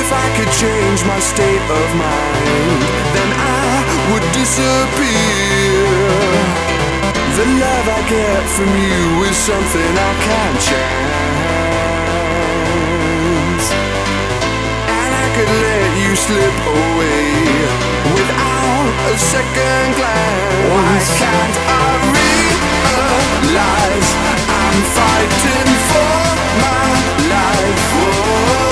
If 0.00 0.08
I 0.24 0.26
could 0.36 0.52
change 0.64 1.00
my 1.04 1.20
state 1.20 1.66
of 1.80 1.86
mind, 2.00 2.80
then 3.14 3.30
I 3.60 3.68
would 4.08 4.26
disappear. 4.40 5.84
The 7.36 7.46
love 7.64 7.86
I 7.98 8.00
get 8.08 8.42
from 8.56 8.70
you 8.88 9.04
is 9.28 9.36
something 9.36 9.92
I 10.10 10.12
can't 10.28 10.58
chance. 10.70 10.86
And 14.96 15.10
I 15.24 15.26
could 15.36 15.52
let 15.66 15.90
you 16.02 16.10
slip 16.26 16.58
away 16.80 17.24
without 18.16 18.88
a 19.12 19.14
second 19.32 19.88
glance. 19.98 20.64
Why 20.72 20.94
can't 21.20 21.56
I 21.68 21.88
realize 23.44 24.53
I'm 24.76 24.82
fighting 24.82 25.70
for 25.88 26.34
my 26.58 26.90
life? 27.30 27.94
Why 27.94 28.63